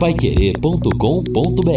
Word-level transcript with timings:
paiquerê.com.br 0.00 1.70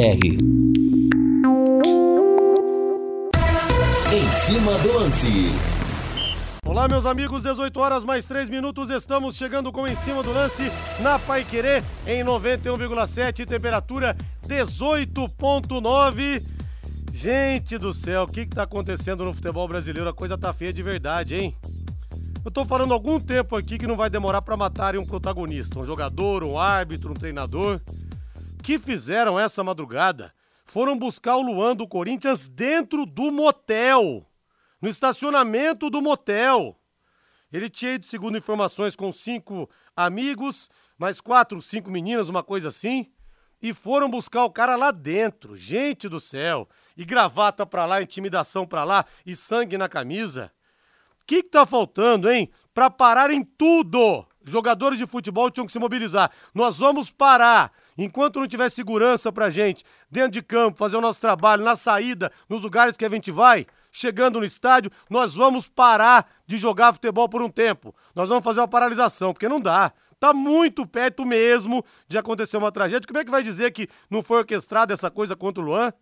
Em 4.14 4.32
cima 4.32 4.78
do 4.78 4.94
lance. 4.94 5.50
Olá, 6.66 6.88
meus 6.88 7.06
amigos, 7.06 7.44
18 7.44 7.78
horas 7.78 8.06
mais 8.06 8.24
3 8.24 8.48
minutos, 8.48 8.90
estamos 8.90 9.36
chegando 9.36 9.74
com 9.74 9.86
Em 9.86 9.96
Cima 9.96 10.24
do 10.24 10.32
Lance 10.32 10.72
na 11.02 11.20
Pai 11.20 11.44
Querer 11.44 11.84
em 12.08 12.24
91,7, 12.24 13.46
temperatura 13.46 14.16
18,9. 14.48 16.42
Gente 17.12 17.78
do 17.78 17.94
céu, 17.94 18.24
o 18.24 18.28
que 18.28 18.40
está 18.40 18.64
acontecendo 18.64 19.26
no 19.26 19.34
futebol 19.34 19.68
brasileiro? 19.68 20.10
A 20.10 20.14
coisa 20.14 20.38
tá 20.38 20.54
feia 20.54 20.72
de 20.72 20.82
verdade, 20.82 21.36
hein? 21.36 21.54
Eu 22.46 22.52
tô 22.52 22.64
falando 22.66 22.92
há 22.92 22.94
algum 22.94 23.20
tempo 23.20 23.58
aqui 23.58 23.78
que 23.78 23.88
não 23.88 23.98
vai 23.98 24.10
demorar 24.10 24.42
para 24.42 24.56
matarem 24.56 25.00
um 25.00 25.06
protagonista, 25.06 25.78
um 25.78 25.86
jogador, 25.86 26.44
um 26.44 26.58
árbitro, 26.58 27.12
um 27.12 27.14
treinador. 27.14 27.82
Que 28.64 28.80
fizeram 28.80 29.38
essa 29.38 29.62
madrugada? 29.62 30.34
Foram 30.66 30.98
buscar 30.98 31.36
o 31.36 31.42
Luan 31.42 31.76
do 31.76 31.86
Corinthians 31.86 32.48
dentro 32.48 33.06
do 33.06 33.30
motel, 33.30 34.26
no 34.82 34.88
estacionamento 34.88 35.90
do 35.90 36.02
motel. 36.02 36.80
Ele 37.52 37.70
tinha 37.70 37.96
ido, 37.96 38.08
segundo 38.08 38.38
informações, 38.38 38.96
com 38.96 39.12
cinco 39.12 39.70
amigos, 39.94 40.70
mais 40.98 41.20
quatro, 41.20 41.62
cinco 41.62 41.92
meninas, 41.92 42.30
uma 42.30 42.42
coisa 42.42 42.70
assim, 42.70 43.12
e 43.62 43.74
foram 43.74 44.10
buscar 44.10 44.46
o 44.46 44.52
cara 44.52 44.78
lá 44.78 44.92
dentro. 44.92 45.58
Gente 45.58 46.08
do 46.08 46.22
céu! 46.22 46.68
E 46.96 47.04
gravata 47.04 47.66
pra 47.66 47.86
lá, 47.86 48.02
intimidação 48.02 48.66
pra 48.66 48.86
lá, 48.86 49.06
e 49.26 49.36
sangue 49.36 49.78
na 49.78 49.90
camisa. 49.90 50.54
O 51.22 51.26
que, 51.26 51.44
que 51.44 51.50
tá 51.50 51.66
faltando, 51.66 52.32
hein? 52.32 52.50
Para 52.74 52.90
pararem 52.90 53.44
tudo! 53.44 54.26
Jogadores 54.46 54.98
de 54.98 55.06
futebol 55.06 55.52
tinham 55.52 55.66
que 55.66 55.72
se 55.72 55.80
mobilizar. 55.80 56.32
Nós 56.54 56.78
vamos 56.78 57.12
parar. 57.12 57.74
Enquanto 57.98 58.40
não 58.40 58.48
tiver 58.48 58.70
segurança 58.70 59.32
pra 59.32 59.50
gente, 59.50 59.84
dentro 60.10 60.32
de 60.32 60.42
campo, 60.42 60.78
fazer 60.78 60.98
o 60.98 61.02
nosso 61.02 61.20
trabalho, 61.20 61.64
na 61.64 61.76
saída, 61.76 62.32
nos 62.50 62.62
lugares 62.62 62.98
que 62.98 63.06
a 63.06 63.10
gente 63.10 63.32
vai, 63.32 63.66
chegando 63.92 64.40
no 64.40 64.46
estádio, 64.46 64.92
nós 65.10 65.34
vamos 65.34 65.68
parar 65.68 66.28
de 66.48 66.58
jogar 66.58 66.94
futebol 66.94 67.30
por 67.30 67.42
um 67.42 67.50
tempo. 67.50 67.96
Nós 68.16 68.30
vamos 68.30 68.44
fazer 68.44 68.60
uma 68.60 68.68
paralisação, 68.68 69.34
porque 69.34 69.50
não 69.50 69.60
dá. 69.60 69.92
Tá 70.20 70.34
muito 70.34 70.88
perto 70.88 71.26
mesmo 71.26 71.84
de 72.08 72.18
acontecer 72.18 72.58
uma 72.58 72.72
tragédia. 72.72 73.08
Como 73.08 73.20
é 73.20 73.26
que 73.26 73.32
vai 73.32 73.44
dizer 73.44 73.72
que 73.72 73.88
não 74.10 74.24
foi 74.24 74.40
orquestrada 74.40 74.94
essa 74.94 75.12
coisa 75.12 75.36
contra 75.36 75.62
o 75.62 75.66
Luan? 75.66 75.94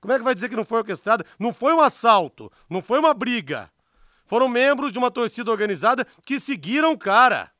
Como 0.00 0.12
é 0.12 0.18
que 0.18 0.24
vai 0.24 0.34
dizer 0.34 0.48
que 0.48 0.56
não 0.56 0.64
foi 0.64 0.78
orquestrada? 0.78 1.24
Não 1.38 1.52
foi 1.52 1.72
um 1.72 1.80
assalto, 1.80 2.50
não 2.68 2.82
foi 2.82 2.98
uma 2.98 3.14
briga 3.14 3.70
foram 4.32 4.48
membros 4.48 4.90
de 4.90 4.98
uma 4.98 5.10
torcida 5.10 5.50
organizada 5.50 6.06
que 6.24 6.40
seguiram 6.40 6.92
o 6.92 6.98
cara. 6.98 7.51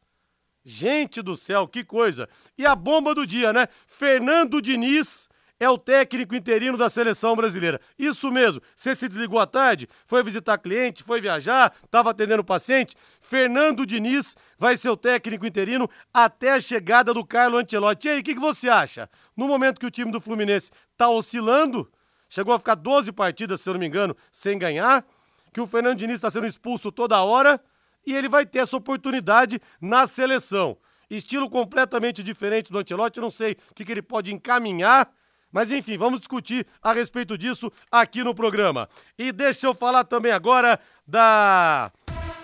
Gente 0.65 1.21
do 1.21 1.37
céu, 1.37 1.67
que 1.67 1.83
coisa! 1.83 2.29
E 2.57 2.65
a 2.65 2.75
bomba 2.75 3.15
do 3.15 3.27
dia, 3.27 3.53
né? 3.53 3.69
Fernando 3.87 4.63
Diniz 4.63 5.29
é 5.59 5.69
o 5.69 5.79
técnico 5.79 6.35
interino 6.35 6.77
da 6.77 6.91
seleção 6.91 7.37
brasileira. 7.37 7.81
Isso 7.99 8.31
mesmo. 8.31 8.61
Você 8.75 8.95
se 8.95 9.09
desligou 9.09 9.39
à 9.39 9.47
tarde, 9.47 9.89
foi 10.07 10.23
visitar 10.23 10.59
cliente, 10.59 11.05
foi 11.05 11.21
viajar, 11.21 11.73
estava 11.85 12.11
atendendo 12.11 12.43
paciente. 12.43 12.97
Fernando 13.21 13.87
Diniz 13.87 14.37
vai 14.59 14.77
ser 14.77 14.91
o 14.91 14.97
técnico 14.97 15.47
interino 15.47 15.89
até 16.13 16.55
a 16.55 16.61
chegada 16.61 17.15
do 17.15 17.25
Carlo 17.25 17.59
Ancelotti. 17.59 18.09
E 18.09 18.11
aí, 18.11 18.21
o 18.21 18.25
que, 18.25 18.35
que 18.35 18.41
você 18.41 18.69
acha? 18.69 19.09
No 19.37 19.47
momento 19.47 19.79
que 19.79 19.87
o 19.87 19.91
time 19.91 20.11
do 20.11 20.21
Fluminense 20.21 20.71
está 20.93 21.09
oscilando, 21.09 21.91
chegou 22.29 22.55
a 22.55 22.59
ficar 22.59 22.75
12 22.75 23.13
partidas, 23.13 23.61
se 23.61 23.69
eu 23.69 23.75
não 23.75 23.81
me 23.81 23.87
engano, 23.87 24.17
sem 24.33 24.59
ganhar 24.59 25.05
que 25.53 25.61
o 25.61 25.67
Fernando 25.67 25.99
Diniz 25.99 26.17
está 26.17 26.31
sendo 26.31 26.47
expulso 26.47 26.91
toda 26.91 27.23
hora 27.23 27.61
e 28.07 28.15
ele 28.15 28.29
vai 28.29 28.45
ter 28.47 28.61
essa 28.61 28.77
oportunidade 28.77 29.61
na 29.81 30.07
seleção. 30.07 30.77
Estilo 31.11 31.51
completamente 31.51 32.23
diferente 32.23 32.73
do 32.73 32.79
Ancelotti, 32.79 33.21
não 33.21 33.31
sei 33.31 33.57
o 33.71 33.75
que, 33.75 33.85
que 33.85 33.93
ele 33.93 34.03
pode 34.03 34.33
encaminhar, 34.33 35.13
mas 35.53 35.71
enfim, 35.71 35.99
vamos 35.99 36.21
discutir 36.21 36.67
a 36.83 36.93
respeito 36.93 37.37
disso 37.37 37.71
aqui 37.91 38.25
no 38.25 38.35
programa. 38.35 38.89
E 39.19 39.31
deixa 39.31 39.67
eu 39.67 39.75
falar 39.75 40.05
também 40.05 40.33
agora 40.33 40.81
da 41.07 41.93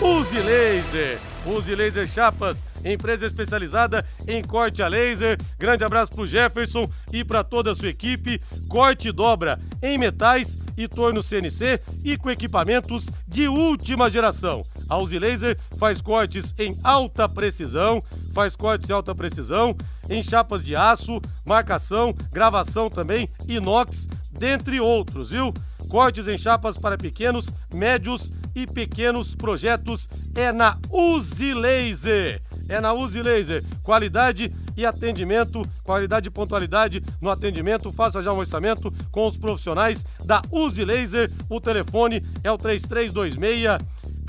Uzi 0.00 0.38
Laser. 0.40 1.18
Uzi 1.46 1.74
Laser 1.74 2.06
Chapas, 2.06 2.64
empresa 2.84 3.26
especializada 3.26 4.06
em 4.26 4.42
corte 4.42 4.82
a 4.82 4.88
laser. 4.88 5.38
Grande 5.58 5.82
abraço 5.82 6.12
pro 6.12 6.26
Jefferson 6.26 6.84
e 7.12 7.24
para 7.24 7.42
toda 7.42 7.72
a 7.72 7.74
sua 7.74 7.88
equipe. 7.88 8.40
Corte 8.68 9.08
e 9.08 9.12
dobra 9.12 9.58
em 9.82 9.96
metais 9.96 10.58
e 10.76 10.86
torno 10.86 11.22
CNC 11.22 11.80
e 12.04 12.16
com 12.16 12.30
equipamentos 12.30 13.08
de 13.26 13.48
última 13.48 14.10
geração. 14.10 14.62
A 14.88 14.98
Uzi 14.98 15.18
Laser 15.18 15.58
faz 15.78 16.00
cortes 16.00 16.54
em 16.58 16.78
alta 16.82 17.28
precisão, 17.28 18.02
faz 18.32 18.56
cortes 18.56 18.88
em 18.88 18.92
alta 18.92 19.14
precisão, 19.14 19.76
em 20.08 20.22
chapas 20.22 20.64
de 20.64 20.74
aço, 20.74 21.20
marcação, 21.44 22.14
gravação 22.32 22.88
também, 22.88 23.28
inox, 23.46 24.08
dentre 24.30 24.80
outros, 24.80 25.30
viu? 25.30 25.52
Cortes 25.88 26.28
em 26.28 26.38
chapas 26.38 26.76
para 26.76 26.96
pequenos, 26.96 27.48
médios 27.72 28.30
e 28.54 28.66
pequenos 28.66 29.34
projetos 29.34 30.08
é 30.34 30.52
na 30.52 30.78
Uzi 30.90 31.54
Laser. 31.54 32.42
É 32.68 32.80
na 32.80 32.92
Uzi 32.92 33.22
Laser. 33.22 33.64
Qualidade 33.82 34.52
e 34.76 34.84
atendimento, 34.84 35.62
qualidade 35.82 36.28
e 36.28 36.30
pontualidade 36.30 37.02
no 37.20 37.30
atendimento. 37.30 37.90
Faça 37.90 38.22
já 38.22 38.32
um 38.32 38.38
orçamento 38.38 38.92
com 39.10 39.26
os 39.26 39.36
profissionais 39.36 40.04
da 40.24 40.42
Uzi 40.50 40.84
Laser. 40.84 41.30
O 41.48 41.60
telefone 41.60 42.22
é 42.44 42.52
o 42.52 42.58
3326 42.58 43.78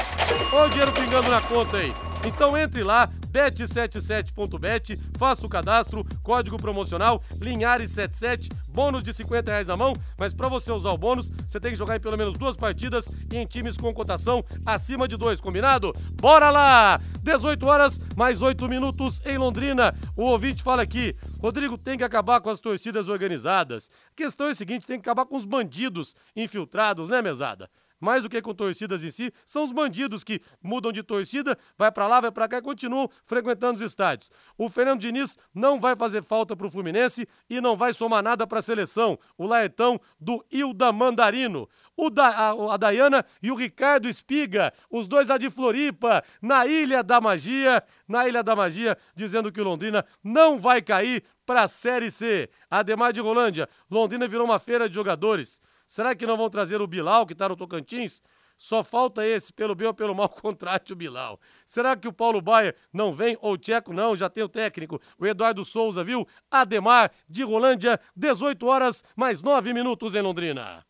Olha 0.53 0.67
o 0.67 0.69
dinheiro 0.69 0.93
pingando 0.93 1.31
na 1.31 1.41
conta 1.41 1.79
aí. 1.79 1.95
Então 2.25 2.57
entre 2.57 2.85
lá, 2.85 3.09
bet77.bet, 3.33 5.01
faça 5.19 5.45
o 5.45 5.49
cadastro, 5.49 6.07
código 6.23 6.57
promocional 6.57 7.21
Linhares77, 7.39 8.53
bônus 8.69 9.03
de 9.03 9.13
50 9.13 9.51
reais 9.51 9.67
na 9.67 9.77
mão, 9.77 9.93
mas 10.19 10.33
para 10.33 10.49
você 10.49 10.71
usar 10.71 10.91
o 10.91 10.99
bônus, 10.99 11.31
você 11.31 11.59
tem 11.59 11.73
que 11.73 11.79
jogar 11.79 11.97
em 11.97 12.01
pelo 12.01 12.17
menos 12.17 12.39
duas 12.39 12.57
partidas 12.57 13.11
e 13.31 13.37
em 13.37 13.47
times 13.47 13.77
com 13.77 13.93
cotação 13.93 14.45
acima 14.65 15.09
de 15.09 15.17
dois, 15.17 15.41
combinado? 15.41 15.93
Bora 16.21 16.51
lá! 16.51 17.01
18 17.23 17.67
horas, 17.67 18.01
mais 18.17 18.43
8 18.43 18.69
minutos 18.69 19.21
em 19.25 19.39
Londrina. 19.39 19.95
O 20.15 20.25
ouvinte 20.25 20.63
fala 20.63 20.83
aqui, 20.83 21.17
Rodrigo 21.41 21.79
tem 21.79 21.97
que 21.97 22.05
acabar 22.05 22.39
com 22.43 22.51
as 22.51 22.61
torcidas 22.61 23.09
organizadas. 23.09 23.91
A 24.13 24.15
questão 24.15 24.47
é 24.47 24.51
a 24.51 24.55
seguinte, 24.55 24.87
tem 24.87 25.01
que 25.01 25.09
acabar 25.09 25.25
com 25.25 25.37
os 25.37 25.47
bandidos 25.47 26.15
infiltrados, 26.37 27.09
né, 27.09 27.23
mesada? 27.23 27.71
Mais 28.03 28.25
do 28.25 28.29
que 28.29 28.43
com 28.43 28.53
torcidas 28.53 29.05
em 29.05 29.11
si, 29.13 29.33
são 29.47 29.63
os 29.65 29.71
bandidos 29.71 30.25
que 30.25 30.43
mudam 30.61 30.91
de 30.91 31.05
torcida, 31.05 31.57
vai 31.79 31.93
para 31.93 32.09
lá, 32.09 32.21
vai 32.21 32.33
para 32.33 32.49
cá 32.49 32.59
e 32.59 32.63
continuam 32.63 33.09
frequentando 33.25 33.77
os 33.77 33.81
estádios. 33.81 34.29
O 34.59 34.69
Fernando 34.69 35.01
Diniz 35.01 35.39
não 35.55 35.79
vai 35.79 35.95
fazer 35.95 36.21
falta 36.25 36.57
para 36.57 36.67
o 36.67 36.71
Fluminense 36.71 37.29
e 37.49 37.61
não 37.61 37.77
vai 37.77 37.93
somar 37.93 38.21
nada 38.21 38.45
para 38.45 38.59
a 38.59 38.63
seleção. 38.63 39.17
O 39.39 39.47
Laetão 39.47 40.01
do 40.21 40.45
Ilda 40.51 40.91
Mandarino. 40.91 41.69
O 41.97 42.11
da, 42.11 42.27
a, 42.27 42.75
a 42.75 42.77
Dayana 42.77 43.25
e 43.41 43.53
o 43.53 43.55
Ricardo 43.55 44.09
Espiga, 44.09 44.73
os 44.91 45.07
dois 45.07 45.29
lá 45.29 45.39
de 45.39 45.49
Floripa, 45.49 46.25
na 46.41 46.67
Ilha 46.67 47.05
da 47.05 47.21
Magia, 47.21 47.85
na 48.09 48.27
Ilha 48.27 48.43
da 48.43 48.57
Magia, 48.57 48.99
dizendo 49.15 49.53
que 49.53 49.61
o 49.61 49.65
Londrina 49.65 50.05
não 50.25 50.59
vai 50.59 50.83
cair 50.83 51.23
para 51.47 51.63
a 51.63 51.69
Série 51.69 52.11
C. 52.11 52.51
Ademar 52.69 53.13
de 53.13 53.21
Rolândia, 53.21 53.69
Londrina 53.89 54.27
virou 54.27 54.45
uma 54.45 54.59
feira 54.59 54.89
de 54.89 54.95
jogadores. 54.95 55.61
Será 55.93 56.15
que 56.15 56.25
não 56.25 56.39
vão 56.39 56.49
trazer 56.49 56.81
o 56.81 56.87
Bilal, 56.87 57.27
que 57.27 57.35
está 57.35 57.47
no 57.51 57.55
Tocantins? 57.55 58.23
Só 58.57 58.83
falta 58.83 59.27
esse, 59.27 59.53
pelo 59.53 59.75
bem 59.75 59.87
ou 59.89 59.93
pelo 59.93 60.15
mal, 60.15 60.27
contrate 60.41 60.95
o 60.95 60.97
Bilal. 60.97 61.39
Será 61.67 61.95
que 61.95 62.09
o 62.09 62.13
Paulo 62.15 62.41
Baia 62.41 62.75
não 62.91 63.13
vem? 63.13 63.37
Ou 63.43 63.53
o 63.53 63.59
Tcheco 63.59 63.93
não? 63.93 64.17
Já 64.17 64.31
tem 64.31 64.43
o 64.43 64.49
técnico, 64.49 64.99
o 65.19 65.27
Eduardo 65.27 65.63
Souza, 65.67 66.03
viu? 66.03 66.27
Ademar, 66.51 67.13
de 67.29 67.43
Rolândia, 67.43 68.01
18 68.17 68.67
horas, 68.67 69.05
mais 69.15 69.43
9 69.43 69.75
minutos 69.75 70.15
em 70.15 70.23
Londrina. 70.23 70.83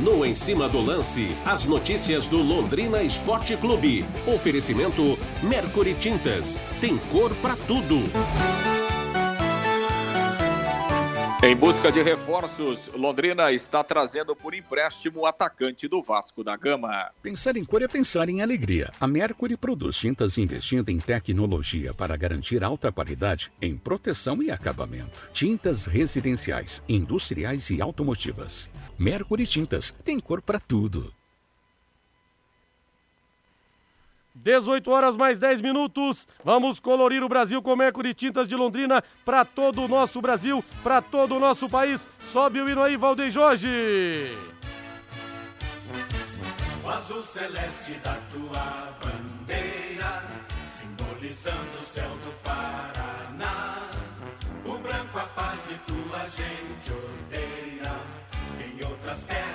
No 0.00 0.26
Em 0.26 0.34
Cima 0.34 0.68
do 0.68 0.80
Lance, 0.80 1.28
as 1.46 1.64
notícias 1.66 2.26
do 2.26 2.38
Londrina 2.38 3.00
Esporte 3.00 3.56
Clube. 3.56 4.04
Oferecimento 4.26 5.16
Mercury 5.40 5.94
Tintas. 5.94 6.60
Tem 6.80 6.98
cor 6.98 7.32
para 7.36 7.54
tudo. 7.54 8.02
Em 11.42 11.56
busca 11.56 11.90
de 11.90 12.02
reforços, 12.02 12.90
Londrina 12.94 13.50
está 13.50 13.82
trazendo 13.82 14.36
por 14.36 14.52
empréstimo 14.52 15.20
o 15.20 15.26
atacante 15.26 15.88
do 15.88 16.02
Vasco 16.02 16.44
da 16.44 16.54
Gama. 16.54 17.10
Pensar 17.22 17.56
em 17.56 17.64
cor 17.64 17.80
é 17.80 17.88
pensar 17.88 18.28
em 18.28 18.42
alegria. 18.42 18.92
A 19.00 19.06
Mercury 19.06 19.56
produz 19.56 19.96
tintas 19.96 20.36
investindo 20.36 20.90
em 20.90 20.98
tecnologia 20.98 21.94
para 21.94 22.14
garantir 22.14 22.62
alta 22.62 22.92
qualidade 22.92 23.50
em 23.62 23.74
proteção 23.74 24.42
e 24.42 24.50
acabamento. 24.50 25.30
Tintas 25.32 25.86
residenciais, 25.86 26.82
industriais 26.86 27.70
e 27.70 27.80
automotivas. 27.80 28.68
Mercury 28.98 29.46
Tintas 29.46 29.94
tem 30.04 30.20
cor 30.20 30.42
para 30.42 30.60
tudo. 30.60 31.10
18 34.34 34.90
horas 34.90 35.16
mais 35.16 35.38
10 35.38 35.60
minutos. 35.60 36.26
Vamos 36.44 36.80
colorir 36.80 37.22
o 37.22 37.28
Brasil 37.28 37.62
com 37.62 37.76
Mercury 37.76 38.14
Tintas 38.14 38.48
de 38.48 38.56
Londrina 38.56 39.02
para 39.24 39.44
todo 39.44 39.82
o 39.82 39.88
nosso 39.88 40.20
Brasil, 40.20 40.64
para 40.82 41.02
todo 41.02 41.36
o 41.36 41.40
nosso 41.40 41.68
país. 41.68 42.08
Sobe 42.20 42.60
o 42.60 42.68
hino 42.68 42.82
aí, 42.82 42.96
Valdeir 42.96 43.30
Jorge. 43.30 43.68
O 46.84 46.88
azul 46.88 47.22
celeste 47.22 47.92
da 48.02 48.16
tua 48.32 48.96
bandeira, 49.04 50.24
simbolizando 50.78 51.78
o 51.80 51.84
céu 51.84 52.10
do 52.24 52.32
Paraná. 52.42 53.88
O 54.64 54.78
branco 54.78 55.18
a 55.18 55.26
paz 55.26 55.60
e 55.70 55.74
tua 55.90 56.26
gente 56.26 56.92
odeia. 56.92 57.92
Em 58.58 58.86
outras 58.86 59.22
terras 59.22 59.49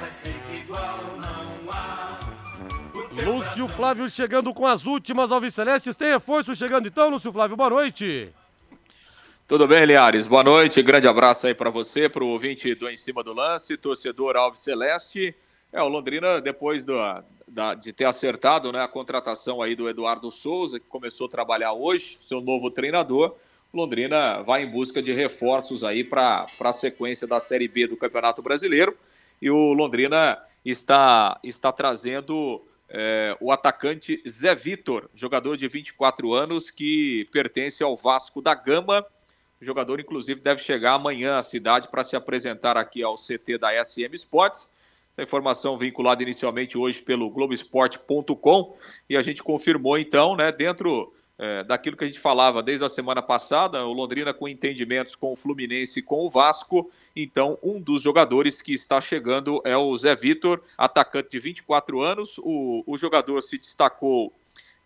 Lúcio 3.26 3.68
Flávio 3.70 4.08
chegando 4.08 4.54
com 4.54 4.68
as 4.68 4.86
últimas 4.86 5.32
Alvicelestes. 5.32 5.96
Tem 5.96 6.10
reforço 6.10 6.54
chegando 6.54 6.88
então, 6.88 7.10
Lúcio 7.10 7.34
Flávio. 7.34 7.58
Boa 7.58 7.72
noite. 7.72 8.30
Tudo 9.48 9.68
bem, 9.68 9.84
Liares? 9.84 10.28
Boa 10.28 10.44
noite. 10.44 10.80
Grande 10.84 11.08
abraço 11.08 11.48
aí 11.48 11.56
para 11.56 11.72
você, 11.72 12.08
para 12.08 12.24
o 12.24 12.28
ouvinte 12.28 12.76
do 12.76 12.88
Em 12.88 12.96
Cima 12.96 13.24
do 13.24 13.34
Lance, 13.34 13.76
torcedor 13.78 14.36
Alves 14.36 14.60
Celeste. 14.60 15.36
É, 15.74 15.82
o 15.82 15.88
Londrina, 15.88 16.40
depois 16.40 16.86
do, 16.86 16.94
da, 17.48 17.74
de 17.74 17.92
ter 17.92 18.06
acertado 18.06 18.72
né, 18.72 18.84
a 18.84 18.88
contratação 18.88 19.60
aí 19.60 19.76
do 19.76 19.90
Eduardo 19.90 20.30
Souza, 20.30 20.80
que 20.80 20.86
começou 20.86 21.26
a 21.26 21.32
trabalhar 21.32 21.74
hoje, 21.74 22.20
seu 22.20 22.40
novo 22.40 22.70
treinador, 22.70 23.36
Londrina 23.74 24.44
vai 24.44 24.62
em 24.62 24.72
busca 24.72 25.02
de 25.02 25.12
reforços 25.12 25.84
aí 25.84 26.04
para 26.04 26.46
a 26.60 26.74
sequência 26.74 27.28
da 27.28 27.40
Série 27.40 27.68
B 27.68 27.88
do 27.88 27.98
Campeonato 27.98 28.44
Brasileiro. 28.44 28.96
E 29.42 29.50
o 29.50 29.74
Londrina 29.74 30.38
está, 30.64 31.40
está 31.44 31.72
trazendo 31.72 32.62
é, 32.90 33.36
o 33.40 33.52
atacante 33.52 34.22
Zé 34.28 34.54
Vitor, 34.54 35.10
jogador 35.14 35.58
de 35.58 35.68
24 35.68 36.34
anos 36.34 36.70
que 36.70 37.28
pertence 37.32 37.84
ao 37.84 37.98
Vasco 37.98 38.42
da 38.42 38.54
Gama. 38.54 39.06
O 39.60 39.66
jogador, 39.66 40.00
inclusive, 40.00 40.42
deve 40.42 40.62
chegar 40.62 40.94
amanhã 40.94 41.38
à 41.38 41.44
cidade 41.44 41.88
para 41.88 42.04
se 42.04 42.16
apresentar 42.16 42.78
aqui 42.78 43.02
ao 43.02 43.16
CT 43.16 43.58
da 43.58 43.84
SM 43.84 44.14
Sports. 44.14 44.74
Essa 45.12 45.24
informação 45.24 45.78
vinculada 45.78 46.22
inicialmente 46.22 46.78
hoje 46.78 47.02
pelo 47.02 47.30
Globoesporte.com 47.30 48.78
e 49.10 49.16
a 49.16 49.22
gente 49.22 49.42
confirmou 49.42 49.98
então, 49.98 50.36
né, 50.36 50.52
dentro 50.52 51.14
é, 51.38 51.64
daquilo 51.64 51.98
que 51.98 52.04
a 52.04 52.08
gente 52.08 52.20
falava 52.20 52.64
desde 52.64 52.86
a 52.86 52.90
semana 52.90 53.22
passada, 53.22 53.86
o 53.86 53.92
Londrina 53.92 54.34
com 54.34 54.48
entendimentos 54.48 55.16
com 55.16 55.34
o 55.34 55.36
Fluminense 55.36 56.00
e 56.00 56.04
com 56.04 56.26
o 56.26 56.30
Vasco. 56.30 56.90
Então, 57.16 57.58
um 57.62 57.82
dos 57.82 58.02
jogadores 58.02 58.62
que 58.62 58.74
está 58.74 59.02
chegando 59.02 59.62
é 59.66 59.76
o 59.76 59.94
Zé 59.96 60.16
Vitor, 60.16 60.62
atacante 60.78 61.32
de 61.32 61.40
24 61.40 62.02
anos. 62.02 62.38
O, 62.40 62.84
o 62.88 62.98
jogador 62.98 63.42
se 63.42 63.58
destacou 63.58 64.32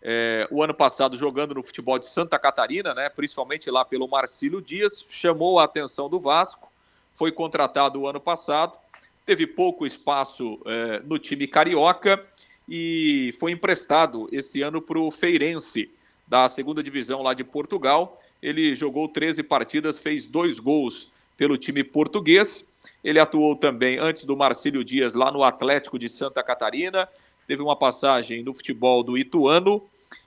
é, 0.02 0.48
o 0.50 0.62
ano 0.62 0.74
passado 0.74 1.16
jogando 1.16 1.54
no 1.54 1.62
futebol 1.62 1.98
de 1.98 2.06
Santa 2.06 2.38
Catarina, 2.38 2.94
né, 2.94 3.08
principalmente 3.08 3.70
lá 3.70 3.84
pelo 3.84 4.08
Marcílio 4.08 4.60
Dias, 4.60 5.04
chamou 5.08 5.58
a 5.58 5.64
atenção 5.64 6.08
do 6.08 6.18
Vasco, 6.18 6.72
foi 7.14 7.30
contratado 7.30 8.00
o 8.00 8.08
ano 8.08 8.20
passado, 8.20 8.78
teve 9.26 9.46
pouco 9.46 9.86
espaço 9.86 10.58
é, 10.66 11.00
no 11.00 11.18
time 11.18 11.46
carioca 11.46 12.24
e 12.68 13.32
foi 13.38 13.52
emprestado 13.52 14.26
esse 14.32 14.62
ano 14.62 14.80
para 14.80 14.98
o 14.98 15.10
Feirense 15.10 15.90
da 16.30 16.48
segunda 16.48 16.80
divisão 16.80 17.22
lá 17.22 17.34
de 17.34 17.42
Portugal. 17.42 18.22
Ele 18.40 18.72
jogou 18.74 19.08
13 19.08 19.42
partidas, 19.42 19.98
fez 19.98 20.26
dois 20.26 20.60
gols 20.60 21.12
pelo 21.36 21.58
time 21.58 21.82
português. 21.82 22.70
Ele 23.02 23.18
atuou 23.18 23.56
também 23.56 23.98
antes 23.98 24.24
do 24.24 24.36
Marcílio 24.36 24.84
Dias 24.84 25.14
lá 25.14 25.32
no 25.32 25.42
Atlético 25.42 25.98
de 25.98 26.08
Santa 26.08 26.40
Catarina. 26.40 27.08
Teve 27.48 27.60
uma 27.60 27.74
passagem 27.74 28.44
no 28.44 28.54
futebol 28.54 29.02
do 29.02 29.18
Ituano 29.18 29.82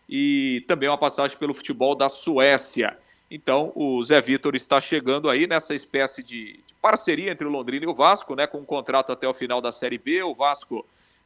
e 0.10 0.66
também 0.68 0.90
uma 0.90 0.98
passagem 0.98 1.38
pelo 1.38 1.54
futebol 1.54 1.96
da 1.96 2.10
Suécia. 2.10 2.98
Então, 3.32 3.72
o 3.74 4.04
Zé 4.04 4.20
Vitor 4.20 4.56
está 4.56 4.82
chegando 4.82 5.30
aí 5.30 5.48
nessa 5.48 5.74
espécie 5.74 6.22
de, 6.22 6.60
parceria 6.84 7.32
entre 7.32 7.48
o 7.48 7.50
Londrina 7.50 7.86
e 7.86 7.88
o 7.88 7.96
Vasco, 7.96 8.36
né, 8.36 8.46
com 8.46 8.58
um 8.58 8.66
contrato 8.66 9.14
até 9.14 9.26
o 9.26 9.34
final 9.34 9.62
da 9.62 9.72
Série 9.72 9.98
B. 9.98 10.22
O 10.22 10.36
Vasco 10.36 10.86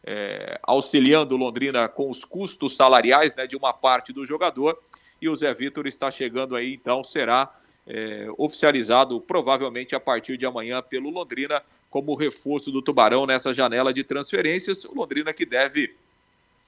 é, 0.09 0.57
auxiliando 0.63 1.35
Londrina 1.35 1.89
com 1.89 2.09
os 2.09 2.23
custos 2.23 2.77
salariais 2.77 3.35
né, 3.35 3.45
de 3.45 3.57
uma 3.57 3.73
parte 3.73 4.13
do 4.13 4.25
jogador. 4.25 4.79
E 5.21 5.27
o 5.27 5.35
Zé 5.35 5.53
Vitor 5.53 5.85
está 5.85 6.09
chegando 6.09 6.55
aí, 6.55 6.73
então 6.73 7.03
será 7.03 7.53
é, 7.85 8.25
oficializado 8.37 9.19
provavelmente 9.19 9.93
a 9.95 9.99
partir 9.99 10.37
de 10.37 10.45
amanhã 10.45 10.81
pelo 10.81 11.09
Londrina 11.09 11.61
como 11.89 12.15
reforço 12.15 12.71
do 12.71 12.81
Tubarão 12.81 13.25
nessa 13.25 13.53
janela 13.53 13.93
de 13.93 14.01
transferências. 14.01 14.85
O 14.85 14.95
Londrina 14.95 15.33
que 15.33 15.45
deve 15.45 15.93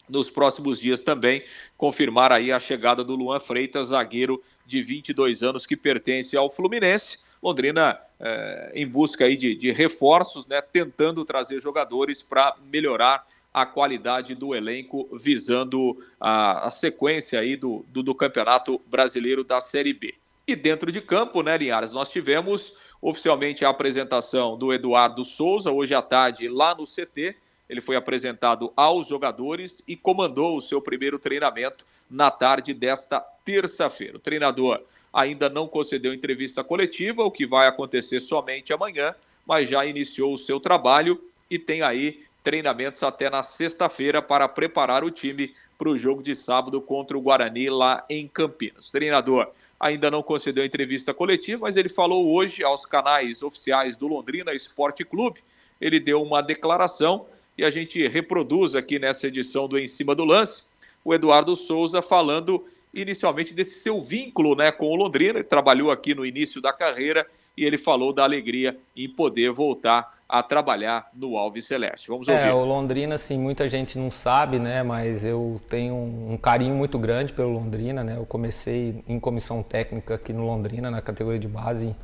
nos 0.10 0.30
próximos 0.30 0.80
dias 0.80 1.04
também 1.04 1.44
confirmar 1.78 2.32
aí 2.32 2.52
a 2.52 2.60
chegada 2.60 3.04
do 3.04 3.16
Luan 3.16 3.40
Freitas, 3.40 3.88
zagueiro 3.88 4.42
de 4.66 4.82
22 4.82 5.44
anos 5.44 5.66
que 5.66 5.78
pertence 5.78 6.36
ao 6.36 6.50
Fluminense. 6.50 7.20
Londrina 7.42 7.98
é, 8.20 8.72
em 8.76 8.88
busca 8.88 9.26
aí 9.26 9.38
de, 9.38 9.56
de 9.56 9.72
reforços, 9.72 10.46
né, 10.46 10.62
tentando 10.62 11.24
trazer 11.24 11.62
jogadores 11.62 12.22
para 12.22 12.56
melhorar 12.70 13.26
a 13.54 13.66
qualidade 13.66 14.36
do 14.36 14.54
elenco, 14.54 15.10
visando 15.14 15.98
a, 16.20 16.68
a 16.68 16.70
sequência 16.70 17.40
aí 17.40 17.56
do, 17.56 17.86
do, 17.88 18.04
do, 18.04 18.14
Campeonato 18.14 18.80
Brasileiro 18.88 19.44
da 19.44 19.60
Série 19.60 19.94
B. 19.94 20.14
E 20.48 20.56
dentro 20.56 20.92
de 20.92 21.02
campo, 21.02 21.42
né, 21.42 21.58
Linhares, 21.58 21.92
nós 21.92 22.12
tivemos 22.12 22.76
oficialmente 23.02 23.64
a 23.64 23.70
apresentação 23.70 24.58
do 24.58 24.74
Eduardo 24.74 25.24
Souza, 25.24 25.72
hoje 25.72 25.96
à 25.96 26.02
tarde, 26.02 26.48
lá 26.48 26.76
no 26.76 26.84
CT. 26.84 27.36
Ele 27.70 27.82
foi 27.82 27.96
apresentado 27.96 28.74
aos 28.76 29.08
jogadores 29.08 29.84
e 29.88 29.96
comandou 29.96 30.58
o 30.58 30.62
seu 30.62 30.82
primeiro 30.82 31.20
treinamento 31.20 31.86
na 32.10 32.32
tarde 32.32 32.74
desta 32.74 33.20
terça-feira. 33.46 34.18
O 34.18 34.20
treinador 34.20 34.82
ainda 35.14 35.48
não 35.50 35.68
concedeu 35.68 36.14
entrevista 36.14 36.64
coletiva, 36.64 37.24
o 37.24 37.32
que 37.32 37.46
vai 37.46 37.68
acontecer 37.68 38.20
somente 38.20 38.74
amanhã, 38.74 39.14
mas 39.46 39.70
já 39.70 39.86
iniciou 39.86 40.34
o 40.34 40.38
seu 40.38 40.60
trabalho 40.60 41.24
e 41.50 41.60
tem 41.60 41.82
aí 41.82 42.24
treinamentos 42.44 43.04
até 43.04 43.30
na 43.30 43.44
sexta-feira 43.44 44.22
para 44.22 44.48
preparar 44.48 45.04
o 45.04 45.12
time 45.12 45.54
para 45.78 45.90
o 45.90 45.98
jogo 45.98 46.24
de 46.24 46.36
sábado 46.36 46.82
contra 46.82 47.18
o 47.18 47.22
Guarani 47.22 47.70
lá 47.70 48.04
em 48.10 48.28
Campinas. 48.28 48.90
O 48.90 48.92
treinador 48.92 49.52
ainda 49.80 50.12
não 50.12 50.22
concedeu 50.22 50.66
entrevista 50.66 51.14
coletiva, 51.14 51.62
mas 51.62 51.78
ele 51.78 51.90
falou 51.90 52.34
hoje 52.34 52.64
aos 52.64 52.86
canais 52.86 53.42
oficiais 53.42 53.96
do 53.96 54.08
Londrina 54.08 54.54
Esporte 54.54 55.06
Clube. 55.06 55.42
Ele 55.80 56.00
deu 56.00 56.22
uma 56.22 56.42
declaração 56.42 57.28
e 57.60 57.66
a 57.66 57.70
gente 57.70 58.08
reproduz 58.08 58.74
aqui 58.74 58.98
nessa 58.98 59.28
edição 59.28 59.68
do 59.68 59.78
Em 59.78 59.86
Cima 59.86 60.16
do 60.16 60.24
Lance 60.24 60.64
o 61.04 61.14
Eduardo 61.14 61.56
Souza 61.56 62.02
falando 62.02 62.66
inicialmente 62.94 63.54
desse 63.54 63.80
seu 63.80 64.00
vínculo 64.02 64.56
né, 64.56 64.72
com 64.72 64.86
o 64.86 64.96
Londrina. 64.96 65.40
Ele 65.40 65.44
trabalhou 65.44 65.92
aqui 65.92 66.16
no 66.16 66.26
início 66.26 66.62
da 66.62 66.72
carreira 66.72 67.28
e 67.58 67.66
ele 67.66 67.78
falou 67.78 68.14
da 68.14 68.24
alegria 68.24 68.78
em 68.96 69.10
poder 69.10 69.52
voltar 69.52 70.18
a 70.28 70.42
trabalhar 70.42 71.10
no 71.14 71.36
Alves 71.36 71.66
Celeste. 71.66 72.08
Vamos 72.08 72.28
é, 72.30 72.34
ouvir. 72.34 72.48
É, 72.48 72.54
o 72.54 72.64
Londrina, 72.64 73.16
assim, 73.16 73.38
muita 73.38 73.68
gente 73.68 73.98
não 73.98 74.10
sabe, 74.10 74.58
né? 74.58 74.82
Mas 74.84 75.26
eu 75.26 75.60
tenho 75.68 75.96
um, 75.96 76.38
carinho 76.38 76.76
muito 76.76 76.98
grande 76.98 77.34
pelo 77.34 77.52
Londrina, 77.52 78.04
né? 78.04 78.16
Eu 78.16 78.26
comecei 78.26 79.04
em 79.08 79.20
comissão 79.20 79.62
técnica 79.62 80.16
aqui 80.16 80.32
no 80.32 80.46
Londrina, 80.46 80.90
na 80.90 81.02
categoria 81.02 81.40
de 81.40 81.48
base, 81.48 81.96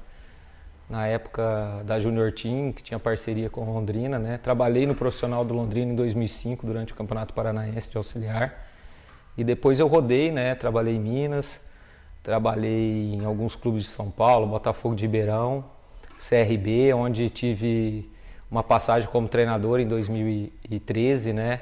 na 0.90 1.08
época 1.08 1.82
da 1.84 2.00
Junior 2.00 2.32
Team, 2.32 2.72
que 2.72 2.84
tinha 2.84 3.00
parceria 3.00 3.50
com 3.50 3.66
Londrina, 3.66 4.20
né? 4.20 4.38
Trabalhei 4.38 4.86
no 4.86 4.94
profissional 4.94 5.44
do 5.44 5.54
Londrina 5.54 5.92
em 5.92 5.96
2005, 5.96 6.66
durante 6.66 6.94
o 6.94 6.96
Campeonato 6.96 7.34
Paranaense 7.34 7.90
de 7.90 7.98
Auxiliar. 7.98 8.68
E 9.38 9.44
depois 9.44 9.80
eu 9.80 9.88
rodei, 9.88 10.32
né? 10.32 10.54
Trabalhei 10.56 10.96
em 10.96 11.00
Minas, 11.00 11.60
trabalhei 12.22 13.14
em 13.14 13.26
alguns 13.26 13.56
clubes 13.56 13.84
de 13.84 13.90
São 13.90 14.12
Paulo, 14.12 14.48
Botafogo 14.48 14.96
de 14.96 15.04
Ribeirão, 15.04 15.66
CRB, 16.20 16.94
onde 16.94 17.30
tive 17.30 18.10
uma 18.50 18.64
passagem 18.64 19.10
como 19.10 19.28
treinador 19.28 19.80
em 19.80 19.88
2013, 19.88 21.34
né? 21.34 21.62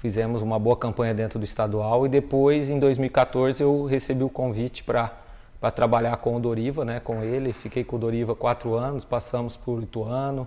Fizemos 0.00 0.42
uma 0.42 0.58
boa 0.58 0.76
campanha 0.76 1.12
dentro 1.12 1.38
do 1.38 1.44
estadual 1.44 2.06
e 2.06 2.08
depois, 2.08 2.70
em 2.70 2.78
2014, 2.78 3.62
eu 3.62 3.84
recebi 3.84 4.22
o 4.22 4.28
convite 4.28 4.84
para 4.84 5.12
para 5.60 5.70
trabalhar 5.70 6.16
com 6.18 6.36
o 6.36 6.40
Doriva, 6.40 6.84
né? 6.84 7.00
Com 7.00 7.22
ele, 7.22 7.52
fiquei 7.52 7.82
com 7.82 7.96
o 7.96 7.98
Doriva 7.98 8.34
quatro 8.34 8.74
anos, 8.74 9.04
passamos 9.04 9.56
por 9.56 9.82
Ituano, 9.82 10.46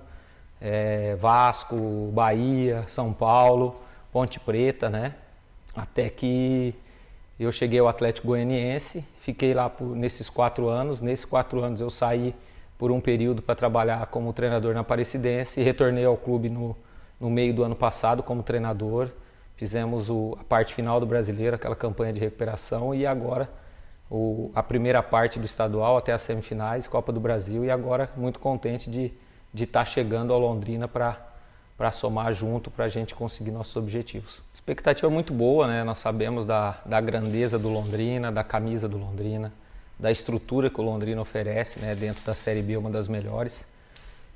é, 0.60 1.16
Vasco, 1.16 2.12
Bahia, 2.14 2.86
São 2.88 3.12
Paulo, 3.12 3.76
Ponte 4.12 4.40
Preta, 4.40 4.90
né? 4.90 5.16
Até 5.76 6.10
que 6.10 6.76
eu 7.40 7.52
cheguei 7.52 7.80
ao 7.80 7.88
Atlético 7.88 8.28
Goianiense, 8.28 9.04
fiquei 9.20 9.54
lá 9.54 9.70
por, 9.70 9.96
nesses 9.96 10.30
quatro 10.30 10.70
anos. 10.70 11.02
Nesses 11.02 11.26
quatro 11.26 11.64
anos 11.64 11.82
eu 11.82 11.90
saí 11.90 12.36
por 12.78 12.92
um 12.92 13.02
período 13.02 13.42
para 13.42 13.56
trabalhar 13.56 14.06
como 14.08 14.32
treinador 14.34 14.74
na 14.74 14.82
Aparecidense 14.82 15.60
e 15.60 15.64
retornei 15.64 16.06
ao 16.06 16.18
clube 16.18 16.50
no, 16.50 16.76
no 17.20 17.30
meio 17.30 17.54
do 17.54 17.64
ano 17.64 17.76
passado 17.76 18.24
como 18.24 18.44
treinador. 18.44 19.10
Fizemos 19.56 20.10
o, 20.10 20.38
a 20.40 20.44
parte 20.44 20.74
final 20.74 21.00
do 21.00 21.06
brasileiro, 21.06 21.56
aquela 21.56 21.76
campanha 21.76 22.14
de 22.14 22.20
recuperação, 22.20 22.96
e 22.96 23.06
agora 23.06 23.50
o, 24.12 24.52
a 24.54 24.62
primeira 24.62 25.02
parte 25.02 25.40
do 25.40 25.46
estadual 25.46 25.98
até 25.98 26.12
as 26.12 26.22
semifinais, 26.22 26.88
Copa 26.88 27.12
do 27.12 27.20
Brasil, 27.20 27.66
e 27.66 27.72
agora 27.72 28.12
muito 28.16 28.38
contente 28.38 28.90
de 28.90 29.14
estar 29.56 29.80
tá 29.80 29.86
chegando 29.86 30.34
ao 30.34 30.40
Londrina 30.40 30.88
para 30.88 31.92
somar 31.92 32.32
junto 32.34 32.70
para 32.70 32.86
a 32.86 32.90
gente 32.90 33.16
conseguir 33.16 33.52
nossos 33.52 33.76
objetivos. 33.76 34.44
Expectativa 34.54 35.10
muito 35.10 35.34
boa, 35.34 35.66
né? 35.66 35.84
nós 35.84 35.98
sabemos 35.98 36.46
da, 36.46 36.78
da 36.86 37.02
grandeza 37.02 37.58
do 37.58 37.70
Londrina, 37.70 38.32
da 38.32 38.44
camisa 38.44 38.88
do 38.88 38.98
Londrina 38.98 39.52
da 40.02 40.12
estrutura 40.12 40.68
que 40.68 40.82
o 40.82 40.84
Londrina 40.84 41.22
oferece, 41.22 41.80
né, 41.80 41.94
dentro 41.94 42.26
da 42.26 42.34
Série 42.34 42.64
B, 42.64 42.76
uma 42.76 42.90
das 42.90 43.08
melhores. 43.08 43.68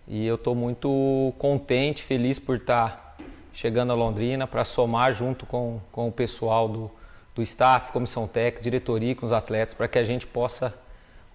E 0.08 0.24
eu 0.24 0.36
estou 0.36 0.53
muito 0.53 1.34
contente, 1.39 2.03
feliz 2.03 2.38
por 2.38 2.58
estar 2.58 3.17
tá 3.17 3.25
chegando 3.51 3.91
a 3.91 3.96
Londrina 3.96 4.46
para 4.46 4.63
somar 4.63 5.12
junto 5.12 5.44
com, 5.48 5.82
com 5.91 6.08
o 6.08 6.12
pessoal 6.12 6.70
do, 6.70 6.91
do 7.36 7.42
staff, 7.42 7.92
comissão 7.92 8.27
técnica, 8.27 8.63
diretoria, 8.63 9.13
com 9.13 9.25
os 9.25 9.34
atletas, 9.34 9.74
para 9.74 9.88
que 9.89 10.00
a 10.00 10.04
gente 10.04 10.25
possa, 10.25 10.74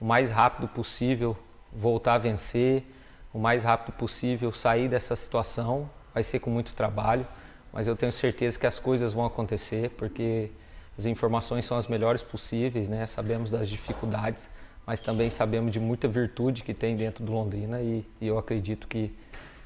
o 0.01 0.05
mais 0.05 0.31
rápido 0.31 0.67
possível, 0.67 1.37
voltar 1.71 2.15
a 2.15 2.19
vencer, 2.19 2.85
o 3.33 3.39
mais 3.39 3.63
rápido 3.63 3.95
possível 3.95 4.51
sair 4.51 4.89
dessa 4.89 5.15
situação. 5.15 5.89
Vai 6.15 6.23
ser 6.23 6.41
com 6.41 6.51
muito 6.51 6.75
trabalho, 6.75 7.27
mas 7.73 7.87
eu 7.87 7.95
tenho 7.95 8.11
certeza 8.11 8.59
que 8.59 8.67
as 8.67 8.79
coisas 8.79 9.13
vão 9.13 9.27
acontecer, 9.27 9.91
porque 9.91 10.51
as 10.99 11.05
informações 11.05 11.67
são 11.67 11.77
as 11.77 11.87
melhores 11.87 12.23
possíveis, 12.23 12.89
né? 12.89 13.07
Sabemos 13.07 13.51
das 13.51 13.69
dificuldades, 13.69 14.51
mas 14.87 15.03
também 15.03 15.31
sabemos 15.31 15.73
de 15.73 15.79
muita 15.79 16.09
virtude 16.09 16.65
que 16.65 16.75
tem 16.75 16.97
dentro 16.97 17.23
do 17.23 17.31
Londrina 17.31 17.81
e, 17.81 18.05
e 18.21 18.27
eu 18.27 18.39
acredito 18.39 18.89
que, 18.89 19.15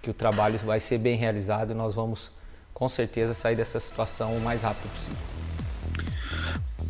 que 0.03 0.11
o 0.11 0.14
trabalho 0.14 0.59
vai 0.59 0.81
ser 0.81 0.99
bem 0.99 1.17
realizado 1.17 1.71
e 1.71 1.75
nós 1.75 1.95
vamos 1.95 2.31
com 2.75 2.88
certeza 2.88 3.33
sair 3.33 3.57
dessa 3.57 3.81
situação 3.81 4.37
o 4.37 4.41
mais 4.41 4.62
rápido 4.62 4.91
possível. 4.91 5.54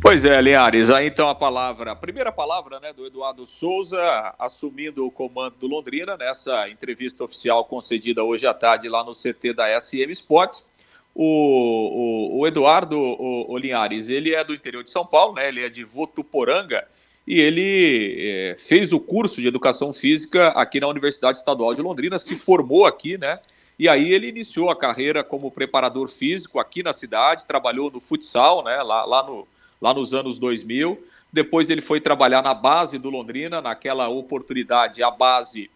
Pois 0.07 0.23
é, 0.23 0.39
Linhares, 0.39 0.91
aí 0.91 1.07
então 1.07 1.27
a 1.27 1.33
palavra, 1.33 1.93
a 1.93 1.95
primeira 1.95 2.31
palavra 2.31 2.79
né, 2.79 2.93
do 2.93 3.07
Eduardo 3.07 3.47
Souza, 3.47 4.35
assumindo 4.37 5.03
o 5.03 5.09
comando 5.09 5.55
do 5.55 5.65
Londrina, 5.65 6.15
nessa 6.15 6.69
entrevista 6.69 7.23
oficial 7.23 7.65
concedida 7.65 8.23
hoje 8.23 8.45
à 8.45 8.53
tarde 8.53 8.87
lá 8.87 9.03
no 9.03 9.13
CT 9.13 9.53
da 9.53 9.81
SM 9.81 10.11
Sports 10.11 10.69
o, 11.15 12.35
o, 12.35 12.39
o 12.39 12.47
Eduardo 12.47 12.99
o, 12.99 13.51
o, 13.51 13.57
Linhares, 13.57 14.07
ele 14.07 14.35
é 14.35 14.43
do 14.43 14.53
interior 14.53 14.83
de 14.83 14.91
São 14.91 15.07
Paulo, 15.07 15.33
né? 15.33 15.47
Ele 15.47 15.65
é 15.65 15.69
de 15.69 15.83
Votuporanga 15.83 16.87
e 17.25 17.39
ele 17.39 18.15
é, 18.19 18.55
fez 18.59 18.93
o 18.93 18.99
curso 18.99 19.41
de 19.41 19.47
educação 19.47 19.91
física 19.91 20.49
aqui 20.49 20.79
na 20.79 20.87
Universidade 20.87 21.39
Estadual 21.39 21.73
de 21.73 21.81
Londrina, 21.81 22.19
se 22.19 22.35
formou 22.35 22.85
aqui, 22.85 23.17
né? 23.17 23.39
E 23.79 23.89
aí 23.89 24.13
ele 24.13 24.27
iniciou 24.27 24.69
a 24.69 24.75
carreira 24.75 25.23
como 25.23 25.49
preparador 25.49 26.07
físico 26.09 26.59
aqui 26.59 26.83
na 26.83 26.93
cidade, 26.93 27.47
trabalhou 27.47 27.89
no 27.89 27.99
futsal, 27.99 28.63
né? 28.63 28.83
Lá, 28.83 29.03
lá, 29.03 29.23
no, 29.25 29.47
lá 29.85 29.93
nos 29.93 30.15
anos 30.15 30.39
2000. 30.39 30.99
Depois 31.31 31.69
ele 31.69 31.81
foi 31.81 32.01
trabalhar 32.01 32.41
na 32.41 32.53
base 32.53 32.97
do 32.97 33.09
Londrina, 33.11 33.61
naquela 33.61 34.07
oportunidade 34.09 35.03
a 35.03 35.11
base 35.11 35.69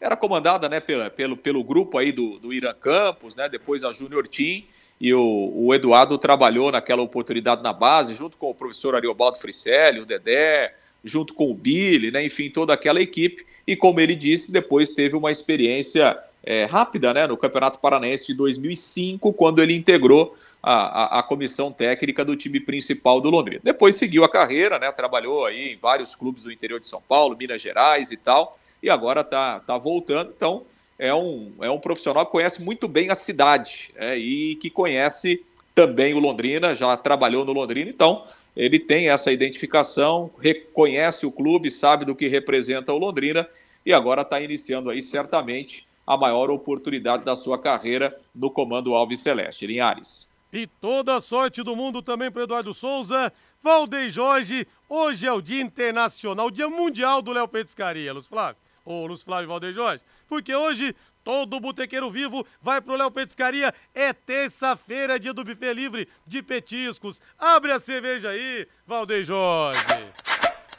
era 0.00 0.16
comandada, 0.16 0.66
né, 0.66 0.80
pelo, 0.80 1.36
pelo, 1.36 1.62
grupo 1.62 1.98
aí 1.98 2.10
do, 2.10 2.38
do 2.38 2.54
Irã 2.54 2.72
Campos, 2.72 3.34
né? 3.34 3.50
Depois 3.50 3.84
a 3.84 3.92
Júnior 3.92 4.26
Team 4.26 4.62
e 4.98 5.12
o, 5.12 5.52
o, 5.54 5.74
Eduardo 5.74 6.16
trabalhou 6.16 6.72
naquela 6.72 7.02
oportunidade 7.02 7.62
na 7.62 7.72
base, 7.72 8.14
junto 8.14 8.38
com 8.38 8.48
o 8.48 8.54
professor 8.54 8.94
Ariobaldo 8.94 9.36
Fricelli, 9.36 10.00
o 10.00 10.06
Dedé, 10.06 10.74
junto 11.04 11.34
com 11.34 11.50
o 11.50 11.54
Billy, 11.54 12.10
né, 12.10 12.24
enfim, 12.24 12.48
toda 12.48 12.72
aquela 12.72 13.00
equipe. 13.00 13.44
E 13.66 13.76
como 13.76 14.00
ele 14.00 14.16
disse, 14.16 14.50
depois 14.50 14.90
teve 14.90 15.14
uma 15.14 15.30
experiência 15.30 16.18
é, 16.42 16.64
rápida 16.64 17.12
né, 17.12 17.26
no 17.26 17.36
Campeonato 17.36 17.78
Paranaense 17.78 18.28
de 18.28 18.34
2005, 18.34 19.34
quando 19.34 19.62
ele 19.62 19.74
integrou 19.74 20.34
a, 20.62 21.16
a, 21.16 21.18
a, 21.20 21.22
comissão 21.22 21.72
técnica 21.72 22.24
do 22.24 22.36
time 22.36 22.60
principal 22.60 23.20
do 23.20 23.30
Londrina. 23.30 23.60
Depois 23.62 23.96
seguiu 23.96 24.24
a 24.24 24.28
carreira, 24.28 24.78
né, 24.78 24.92
trabalhou 24.92 25.46
aí 25.46 25.72
em 25.72 25.76
vários 25.76 26.14
clubes 26.14 26.42
do 26.42 26.52
interior 26.52 26.78
de 26.78 26.86
São 26.86 27.00
Paulo, 27.00 27.36
Minas 27.36 27.62
Gerais 27.62 28.10
e 28.10 28.16
tal, 28.16 28.58
e 28.82 28.90
agora 28.90 29.22
está 29.22 29.60
tá 29.60 29.78
voltando. 29.78 30.32
Então, 30.36 30.64
é 30.98 31.14
um, 31.14 31.52
é 31.62 31.70
um 31.70 31.80
profissional 31.80 32.26
que 32.26 32.32
conhece 32.32 32.62
muito 32.62 32.86
bem 32.86 33.10
a 33.10 33.14
cidade 33.14 33.90
é, 33.96 34.18
e 34.18 34.56
que 34.56 34.68
conhece 34.68 35.42
também 35.74 36.12
o 36.12 36.18
Londrina, 36.18 36.74
já 36.74 36.94
trabalhou 36.96 37.44
no 37.44 37.52
Londrina, 37.52 37.88
então 37.88 38.24
ele 38.54 38.78
tem 38.78 39.08
essa 39.08 39.32
identificação, 39.32 40.30
reconhece 40.38 41.24
o 41.24 41.32
clube, 41.32 41.70
sabe 41.70 42.04
do 42.04 42.14
que 42.14 42.28
representa 42.28 42.92
o 42.92 42.98
Londrina 42.98 43.48
e 43.86 43.92
agora 43.92 44.22
está 44.22 44.40
iniciando 44.40 44.90
aí 44.90 45.00
certamente 45.00 45.86
a 46.06 46.16
maior 46.16 46.50
oportunidade 46.50 47.24
da 47.24 47.34
sua 47.34 47.58
carreira 47.58 48.14
no 48.34 48.50
comando 48.50 48.94
Alves 48.94 49.20
Celeste. 49.20 49.66
Linhares. 49.66 50.29
E 50.52 50.66
toda 50.66 51.16
a 51.16 51.20
sorte 51.20 51.62
do 51.62 51.76
mundo 51.76 52.02
também 52.02 52.30
para 52.30 52.42
Eduardo 52.42 52.74
Souza. 52.74 53.32
Valdeir 53.62 54.10
Jorge, 54.10 54.66
hoje 54.88 55.26
é 55.26 55.32
o 55.32 55.40
Dia 55.40 55.60
Internacional, 55.60 56.46
o 56.46 56.50
Dia 56.50 56.68
Mundial 56.68 57.20
do 57.20 57.32
Léo 57.32 57.46
Petiscaria, 57.46 58.12
Luz 58.12 58.26
Flávio. 58.26 58.56
Ô, 58.84 59.06
Luz 59.06 59.22
Flávio 59.22 59.48
Valdeir 59.48 59.74
Jorge, 59.74 60.02
porque 60.26 60.54
hoje 60.54 60.96
todo 61.22 61.60
botequeiro 61.60 62.10
vivo 62.10 62.46
vai 62.60 62.80
pro 62.80 62.96
Léo 62.96 63.10
Petiscaria. 63.10 63.74
É 63.94 64.12
terça-feira, 64.12 65.20
dia 65.20 65.34
do 65.34 65.44
buffet 65.44 65.74
livre 65.74 66.08
de 66.26 66.42
petiscos. 66.42 67.20
Abre 67.38 67.72
a 67.72 67.78
cerveja 67.78 68.30
aí, 68.30 68.66
Valdeir 68.86 69.24
Jorge. 69.24 69.78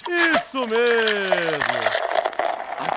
Isso 0.10 0.62
mesmo 0.62 2.01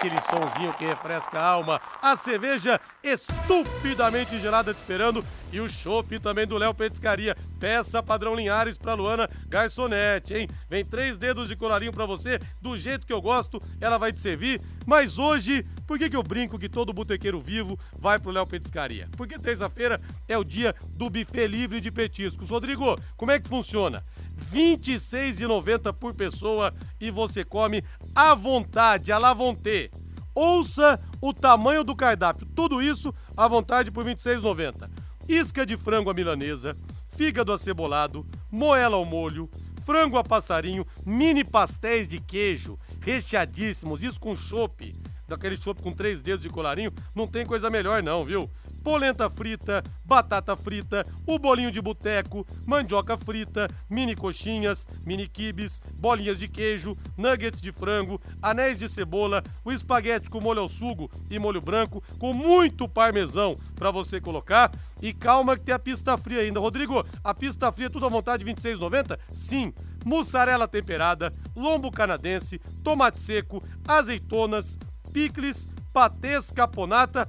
aquele 0.04 0.20
sonzinho 0.20 0.74
que 0.74 0.84
refresca 0.84 1.38
a 1.38 1.46
alma, 1.46 1.80
a 2.02 2.14
cerveja 2.14 2.78
estupidamente 3.02 4.38
gelada 4.38 4.74
te 4.74 4.76
esperando 4.76 5.24
e 5.50 5.60
o 5.60 5.68
chopp 5.68 6.18
também 6.18 6.46
do 6.46 6.58
Léo 6.58 6.74
Petiscaria. 6.74 7.34
Peça 7.58 8.02
padrão 8.02 8.34
Linhares 8.34 8.76
pra 8.76 8.92
Luana 8.92 9.28
Garçonete, 9.48 10.34
hein? 10.34 10.48
Vem 10.68 10.84
três 10.84 11.16
dedos 11.16 11.48
de 11.48 11.56
colarinho 11.56 11.92
para 11.92 12.04
você, 12.04 12.38
do 12.60 12.76
jeito 12.76 13.06
que 13.06 13.12
eu 13.12 13.22
gosto, 13.22 13.60
ela 13.80 13.96
vai 13.96 14.12
te 14.12 14.20
servir. 14.20 14.60
Mas 14.86 15.18
hoje, 15.18 15.64
por 15.86 15.98
que, 15.98 16.10
que 16.10 16.16
eu 16.16 16.22
brinco 16.22 16.58
que 16.58 16.68
todo 16.68 16.92
botequeiro 16.92 17.40
vivo 17.40 17.78
vai 17.98 18.18
pro 18.18 18.30
Léo 18.30 18.46
Petiscaria? 18.46 19.08
Porque 19.16 19.38
terça-feira 19.38 19.98
é 20.28 20.36
o 20.36 20.44
dia 20.44 20.74
do 20.90 21.08
buffet 21.08 21.46
livre 21.46 21.80
de 21.80 21.90
petiscos. 21.90 22.50
Rodrigo, 22.50 22.96
como 23.16 23.30
é 23.30 23.40
que 23.40 23.48
funciona? 23.48 24.04
R$ 24.52 24.76
26,90 24.76 25.92
por 25.92 26.14
pessoa 26.14 26.72
e 27.00 27.10
você 27.10 27.44
come 27.44 27.82
à 28.14 28.34
vontade, 28.34 29.12
à 29.12 29.18
la 29.18 29.34
vontade. 29.34 29.90
Ouça 30.34 31.00
o 31.20 31.32
tamanho 31.32 31.84
do 31.84 31.94
cardápio, 31.94 32.46
tudo 32.54 32.82
isso 32.82 33.14
à 33.36 33.46
vontade 33.46 33.90
por 33.90 34.04
R$ 34.04 34.14
26,90. 34.14 34.90
isca 35.28 35.64
de 35.64 35.76
frango 35.76 36.10
à 36.10 36.14
milanesa, 36.14 36.76
fígado 37.16 37.52
acebolado, 37.52 38.26
moela 38.50 38.96
ao 38.96 39.04
molho, 39.04 39.48
frango 39.84 40.18
a 40.18 40.24
passarinho, 40.24 40.84
mini 41.06 41.44
pastéis 41.44 42.08
de 42.08 42.18
queijo, 42.18 42.76
recheadíssimos, 43.00 44.02
isso 44.02 44.20
com 44.20 44.34
chopp, 44.34 44.92
daquele 45.28 45.56
chopp 45.56 45.80
com 45.82 45.92
três 45.92 46.20
dedos 46.20 46.42
de 46.42 46.50
colarinho, 46.50 46.92
não 47.14 47.26
tem 47.26 47.46
coisa 47.46 47.70
melhor 47.70 48.02
não, 48.02 48.24
viu? 48.24 48.50
Polenta 48.84 49.30
frita, 49.30 49.82
batata 50.04 50.54
frita, 50.54 51.06
o 51.26 51.38
bolinho 51.38 51.72
de 51.72 51.80
boteco, 51.80 52.46
mandioca 52.66 53.16
frita, 53.16 53.66
mini 53.88 54.14
coxinhas, 54.14 54.86
mini 55.06 55.26
quibes, 55.26 55.80
bolinhas 55.94 56.38
de 56.38 56.46
queijo, 56.46 56.94
nuggets 57.16 57.62
de 57.62 57.72
frango, 57.72 58.20
anéis 58.42 58.76
de 58.76 58.86
cebola, 58.86 59.42
o 59.64 59.72
espaguete 59.72 60.28
com 60.28 60.38
molho 60.38 60.60
ao 60.60 60.68
sugo 60.68 61.10
e 61.30 61.38
molho 61.38 61.62
branco, 61.62 62.04
com 62.18 62.34
muito 62.34 62.86
parmesão 62.86 63.56
para 63.74 63.90
você 63.90 64.20
colocar. 64.20 64.70
E 65.00 65.12
calma 65.12 65.56
que 65.56 65.64
tem 65.64 65.74
a 65.74 65.78
pista 65.78 66.16
fria 66.16 66.40
ainda. 66.40 66.60
Rodrigo, 66.60 67.04
a 67.22 67.34
pista 67.34 67.72
fria 67.72 67.90
tudo 67.90 68.06
à 68.06 68.08
vontade, 68.08 68.44
26,90? 68.44 69.18
Sim. 69.32 69.72
Mussarela 70.04 70.68
temperada, 70.68 71.32
lombo 71.56 71.90
canadense, 71.90 72.58
tomate 72.82 73.18
seco, 73.18 73.62
azeitonas, 73.88 74.78
picles, 75.12 75.66
patês 75.92 76.50
caponata 76.50 77.28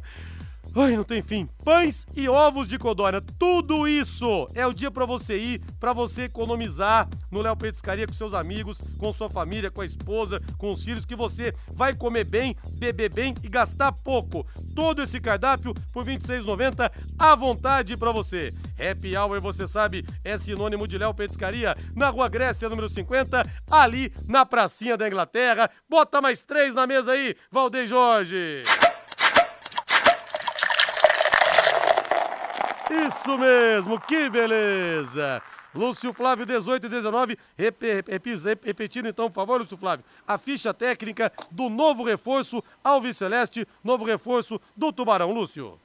Ai, 0.77 0.97
não 0.97 1.05
tem 1.05 1.21
fim. 1.21 1.47
Pães 1.63 2.05
e 2.13 2.27
ovos 2.27 2.67
de 2.67 2.77
codorna. 2.77 3.21
Tudo 3.39 3.87
isso 3.87 4.45
é 4.53 4.67
o 4.67 4.73
dia 4.73 4.91
para 4.91 5.05
você 5.05 5.37
ir, 5.37 5.61
para 5.79 5.93
você 5.93 6.23
economizar 6.23 7.07
no 7.31 7.41
Léo 7.41 7.55
Petiscaria 7.55 8.05
com 8.05 8.13
seus 8.13 8.33
amigos, 8.33 8.81
com 8.97 9.13
sua 9.13 9.29
família, 9.29 9.71
com 9.71 9.79
a 9.79 9.85
esposa, 9.85 10.41
com 10.57 10.71
os 10.71 10.83
filhos, 10.83 11.05
que 11.05 11.15
você 11.15 11.53
vai 11.73 11.95
comer 11.95 12.25
bem, 12.25 12.57
beber 12.73 13.09
bem 13.09 13.33
e 13.41 13.47
gastar 13.47 13.93
pouco. 13.93 14.45
Todo 14.75 15.01
esse 15.01 15.21
cardápio 15.21 15.73
por 15.93 16.05
R$ 16.05 16.17
26,90 16.17 16.91
à 17.17 17.35
vontade 17.37 17.95
para 17.95 18.11
você. 18.11 18.51
Happy 18.77 19.15
Hour, 19.15 19.39
você 19.39 19.65
sabe, 19.65 20.05
é 20.25 20.37
sinônimo 20.37 20.85
de 20.89 20.97
Léo 20.97 21.13
Petiscaria, 21.13 21.73
na 21.95 22.09
Rua 22.09 22.27
Grécia, 22.27 22.67
número 22.67 22.89
50, 22.89 23.43
ali 23.71 24.11
na 24.27 24.45
pracinha 24.45 24.97
da 24.97 25.07
Inglaterra. 25.07 25.69
Bota 25.89 26.21
mais 26.21 26.43
três 26.43 26.75
na 26.75 26.85
mesa 26.85 27.13
aí, 27.13 27.33
Valdeir 27.49 27.87
Jorge. 27.87 28.63
Isso 33.03 33.37
mesmo, 33.37 33.99
que 33.99 34.29
beleza! 34.29 35.41
Lúcio 35.73 36.13
Flávio, 36.13 36.45
18 36.45 36.85
e 36.85 36.89
19. 36.89 37.37
Rep, 37.57 37.83
rep, 38.07 38.59
repetindo 38.63 39.09
então, 39.09 39.29
por 39.29 39.35
favor, 39.35 39.59
Lúcio 39.59 39.77
Flávio, 39.77 40.05
a 40.25 40.37
ficha 40.37 40.73
técnica 40.73 41.31
do 41.51 41.69
novo 41.69 42.03
reforço 42.03 42.63
Alves 42.81 43.17
Celeste, 43.17 43.67
novo 43.83 44.05
reforço 44.05 44.59
do 44.75 44.93
Tubarão. 44.93 45.33
Lúcio. 45.33 45.77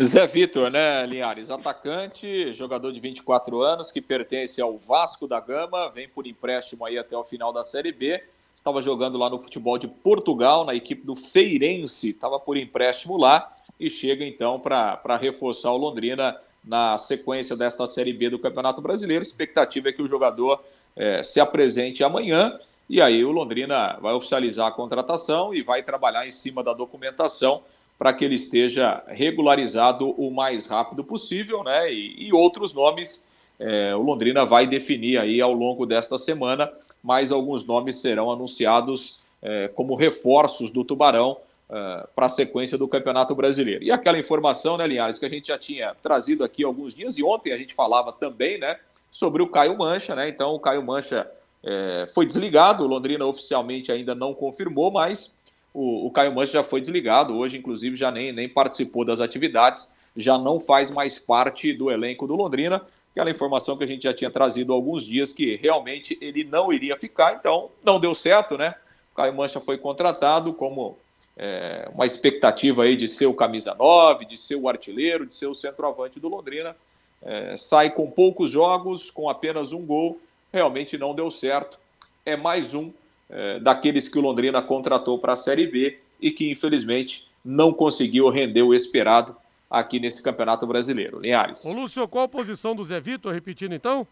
Zé 0.00 0.26
Vitor, 0.26 0.70
né, 0.70 1.04
Linhares? 1.04 1.50
Atacante, 1.50 2.54
jogador 2.54 2.92
de 2.92 3.00
24 3.00 3.60
anos, 3.60 3.90
que 3.90 4.00
pertence 4.00 4.62
ao 4.62 4.78
Vasco 4.78 5.26
da 5.26 5.40
Gama, 5.40 5.90
vem 5.90 6.08
por 6.08 6.26
empréstimo 6.26 6.84
aí 6.84 6.96
até 6.96 7.16
o 7.16 7.24
final 7.24 7.52
da 7.52 7.64
Série 7.64 7.90
B. 7.90 8.22
Estava 8.54 8.80
jogando 8.80 9.18
lá 9.18 9.28
no 9.28 9.40
futebol 9.40 9.76
de 9.76 9.88
Portugal, 9.88 10.64
na 10.64 10.74
equipe 10.74 11.04
do 11.04 11.16
Feirense, 11.16 12.10
estava 12.10 12.38
por 12.38 12.56
empréstimo 12.56 13.16
lá 13.16 13.55
e 13.78 13.90
chega 13.90 14.24
então 14.24 14.58
para 14.58 15.16
reforçar 15.16 15.72
o 15.72 15.76
Londrina 15.76 16.36
na 16.64 16.98
sequência 16.98 17.56
desta 17.56 17.86
Série 17.86 18.12
B 18.12 18.30
do 18.30 18.38
Campeonato 18.38 18.80
Brasileiro. 18.80 19.22
A 19.22 19.26
expectativa 19.26 19.88
é 19.88 19.92
que 19.92 20.02
o 20.02 20.08
jogador 20.08 20.62
é, 20.96 21.22
se 21.22 21.38
apresente 21.38 22.02
amanhã 22.02 22.58
e 22.88 23.00
aí 23.00 23.24
o 23.24 23.32
Londrina 23.32 23.98
vai 24.00 24.14
oficializar 24.14 24.68
a 24.68 24.72
contratação 24.72 25.54
e 25.54 25.62
vai 25.62 25.82
trabalhar 25.82 26.26
em 26.26 26.30
cima 26.30 26.62
da 26.62 26.72
documentação 26.72 27.62
para 27.98 28.12
que 28.12 28.24
ele 28.24 28.34
esteja 28.34 29.02
regularizado 29.08 30.10
o 30.10 30.30
mais 30.30 30.66
rápido 30.66 31.02
possível, 31.02 31.64
né? 31.64 31.92
E, 31.92 32.28
e 32.28 32.32
outros 32.32 32.74
nomes 32.74 33.28
é, 33.58 33.94
o 33.94 34.02
Londrina 34.02 34.44
vai 34.44 34.66
definir 34.66 35.18
aí 35.18 35.40
ao 35.40 35.52
longo 35.52 35.86
desta 35.86 36.18
semana, 36.18 36.70
mas 37.02 37.32
alguns 37.32 37.64
nomes 37.64 37.96
serão 37.96 38.30
anunciados 38.30 39.20
é, 39.42 39.68
como 39.68 39.94
reforços 39.94 40.70
do 40.70 40.84
Tubarão 40.84 41.38
uh, 41.68 42.08
para 42.14 42.26
a 42.26 42.28
sequência 42.28 42.78
do 42.78 42.88
Campeonato 42.88 43.34
Brasileiro. 43.34 43.84
E 43.84 43.90
aquela 43.90 44.18
informação, 44.18 44.76
né, 44.76 44.86
Linhares, 44.86 45.18
que 45.18 45.26
a 45.26 45.30
gente 45.30 45.48
já 45.48 45.58
tinha 45.58 45.94
trazido 46.02 46.44
aqui 46.44 46.64
alguns 46.64 46.94
dias, 46.94 47.18
e 47.18 47.22
ontem 47.22 47.52
a 47.52 47.56
gente 47.56 47.74
falava 47.74 48.12
também, 48.12 48.58
né, 48.58 48.78
sobre 49.10 49.42
o 49.42 49.48
Caio 49.48 49.76
Mancha, 49.78 50.14
né? 50.14 50.28
Então 50.28 50.54
o 50.54 50.60
Caio 50.60 50.82
Mancha 50.82 51.30
é, 51.64 52.06
foi 52.12 52.26
desligado, 52.26 52.84
o 52.84 52.86
Londrina 52.86 53.24
oficialmente 53.24 53.90
ainda 53.90 54.14
não 54.14 54.34
confirmou, 54.34 54.90
mas 54.90 55.38
o, 55.72 56.06
o 56.06 56.10
Caio 56.10 56.34
Mancha 56.34 56.52
já 56.52 56.62
foi 56.62 56.80
desligado, 56.80 57.36
hoje, 57.36 57.58
inclusive, 57.58 57.96
já 57.96 58.10
nem, 58.10 58.32
nem 58.32 58.48
participou 58.48 59.04
das 59.04 59.20
atividades, 59.20 59.94
já 60.16 60.38
não 60.38 60.60
faz 60.60 60.90
mais 60.90 61.18
parte 61.18 61.72
do 61.72 61.90
elenco 61.90 62.26
do 62.26 62.34
Londrina. 62.34 62.82
Aquela 63.12 63.30
informação 63.30 63.76
que 63.76 63.84
a 63.84 63.86
gente 63.86 64.02
já 64.02 64.12
tinha 64.12 64.30
trazido 64.30 64.72
há 64.72 64.76
alguns 64.76 65.06
dias 65.06 65.32
que 65.32 65.56
realmente 65.56 66.18
ele 66.20 66.44
não 66.44 66.72
iria 66.72 66.96
ficar, 66.96 67.34
então 67.34 67.70
não 67.82 67.98
deu 67.98 68.14
certo, 68.14 68.58
né? 68.58 68.74
O 69.12 69.16
Caio 69.16 69.34
Mancha 69.34 69.60
foi 69.60 69.78
contratado 69.78 70.52
como 70.52 70.98
é, 71.36 71.88
uma 71.92 72.06
expectativa 72.06 72.84
aí 72.84 72.96
de 72.96 73.06
ser 73.06 73.26
o 73.26 73.34
camisa 73.34 73.74
9, 73.74 74.24
de 74.24 74.36
ser 74.36 74.56
o 74.56 74.68
artilheiro, 74.68 75.26
de 75.26 75.34
ser 75.34 75.46
o 75.46 75.54
centroavante 75.54 76.18
do 76.18 76.28
Londrina. 76.28 76.74
É, 77.22 77.56
sai 77.56 77.90
com 77.90 78.10
poucos 78.10 78.50
jogos, 78.50 79.10
com 79.10 79.28
apenas 79.28 79.72
um 79.72 79.84
gol, 79.84 80.20
realmente 80.52 80.96
não 80.96 81.14
deu 81.14 81.30
certo. 81.30 81.78
É 82.24 82.36
mais 82.36 82.74
um 82.74 82.90
é, 83.28 83.58
daqueles 83.60 84.08
que 84.08 84.18
o 84.18 84.22
Londrina 84.22 84.62
contratou 84.62 85.18
para 85.18 85.34
a 85.34 85.36
Série 85.36 85.66
B 85.66 85.98
e 86.20 86.30
que 86.30 86.50
infelizmente 86.50 87.26
não 87.44 87.72
conseguiu 87.72 88.28
render 88.28 88.62
o 88.62 88.74
esperado 88.74 89.36
aqui 89.70 90.00
nesse 90.00 90.22
Campeonato 90.22 90.66
Brasileiro. 90.66 91.20
Linhares. 91.20 91.64
Ô 91.64 91.72
Lúcio, 91.72 92.06
qual 92.08 92.24
a 92.24 92.28
posição 92.28 92.74
do 92.74 92.84
Zé 92.84 93.00
Vitor? 93.00 93.32
Repetindo 93.32 93.74
então? 93.74 94.06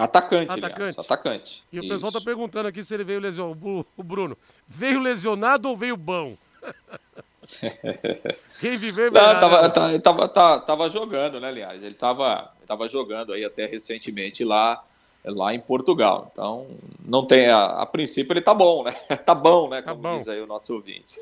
Atacante, 0.00 0.58
atacante. 0.58 1.00
atacante. 1.00 1.62
E 1.70 1.78
o 1.78 1.86
pessoal 1.86 2.08
está 2.08 2.20
perguntando 2.22 2.68
aqui 2.68 2.82
se 2.82 2.94
ele 2.94 3.04
veio 3.04 3.20
lesionado. 3.20 3.86
O 3.96 4.02
Bruno, 4.02 4.36
veio 4.66 4.98
lesionado 4.98 5.68
ou 5.68 5.76
veio 5.76 5.94
bom? 5.94 6.34
Quem 8.60 8.78
viver 8.78 9.10
vai. 9.10 9.34
Não, 9.34 9.40
tava, 9.40 9.68
tava, 9.68 9.98
tava, 9.98 10.28
tava, 10.28 10.60
tava, 10.60 10.88
jogando, 10.88 11.38
né, 11.38 11.48
aliás? 11.48 11.82
Ele 11.82 11.94
tava, 11.94 12.50
tava 12.66 12.88
jogando 12.88 13.34
aí 13.34 13.44
até 13.44 13.66
recentemente 13.66 14.42
lá, 14.42 14.82
lá 15.22 15.52
em 15.52 15.60
Portugal. 15.60 16.30
Então, 16.32 16.66
não 17.04 17.26
tem. 17.26 17.48
A, 17.48 17.82
a 17.82 17.86
princípio 17.86 18.32
ele 18.32 18.40
tá 18.40 18.54
bom, 18.54 18.84
né? 18.84 18.92
Tá 19.26 19.34
bom, 19.34 19.68
né? 19.68 19.82
Como 19.82 20.02
tá 20.02 20.08
bom. 20.08 20.16
diz 20.16 20.28
aí 20.28 20.40
o 20.40 20.46
nosso 20.46 20.72
ouvinte. 20.74 21.20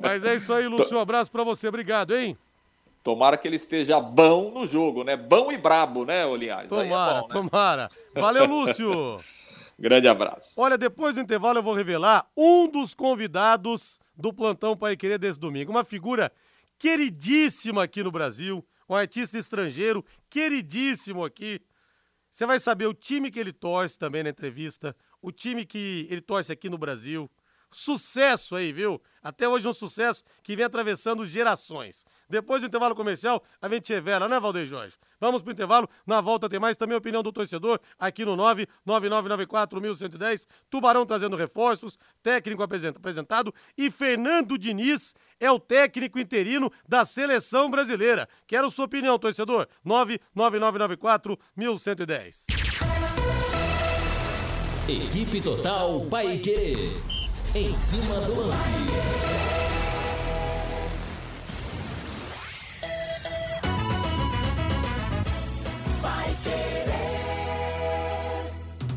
Mas 0.00 0.24
é 0.24 0.34
isso 0.34 0.52
aí, 0.52 0.66
Lúcio. 0.68 0.96
Um 0.96 1.00
abraço 1.00 1.30
para 1.30 1.44
você. 1.44 1.68
Obrigado, 1.68 2.16
hein? 2.16 2.36
Tomara 3.06 3.36
que 3.36 3.46
ele 3.46 3.54
esteja 3.54 4.00
bom 4.00 4.50
no 4.50 4.66
jogo, 4.66 5.04
né? 5.04 5.16
Bom 5.16 5.52
e 5.52 5.56
brabo, 5.56 6.04
né, 6.04 6.26
Linhares? 6.36 6.72
É 6.72 6.74
tomara, 6.74 7.18
é 7.18 7.20
bom, 7.20 7.28
né? 7.28 7.34
tomara. 7.34 7.88
Valeu, 8.12 8.46
Lúcio. 8.46 9.20
Grande 9.78 10.08
abraço. 10.08 10.60
Olha, 10.60 10.76
depois 10.76 11.14
do 11.14 11.20
intervalo 11.20 11.60
eu 11.60 11.62
vou 11.62 11.72
revelar 11.72 12.28
um 12.36 12.66
dos 12.66 12.96
convidados 12.96 14.00
do 14.16 14.32
Plantão 14.32 14.76
Pai 14.76 14.96
Querer 14.96 15.20
desse 15.20 15.38
domingo. 15.38 15.70
Uma 15.70 15.84
figura 15.84 16.32
queridíssima 16.80 17.84
aqui 17.84 18.02
no 18.02 18.10
Brasil, 18.10 18.66
um 18.88 18.96
artista 18.96 19.38
estrangeiro 19.38 20.04
queridíssimo 20.28 21.24
aqui. 21.24 21.60
Você 22.32 22.44
vai 22.44 22.58
saber 22.58 22.86
o 22.86 22.92
time 22.92 23.30
que 23.30 23.38
ele 23.38 23.52
torce 23.52 23.96
também 23.96 24.24
na 24.24 24.30
entrevista, 24.30 24.96
o 25.22 25.30
time 25.30 25.64
que 25.64 26.08
ele 26.10 26.20
torce 26.20 26.50
aqui 26.50 26.68
no 26.68 26.76
Brasil. 26.76 27.30
Sucesso 27.70 28.56
aí, 28.56 28.72
viu? 28.72 29.00
Até 29.26 29.48
hoje 29.48 29.66
um 29.66 29.72
sucesso 29.72 30.22
que 30.40 30.54
vem 30.54 30.64
atravessando 30.64 31.26
gerações. 31.26 32.06
Depois 32.30 32.62
do 32.62 32.68
intervalo 32.68 32.94
comercial, 32.94 33.42
a 33.60 33.68
gente 33.68 33.92
revela, 33.92 34.28
né, 34.28 34.38
Valdeir 34.38 34.68
Jorge? 34.68 34.94
Vamos 35.20 35.42
pro 35.42 35.50
intervalo, 35.50 35.90
na 36.06 36.20
volta 36.20 36.48
tem 36.48 36.60
mais 36.60 36.76
também 36.76 36.94
a 36.94 36.98
opinião 36.98 37.24
do 37.24 37.32
torcedor 37.32 37.80
aqui 37.98 38.24
no 38.24 38.36
99994-1110. 38.86 40.46
Tubarão 40.70 41.04
trazendo 41.04 41.34
reforços, 41.34 41.98
técnico 42.22 42.62
apresentado 42.62 43.52
e 43.76 43.90
Fernando 43.90 44.56
Diniz 44.56 45.12
é 45.40 45.50
o 45.50 45.58
técnico 45.58 46.20
interino 46.20 46.70
da 46.88 47.04
seleção 47.04 47.68
brasileira. 47.68 48.28
Quero 48.46 48.70
sua 48.70 48.84
opinião, 48.84 49.18
torcedor. 49.18 49.66
99994-1110. 49.84 52.46
Equipe 54.88 55.40
Total 55.40 56.06
Paique. 56.06 57.15
Em 57.58 57.74
cima 57.74 58.20
do 58.20 58.34
lance. 58.38 59.55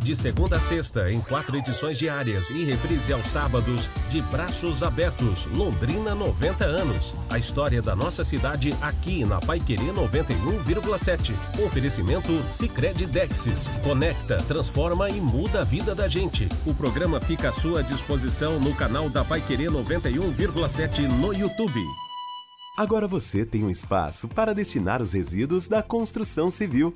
De 0.09 0.15
segunda 0.15 0.57
a 0.57 0.59
sexta, 0.59 1.11
em 1.11 1.21
quatro 1.21 1.55
edições 1.55 1.95
diárias 1.95 2.49
e 2.49 2.63
reprise 2.63 3.13
aos 3.13 3.27
sábados, 3.27 3.87
de 4.09 4.23
braços 4.23 4.81
abertos, 4.81 5.45
Londrina 5.45 6.15
90 6.15 6.65
anos. 6.65 7.15
A 7.29 7.37
história 7.37 7.79
da 7.79 7.95
nossa 7.95 8.23
cidade 8.23 8.75
aqui 8.81 9.23
na 9.23 9.39
Paiquerê 9.39 9.93
91,7. 9.93 11.35
Oferecimento 11.63 12.43
Sicredi 12.49 13.05
Dexis. 13.05 13.67
Conecta, 13.83 14.37
transforma 14.47 15.11
e 15.11 15.21
muda 15.21 15.61
a 15.61 15.63
vida 15.63 15.93
da 15.93 16.07
gente. 16.07 16.49
O 16.65 16.73
programa 16.73 17.19
fica 17.19 17.49
à 17.49 17.51
sua 17.51 17.83
disposição 17.83 18.59
no 18.59 18.73
canal 18.73 19.11
da 19.11 19.23
Paiquerê 19.23 19.65
91,7 19.65 21.01
no 21.07 21.35
YouTube. 21.35 21.79
Agora 22.75 23.07
você 23.07 23.45
tem 23.45 23.63
um 23.63 23.69
espaço 23.69 24.27
para 24.27 24.55
destinar 24.55 25.03
os 25.03 25.13
resíduos 25.13 25.67
da 25.67 25.83
construção 25.83 26.49
civil. 26.49 26.95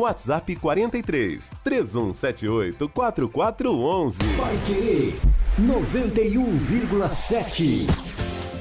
WhatsApp 0.00 0.56
43 0.56 1.50
3178 1.62 2.88
4411. 2.88 4.18
Vai 4.36 4.56
querer 4.66 5.14
91,7. 5.60 8.29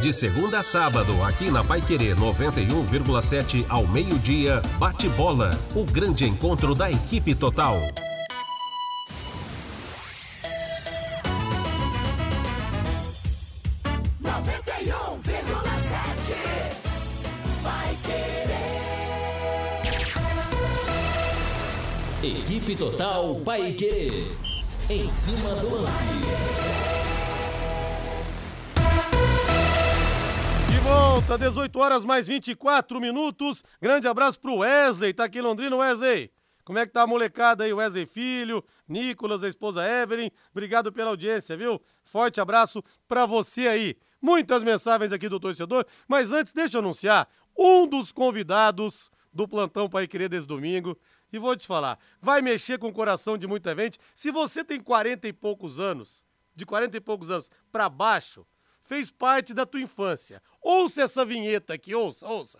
de 0.00 0.12
segunda 0.12 0.58
a 0.58 0.62
sábado, 0.62 1.22
aqui 1.24 1.50
na 1.50 1.64
Pai 1.64 1.80
Querer 1.80 2.16
91,7 2.16 3.64
ao 3.68 3.86
meio-dia, 3.86 4.60
bate 4.78 5.08
bola, 5.10 5.58
o 5.74 5.84
grande 5.84 6.26
encontro 6.26 6.74
da 6.74 6.90
equipe 6.90 7.34
total. 7.34 7.76
Equipe 22.22 22.74
Total 22.74 23.36
Paique. 23.44 24.32
Em 24.88 25.08
cima 25.10 25.50
do 25.56 25.76
lance. 25.76 27.05
Volta, 30.86 31.36
18 31.36 31.78
horas 31.80 32.04
mais 32.04 32.28
24 32.28 33.00
minutos. 33.00 33.64
Grande 33.82 34.06
abraço 34.06 34.38
pro 34.38 34.58
Wesley, 34.58 35.12
tá 35.12 35.24
aqui 35.24 35.38
em 35.38 35.42
Londrina, 35.42 35.74
Wesley. 35.74 36.30
Como 36.64 36.78
é 36.78 36.86
que 36.86 36.92
tá 36.92 37.02
a 37.02 37.06
molecada 37.06 37.64
aí, 37.64 37.72
Wesley 37.72 38.06
Filho, 38.06 38.64
Nicolas, 38.88 39.42
a 39.42 39.48
esposa 39.48 39.84
Evelyn? 39.84 40.30
Obrigado 40.52 40.92
pela 40.92 41.10
audiência, 41.10 41.56
viu? 41.56 41.82
Forte 42.04 42.40
abraço 42.40 42.84
pra 43.08 43.26
você 43.26 43.66
aí. 43.66 43.96
Muitas 44.22 44.62
mensagens 44.62 45.12
aqui 45.12 45.28
do 45.28 45.40
torcedor, 45.40 45.84
mas 46.06 46.32
antes 46.32 46.52
deixa 46.52 46.76
eu 46.76 46.80
anunciar 46.80 47.28
um 47.56 47.86
dos 47.86 48.12
convidados 48.12 49.10
do 49.32 49.48
plantão 49.48 49.88
Pai 49.88 50.06
Querer 50.06 50.28
desse 50.28 50.46
domingo. 50.46 50.96
E 51.32 51.38
vou 51.38 51.56
te 51.56 51.66
falar, 51.66 51.98
vai 52.20 52.40
mexer 52.40 52.78
com 52.78 52.88
o 52.88 52.92
coração 52.92 53.36
de 53.36 53.46
muita 53.48 53.74
gente. 53.74 53.98
Se 54.14 54.30
você 54.30 54.62
tem 54.62 54.80
40 54.80 55.26
e 55.26 55.32
poucos 55.32 55.80
anos, 55.80 56.24
de 56.54 56.64
40 56.64 56.96
e 56.96 57.00
poucos 57.00 57.28
anos 57.28 57.50
para 57.72 57.88
baixo, 57.88 58.46
fez 58.86 59.10
parte 59.10 59.52
da 59.52 59.66
tua 59.66 59.80
infância. 59.80 60.42
Ouça 60.62 61.02
essa 61.02 61.24
vinheta 61.24 61.74
aqui, 61.74 61.94
ouça, 61.94 62.26
ouça. 62.26 62.58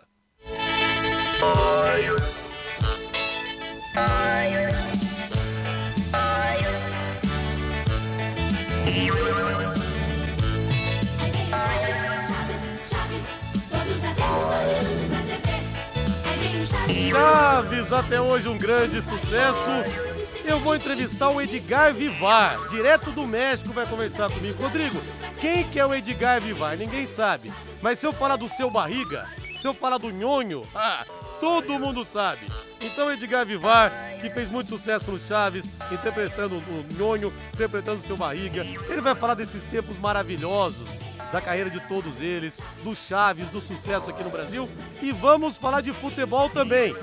Chaves, 17.10 17.92
até 17.92 18.20
hoje 18.20 18.48
um 18.48 18.58
grande 18.58 19.00
sucesso 19.00 20.15
eu 20.46 20.60
vou 20.60 20.76
entrevistar 20.76 21.30
o 21.30 21.40
Edgar 21.40 21.92
Vivar, 21.92 22.68
direto 22.68 23.10
do 23.10 23.26
México, 23.26 23.72
vai 23.72 23.86
conversar 23.86 24.30
comigo. 24.30 24.62
Rodrigo, 24.62 24.96
quem 25.40 25.64
que 25.64 25.78
é 25.78 25.84
o 25.84 25.92
Edgar 25.92 26.40
Vivar? 26.40 26.76
Ninguém 26.76 27.06
sabe. 27.06 27.52
Mas 27.82 27.98
se 27.98 28.06
eu 28.06 28.12
falar 28.12 28.36
do 28.36 28.48
seu 28.48 28.70
barriga, 28.70 29.26
se 29.60 29.66
eu 29.66 29.74
falar 29.74 29.98
do 29.98 30.10
nhonho, 30.10 30.66
ah, 30.74 31.04
todo 31.40 31.78
mundo 31.78 32.04
sabe. 32.04 32.40
Então 32.80 33.12
Edgar 33.12 33.44
Vivar, 33.44 33.90
que 34.20 34.30
fez 34.30 34.48
muito 34.50 34.68
sucesso 34.68 35.10
no 35.10 35.18
Chaves, 35.18 35.66
interpretando 35.90 36.56
o 36.56 36.86
nhonho, 36.96 37.32
interpretando 37.52 38.00
o 38.00 38.06
seu 38.06 38.16
barriga, 38.16 38.64
ele 38.88 39.00
vai 39.00 39.14
falar 39.14 39.34
desses 39.34 39.64
tempos 39.64 39.98
maravilhosos 39.98 40.86
da 41.32 41.40
carreira 41.40 41.70
de 41.70 41.80
todos 41.88 42.20
eles, 42.20 42.60
do 42.84 42.94
Chaves, 42.94 43.48
do 43.48 43.60
sucesso 43.60 44.10
aqui 44.10 44.22
no 44.22 44.30
Brasil. 44.30 44.68
E 45.02 45.10
vamos 45.10 45.56
falar 45.56 45.80
de 45.80 45.92
futebol 45.92 46.48
também. 46.48 46.94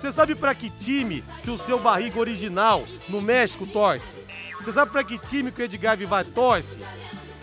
Você 0.00 0.10
sabe 0.10 0.34
para 0.34 0.54
que 0.54 0.70
time 0.70 1.22
que 1.42 1.50
o 1.50 1.58
seu 1.58 1.78
barriga 1.78 2.18
original 2.18 2.82
no 3.10 3.20
México 3.20 3.66
torce? 3.66 4.26
Você 4.58 4.72
sabe 4.72 4.90
para 4.90 5.04
que 5.04 5.18
time 5.18 5.52
que 5.52 5.60
o 5.60 5.64
Edgar 5.66 5.94
Vivar 5.94 6.24
torce? 6.24 6.82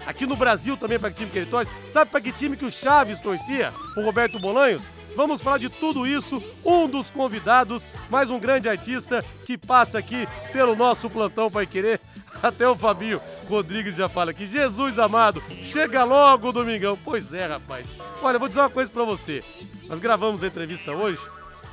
Aqui 0.08 0.26
no 0.26 0.36
Brasil 0.36 0.76
também 0.76 0.98
para 0.98 1.12
que 1.12 1.18
time 1.18 1.30
que 1.30 1.38
ele 1.38 1.52
torce? 1.52 1.70
Sabe 1.92 2.10
para 2.10 2.20
que 2.20 2.32
time 2.32 2.58
que 2.58 2.66
o 2.66 2.72
Chaves 2.72 3.20
torcia? 3.20 3.72
O 3.96 4.02
Roberto 4.02 4.40
Bolanhos? 4.40 4.82
Vamos 5.16 5.40
falar 5.40 5.60
de 5.60 5.70
tudo 5.70 6.08
isso. 6.08 6.42
Um 6.66 6.90
dos 6.90 7.12
convidados, 7.12 7.84
mais 8.10 8.32
um 8.32 8.40
grande 8.40 8.68
artista 8.68 9.24
que 9.46 9.56
passa 9.56 10.00
aqui 10.00 10.28
pelo 10.52 10.76
nosso 10.76 11.12
plantão 11.12 11.52
Pai 11.52 11.68
Querer. 11.68 12.02
Até 12.42 12.68
o 12.68 12.76
Fabinho 12.76 13.22
Rodrigues 13.48 13.96
já 13.96 14.10
fala 14.10 14.32
aqui. 14.32 14.48
Jesus 14.48 14.98
amado, 14.98 15.44
chega 15.62 16.04
logo, 16.04 16.52
Domingão. 16.52 16.98
Pois 17.06 17.36
é, 17.36 17.46
rapaz. 17.46 17.86
Olha, 18.20 18.40
vou 18.40 18.48
dizer 18.48 18.62
uma 18.62 18.70
coisa 18.72 18.90
para 18.90 19.04
você. 19.04 19.44
Nós 19.88 20.00
gravamos 20.00 20.44
a 20.44 20.48
entrevista 20.48 20.92
hoje 20.92 21.20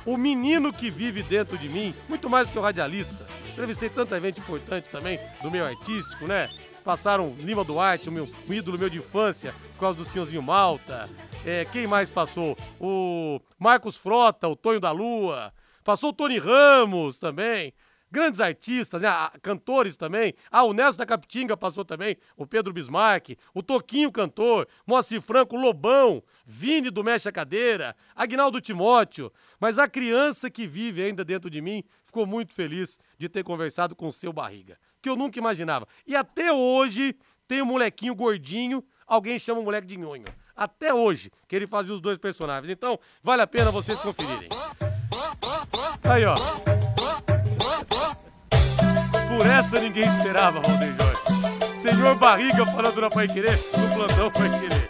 o 0.05 0.17
menino 0.17 0.71
que 0.71 0.89
vive 0.89 1.23
dentro 1.23 1.57
de 1.57 1.67
mim, 1.67 1.93
muito 2.07 2.29
mais 2.29 2.47
do 2.47 2.53
que 2.53 2.59
o 2.59 2.61
radialista. 2.61 3.25
Entrevistei 3.51 3.89
tanta 3.89 4.19
gente 4.19 4.39
importante 4.39 4.89
também 4.89 5.19
do 5.41 5.49
meio 5.49 5.65
artístico, 5.65 6.27
né? 6.27 6.49
Passaram 6.83 7.35
Lima 7.39 7.63
Duarte, 7.63 8.09
o 8.09 8.11
meu 8.11 8.27
um 8.47 8.53
ídolo 8.53 8.77
meu 8.77 8.89
de 8.89 8.97
infância, 8.97 9.53
por 9.73 9.79
causa 9.79 9.97
do 9.97 10.05
Senhorzinho 10.05 10.41
Malta. 10.41 11.09
É, 11.45 11.65
quem 11.65 11.87
mais 11.87 12.09
passou? 12.09 12.57
O 12.79 13.39
Marcos 13.57 13.95
Frota, 13.95 14.47
o 14.47 14.55
Tonho 14.55 14.79
da 14.79 14.91
Lua. 14.91 15.53
Passou 15.83 16.09
o 16.09 16.13
Tony 16.13 16.37
Ramos 16.37 17.17
também 17.17 17.73
grandes 18.15 18.39
artistas, 18.39 19.01
né? 19.01 19.09
cantores 19.41 19.97
também. 19.97 20.33
Ah, 20.49 20.63
o 20.63 20.71
Nelson 20.71 20.99
da 20.99 21.05
Capitinga 21.05 21.57
passou 21.57 21.83
também, 21.83 22.15
o 22.37 22.47
Pedro 22.47 22.71
Bismarck, 22.71 23.37
o 23.53 23.61
Toquinho 23.61 24.09
cantor, 24.09 24.69
Moacir 24.87 25.21
Franco, 25.21 25.57
Lobão, 25.57 26.23
Vini 26.45 26.89
do 26.89 27.03
Mexe 27.03 27.27
a 27.27 27.31
Cadeira, 27.31 27.93
Agnaldo 28.15 28.61
Timóteo. 28.61 29.29
Mas 29.59 29.77
a 29.77 29.85
criança 29.85 30.49
que 30.49 30.65
vive 30.65 31.03
ainda 31.03 31.25
dentro 31.25 31.49
de 31.49 31.59
mim 31.59 31.83
ficou 32.05 32.25
muito 32.25 32.53
feliz 32.53 32.97
de 33.17 33.27
ter 33.27 33.43
conversado 33.43 33.93
com 33.93 34.07
o 34.07 34.13
seu 34.13 34.31
barriga, 34.31 34.77
que 35.01 35.09
eu 35.09 35.17
nunca 35.17 35.37
imaginava. 35.37 35.85
E 36.07 36.15
até 36.15 36.53
hoje 36.53 37.17
tem 37.45 37.61
um 37.61 37.65
molequinho 37.65 38.15
gordinho, 38.15 38.81
alguém 39.05 39.37
chama 39.37 39.59
o 39.59 39.63
moleque 39.65 39.87
de 39.87 39.97
nhonho. 39.97 40.23
Até 40.55 40.93
hoje, 40.93 41.29
que 41.49 41.55
ele 41.57 41.67
fazia 41.67 41.93
os 41.93 41.99
dois 41.99 42.17
personagens. 42.17 42.69
Então, 42.69 42.97
vale 43.21 43.41
a 43.41 43.47
pena 43.47 43.71
vocês 43.71 43.99
conferirem. 43.99 44.47
Aí, 46.01 46.23
ó. 46.23 46.84
Por 49.27 49.45
essa 49.45 49.79
ninguém 49.79 50.05
esperava, 50.05 50.59
Valdeir 50.59 50.95
Jorge. 50.95 51.81
Senhor 51.81 52.15
Barriga 52.17 52.65
falando 52.65 53.01
na 53.01 53.09
Pai 53.09 53.27
Querer, 53.27 53.59
no 53.77 53.95
plantão 53.95 54.31
Pai 54.31 54.49
Querer. 54.59 54.85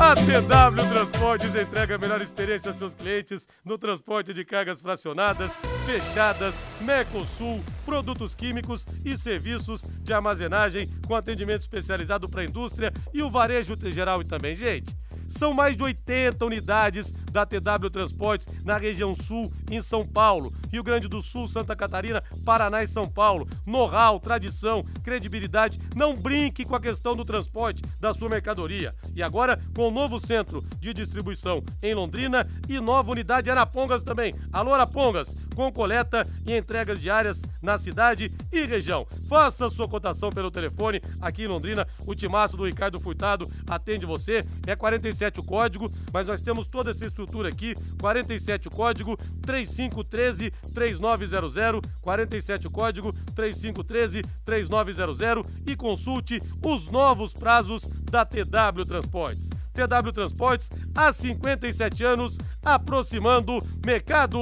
A 0.00 0.14
TW 0.16 0.88
Transportes 0.88 1.54
entrega 1.54 1.94
a 1.94 1.98
melhor 1.98 2.20
experiência 2.20 2.72
a 2.72 2.74
seus 2.74 2.94
clientes 2.94 3.46
no 3.64 3.78
transporte 3.78 4.34
de 4.34 4.44
cargas 4.44 4.80
fracionadas, 4.80 5.54
fechadas, 5.86 6.54
Mercosul, 6.80 7.62
produtos 7.84 8.34
químicos 8.34 8.84
e 9.04 9.16
serviços 9.16 9.82
de 10.02 10.12
armazenagem 10.12 10.88
com 11.06 11.14
atendimento 11.14 11.60
especializado 11.60 12.28
para 12.28 12.40
a 12.40 12.44
indústria 12.44 12.92
e 13.14 13.22
o 13.22 13.30
varejo 13.30 13.76
geral 13.92 14.20
e 14.20 14.24
também, 14.24 14.56
gente. 14.56 14.96
São 15.30 15.54
mais 15.54 15.76
de 15.76 15.82
80 15.82 16.44
unidades 16.44 17.14
da 17.32 17.46
TW 17.46 17.88
Transportes 17.90 18.46
na 18.64 18.76
região 18.76 19.14
sul, 19.14 19.50
em 19.70 19.80
São 19.80 20.04
Paulo, 20.04 20.52
Rio 20.70 20.82
Grande 20.82 21.08
do 21.08 21.22
Sul, 21.22 21.48
Santa 21.48 21.74
Catarina, 21.74 22.22
Paraná 22.44 22.82
e 22.82 22.86
São 22.86 23.08
Paulo. 23.08 23.48
Know-how, 23.66 24.20
tradição, 24.20 24.82
credibilidade. 25.02 25.78
Não 25.94 26.14
brinque 26.14 26.64
com 26.64 26.74
a 26.74 26.80
questão 26.80 27.14
do 27.14 27.24
transporte 27.24 27.82
da 27.98 28.12
sua 28.12 28.28
mercadoria. 28.28 28.92
E 29.14 29.22
agora 29.22 29.60
com 29.74 29.88
o 29.88 29.90
novo 29.90 30.18
centro 30.20 30.64
de 30.78 30.92
distribuição 30.92 31.62
em 31.82 31.94
Londrina 31.94 32.46
e 32.68 32.80
nova 32.80 33.10
unidade 33.10 33.50
Arapongas 33.50 34.02
também. 34.02 34.34
Alô 34.52 34.74
Arapongas, 34.74 35.34
com 35.54 35.72
coleta 35.72 36.26
e 36.46 36.56
entregas 36.56 37.00
diárias 37.00 37.42
na 37.62 37.78
cidade 37.78 38.32
e 38.52 38.64
região. 38.64 39.06
Faça 39.28 39.70
sua 39.70 39.88
cotação 39.88 40.30
pelo 40.30 40.50
telefone 40.50 41.00
aqui 41.20 41.44
em 41.44 41.48
Londrina. 41.48 41.86
O 42.06 42.14
timaço 42.14 42.56
do 42.56 42.66
Ricardo 42.66 43.00
Furtado 43.00 43.50
atende 43.68 44.06
você. 44.06 44.44
É 44.66 44.74
47 45.20 45.40
o 45.40 45.42
código, 45.42 45.92
mas 46.12 46.26
nós 46.26 46.40
temos 46.40 46.66
toda 46.66 46.90
essa 46.90 47.04
estrutura 47.04 47.50
aqui. 47.50 47.74
47 48.00 48.68
o 48.68 48.70
código 48.70 49.16
3513 49.42 50.50
3900 50.72 51.90
47 52.00 52.66
o 52.66 52.70
código 52.70 53.12
3513 53.34 54.22
3900 54.44 55.46
e 55.66 55.76
consulte 55.76 56.38
os 56.64 56.90
novos 56.90 57.34
prazos 57.34 57.86
da 58.10 58.24
TW 58.24 58.84
Transportes. 58.86 59.50
TW 59.74 60.10
Transportes 60.12 60.70
há 60.94 61.12
57 61.12 62.02
anos 62.02 62.38
aproximando 62.64 63.58
mercado. 63.84 64.38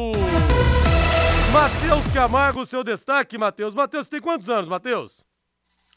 Matheus 1.53 2.07
Camargo, 2.13 2.65
seu 2.65 2.85
destaque, 2.85 3.39
Matheus. 3.39 3.75
Matheus, 3.75 4.09
tem 4.09 4.21
quantos 4.21 4.49
anos, 4.49 4.69
Matheus? 4.69 5.27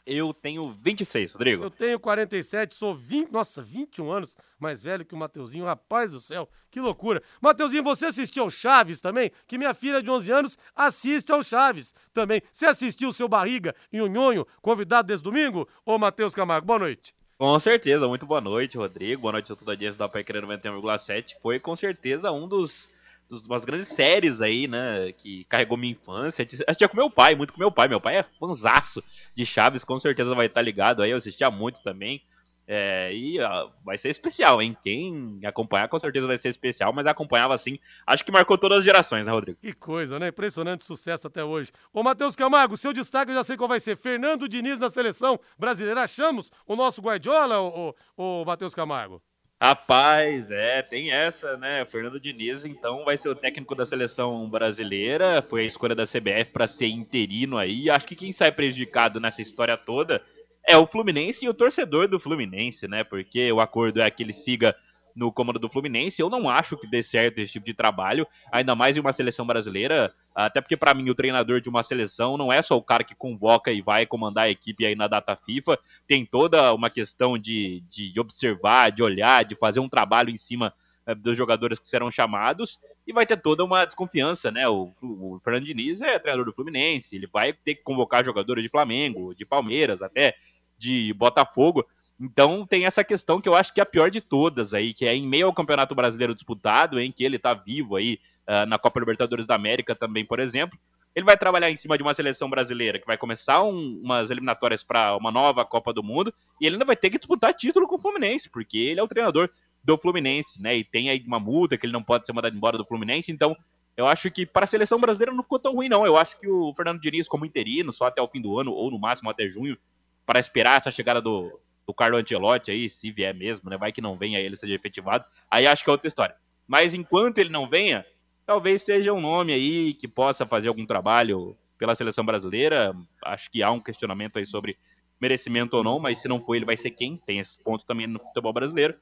Eu 0.06 0.34
tenho 0.34 0.72
26, 0.72 1.34
Rodrigo. 1.34 1.64
Eu 1.64 1.70
tenho 1.70 2.00
47, 2.00 2.74
sou 2.74 2.94
20, 2.94 3.32
nossa, 3.32 3.62
21 3.62 4.12
anos 4.12 4.36
mais 4.60 4.82
velho 4.82 5.06
que 5.06 5.14
o 5.14 5.18
Mateuzinho, 5.18 5.66
rapaz 5.66 6.10
do 6.10 6.20
céu, 6.20 6.50
que 6.70 6.80
loucura. 6.80 7.22
Mateuzinho, 7.40 7.84
você 7.84 8.08
assistiu 8.08 8.44
ao 8.44 8.50
Chaves 8.50 9.00
também? 9.00 9.32
Que 9.48 9.58
minha 9.58 9.74
filha 9.74 10.02
de 10.02 10.10
11 10.10 10.32
anos 10.32 10.58
assiste 10.76 11.32
ao 11.32 11.44
Chaves 11.44 11.94
também. 12.14 12.42
Você 12.52 12.66
assistiu 12.66 13.10
o 13.10 13.14
seu 13.14 13.28
Barriga 13.28 13.76
e 13.92 14.02
o 14.02 14.08
Nhonho, 14.08 14.46
convidado 14.62 15.08
desde 15.08 15.24
domingo? 15.24 15.68
Ô, 15.86 15.98
Matheus 15.98 16.34
Camargo, 16.34 16.66
boa 16.66 16.80
noite. 16.80 17.14
Com 17.38 17.58
certeza, 17.58 18.08
muito 18.08 18.26
boa 18.26 18.40
noite, 18.40 18.78
Rodrigo. 18.78 19.24
Boa 19.24 19.32
noite 19.32 19.52
a 19.52 19.56
toda 19.56 19.72
a 19.72 19.74
audiência 19.74 19.98
da 19.98 20.08
Paiqueira 20.08 20.46
91,7. 20.46 21.36
Foi 21.42 21.60
com 21.60 21.76
certeza 21.76 22.32
um 22.32 22.48
dos 22.48 22.92
umas 23.32 23.65
grandes 23.65 23.88
séries 23.89 24.41
aí, 24.41 24.67
né, 24.67 25.12
que 25.13 25.46
carregou 25.46 25.78
minha 25.78 25.94
infância. 25.94 26.46
Assistia 26.67 26.88
com 26.88 26.98
meu 26.98 27.10
pai, 27.10 27.36
muito 27.36 27.54
com 27.54 27.60
meu 27.60 27.72
pai. 27.72 27.88
Meu 27.88 28.02
pai 28.02 28.17
é 28.17 28.24
fanzaço 28.39 29.04
de 29.36 29.46
Chaves, 29.46 29.84
com 29.84 29.98
certeza 30.00 30.36
vai 30.36 30.48
estar 30.48 30.62
ligado 30.62 31.02
aí. 31.02 31.12
Eu 31.12 31.17
assistia 31.17 31.50
muito 31.50 31.82
também. 31.82 32.22
É, 32.67 33.13
e 33.13 33.39
ó, 33.41 33.70
vai 33.84 33.98
ser 33.98 34.10
especial, 34.10 34.62
hein? 34.62 34.78
Quem 34.84 35.39
acompanhar 35.44 35.89
com 35.89 36.00
certeza 36.00 36.28
vai 36.28 36.38
ser 36.38 36.50
especial, 36.50 36.94
mas 36.94 37.06
acompanhava 37.06 37.54
assim, 37.54 37.78
acho 38.08 38.24
que 38.24 38.32
marcou 38.32 38.58
todas 38.58 38.78
as 38.78 38.84
gerações, 38.86 39.26
né, 39.26 39.32
Rodrigo? 39.32 39.60
Que 39.60 39.74
coisa, 39.74 40.17
né? 40.17 40.30
Impressionante 40.30 40.86
sucesso 40.86 41.28
até 41.28 41.44
hoje. 41.44 41.72
Ô, 41.91 42.02
Matheus 42.02 42.36
Camargo, 42.36 42.78
seu 42.78 42.94
destaque 42.94 43.32
eu 43.32 43.36
já 43.36 43.44
sei 43.44 43.58
qual 43.58 43.67
vai 43.67 43.80
ser. 43.80 43.98
Fernando 43.98 44.48
Diniz 44.48 44.80
na 44.80 44.89
seleção 44.89 45.39
brasileira. 45.58 46.04
Achamos 46.04 46.52
o 46.65 46.76
nosso 46.76 47.02
Guardiola, 47.02 47.60
ô, 47.60 47.94
ô, 48.15 48.46
Matheus 48.46 48.74
Camargo? 48.74 49.22
Rapaz, 49.63 50.50
é, 50.50 50.82
tem 50.82 51.12
essa, 51.12 51.56
né? 51.56 51.86
Fernando 51.86 52.19
Diniz, 52.19 52.65
então, 52.65 53.06
vai 53.06 53.15
ser 53.15 53.30
o 53.30 53.36
técnico 53.36 53.76
da 53.76 53.86
seleção 53.86 54.50
brasileira. 54.50 55.39
Foi 55.43 55.62
a 55.62 55.65
escolha 55.65 55.93
da 55.93 56.08
CBF 56.08 56.45
para 56.45 56.65
ser 56.65 56.88
interino 56.88 57.60
aí. 57.60 57.88
Acho 57.88 58.08
que 58.08 58.15
quem 58.15 58.32
sai 58.32 58.52
prejudicado 58.52 59.19
nessa 59.19 59.39
história 59.39 59.78
toda 59.78 60.19
é 60.67 60.76
o 60.76 60.88
Fluminense 60.88 61.45
e 61.45 61.50
o 61.50 61.54
torcedor 61.54 62.08
do 62.08 62.19
Fluminense, 62.19 62.88
né? 62.88 63.04
Porque 63.04 63.52
o 63.52 63.60
acordo 63.60 64.02
é 64.02 64.10
que 64.10 64.24
ele 64.24 64.34
siga 64.34 64.76
no 65.15 65.32
comando 65.32 65.60
do 65.60 65.69
Fluminense. 65.69 66.21
Eu 66.21 66.30
não 66.30 66.50
acho 66.50 66.78
que 66.78 66.88
dê 66.88 67.02
certo 67.04 67.39
esse 67.39 67.54
tipo 67.54 67.65
de 67.65 67.74
trabalho, 67.74 68.28
ainda 68.52 68.76
mais 68.76 68.97
em 68.97 69.00
uma 69.00 69.13
seleção 69.13 69.45
brasileira. 69.45 70.13
Até 70.34 70.62
porque, 70.62 70.78
para 70.78 70.93
mim, 70.93 71.10
o 71.10 71.15
treinador 71.15 71.62
de 71.62 71.69
uma 71.69 71.84
seleção 71.84 72.38
não 72.38 72.52
é 72.52 72.62
só 72.62 72.78
o 72.78 72.84
cara 72.84 73.04
que 73.04 73.15
convoca 73.15 73.71
e 73.71 73.82
vai 73.82 74.06
comandar 74.06 74.45
a 74.45 74.50
equipe 74.50 74.86
aí 74.86 74.95
na 74.95 75.08
data 75.08 75.36
FIFA. 75.36 75.78
Tem 76.08 76.26
toda 76.26 76.74
uma 76.74 76.89
questão 76.89 77.38
de, 77.38 77.84
de 77.89 78.19
observar, 78.19 78.91
de 78.91 79.04
olhar, 79.04 79.43
de 79.43 79.56
fazer 79.56 79.80
um 79.80 79.89
trabalho 79.89 80.30
em 80.30 80.38
cima 80.38 80.74
eh, 81.06 81.15
dos 81.15 81.36
jogadores 81.36 81.80
que 81.80 81.88
serão 81.88 82.12
chamados 82.12 82.80
e 83.08 83.12
vai 83.13 83.26
ter 83.26 83.38
toda 83.38 83.63
uma 83.63 83.86
desconfiança, 83.86 84.52
né? 84.52 84.67
O, 84.67 84.93
o 85.02 85.39
Fernando 85.43 85.65
Diniz 85.65 86.02
é 86.02 86.19
treinador 86.19 86.45
do 86.45 86.54
Fluminense, 86.54 87.15
ele 87.15 87.28
vai 87.28 87.54
ter 87.54 87.76
que 87.76 87.84
convocar 87.84 88.24
jogadores 88.24 88.63
de 88.63 88.69
Flamengo, 88.69 89.34
de 89.34 89.43
Palmeiras, 89.43 90.02
até 90.02 90.36
de 90.78 91.13
Botafogo. 91.13 91.86
Então 92.21 92.67
tem 92.67 92.86
essa 92.86 93.03
questão 93.03 93.41
que 93.41 93.49
eu 93.49 93.55
acho 93.55 93.73
que 93.73 93.79
é 93.79 93.84
a 93.84 93.86
pior 93.86 94.12
de 94.12 94.21
todas 94.21 94.75
aí, 94.75 94.93
que 94.93 95.05
é 95.05 95.15
em 95.15 95.27
meio 95.27 95.47
ao 95.47 95.53
Campeonato 95.53 95.95
Brasileiro 95.95 96.36
disputado, 96.36 96.99
em 96.99 97.12
que 97.12 97.23
ele 97.23 97.39
tá 97.39 97.55
vivo 97.55 97.95
aí 97.95 98.19
uh, 98.47 98.67
na 98.67 98.77
Copa 98.77 98.99
Libertadores 98.99 99.47
da 99.47 99.55
América 99.55 99.95
também, 99.95 100.23
por 100.23 100.39
exemplo. 100.39 100.77
Ele 101.15 101.25
vai 101.25 101.36
trabalhar 101.36 101.71
em 101.71 101.75
cima 101.75 101.97
de 101.97 102.03
uma 102.03 102.13
seleção 102.13 102.47
brasileira 102.47 102.99
que 102.99 103.07
vai 103.07 103.17
começar 103.17 103.63
um, 103.63 103.99
umas 104.03 104.29
eliminatórias 104.29 104.84
para 104.84 105.17
uma 105.17 105.31
nova 105.31 105.65
Copa 105.65 105.91
do 105.91 106.03
Mundo 106.03 106.31
e 106.62 106.67
ele 106.67 106.75
ainda 106.75 106.86
vai 106.86 106.95
ter 106.95 107.10
que 107.10 107.17
disputar 107.17 107.55
título 107.55 107.88
com 107.88 107.95
o 107.95 107.99
Fluminense, 107.99 108.47
porque 108.49 108.77
ele 108.77 108.99
é 108.99 109.03
o 109.03 109.07
treinador 109.07 109.49
do 109.84 109.97
Fluminense, 109.97 110.62
né? 110.62 110.77
E 110.77 110.84
tem 110.84 111.10
aí 111.10 111.23
uma 111.25 111.39
multa 111.39 111.75
que 111.75 111.88
ele 111.88 111.91
não 111.91 112.03
pode 112.03 112.27
ser 112.27 112.34
mandado 112.34 112.55
embora 112.55 112.77
do 112.77 112.86
Fluminense, 112.86 113.31
então 113.31 113.57
eu 113.97 114.05
acho 114.05 114.29
que 114.29 114.45
para 114.45 114.65
a 114.65 114.67
seleção 114.67 115.01
brasileira 115.01 115.34
não 115.34 115.43
ficou 115.43 115.60
tão 115.60 115.73
ruim, 115.73 115.89
não. 115.89 116.05
Eu 116.05 116.17
acho 116.17 116.39
que 116.39 116.47
o 116.47 116.71
Fernando 116.75 117.01
Diniz, 117.01 117.27
como 117.27 117.45
interino, 117.45 117.91
só 117.91 118.05
até 118.05 118.21
o 118.21 118.27
fim 118.27 118.39
do 118.39 118.57
ano, 118.60 118.71
ou 118.71 118.91
no 118.91 118.99
máximo 118.99 119.29
até 119.29 119.49
junho, 119.49 119.75
para 120.23 120.39
esperar 120.39 120.77
essa 120.77 120.91
chegada 120.91 121.19
do, 121.19 121.60
o 121.91 121.93
Carlo 121.93 122.17
Ancelotti 122.17 122.71
aí, 122.71 122.89
se 122.89 123.12
vier 123.12 123.36
mesmo, 123.36 123.69
né? 123.69 123.77
Vai 123.77 123.91
que 123.91 124.01
não 124.01 124.17
venha 124.17 124.39
ele 124.39 124.56
seja 124.56 124.73
efetivado. 124.73 125.25
Aí 125.49 125.67
acho 125.67 125.84
que 125.84 125.89
é 125.89 125.93
outra 125.93 126.08
história. 126.08 126.36
Mas 126.65 126.93
enquanto 126.93 127.38
ele 127.38 127.49
não 127.49 127.69
venha, 127.69 128.06
talvez 128.45 128.82
seja 128.82 129.13
um 129.13 129.19
nome 129.19 129.51
aí 129.51 129.93
que 129.93 130.08
possa 130.08 130.45
fazer 130.45 130.69
algum 130.69 130.86
trabalho 130.86 131.56
pela 131.77 131.93
seleção 131.93 132.23
brasileira. 132.23 132.95
Acho 133.25 133.51
que 133.51 133.62
há 133.62 133.69
um 133.71 133.80
questionamento 133.80 134.39
aí 134.39 134.45
sobre 134.45 134.77
merecimento 135.19 135.75
ou 135.75 135.84
não, 135.84 135.99
mas 135.99 136.19
se 136.19 136.27
não 136.27 136.39
for, 136.39 136.56
ele 136.56 136.65
vai 136.65 136.77
ser 136.77 136.91
quem? 136.91 137.17
Tem 137.17 137.39
esse 137.39 137.62
ponto 137.62 137.86
também 137.86 138.08
no 138.08 138.19
futebol 138.19 138.54
brasileiro. 138.54 138.95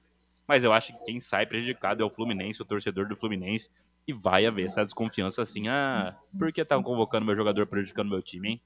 Mas 0.48 0.64
eu 0.64 0.74
acho 0.74 0.98
que 0.98 1.06
quem 1.06 1.20
sai 1.20 1.46
prejudicado 1.46 2.02
é 2.02 2.06
o 2.06 2.10
Fluminense, 2.10 2.62
o 2.62 2.66
torcedor 2.66 3.08
do 3.08 3.16
Fluminense. 3.16 3.70
E 4.08 4.14
vai 4.14 4.48
haver 4.48 4.66
essa 4.66 4.84
desconfiança 4.84 5.44
assim, 5.44 5.68
ah, 5.68 6.16
por 6.38 6.52
que 6.52 6.62
estão 6.62 6.82
convocando 6.82 7.26
meu 7.26 7.36
jogador 7.36 7.68
prejudicando 7.68 8.10
meu 8.10 8.22
time, 8.24 8.50
hein? 8.50 8.62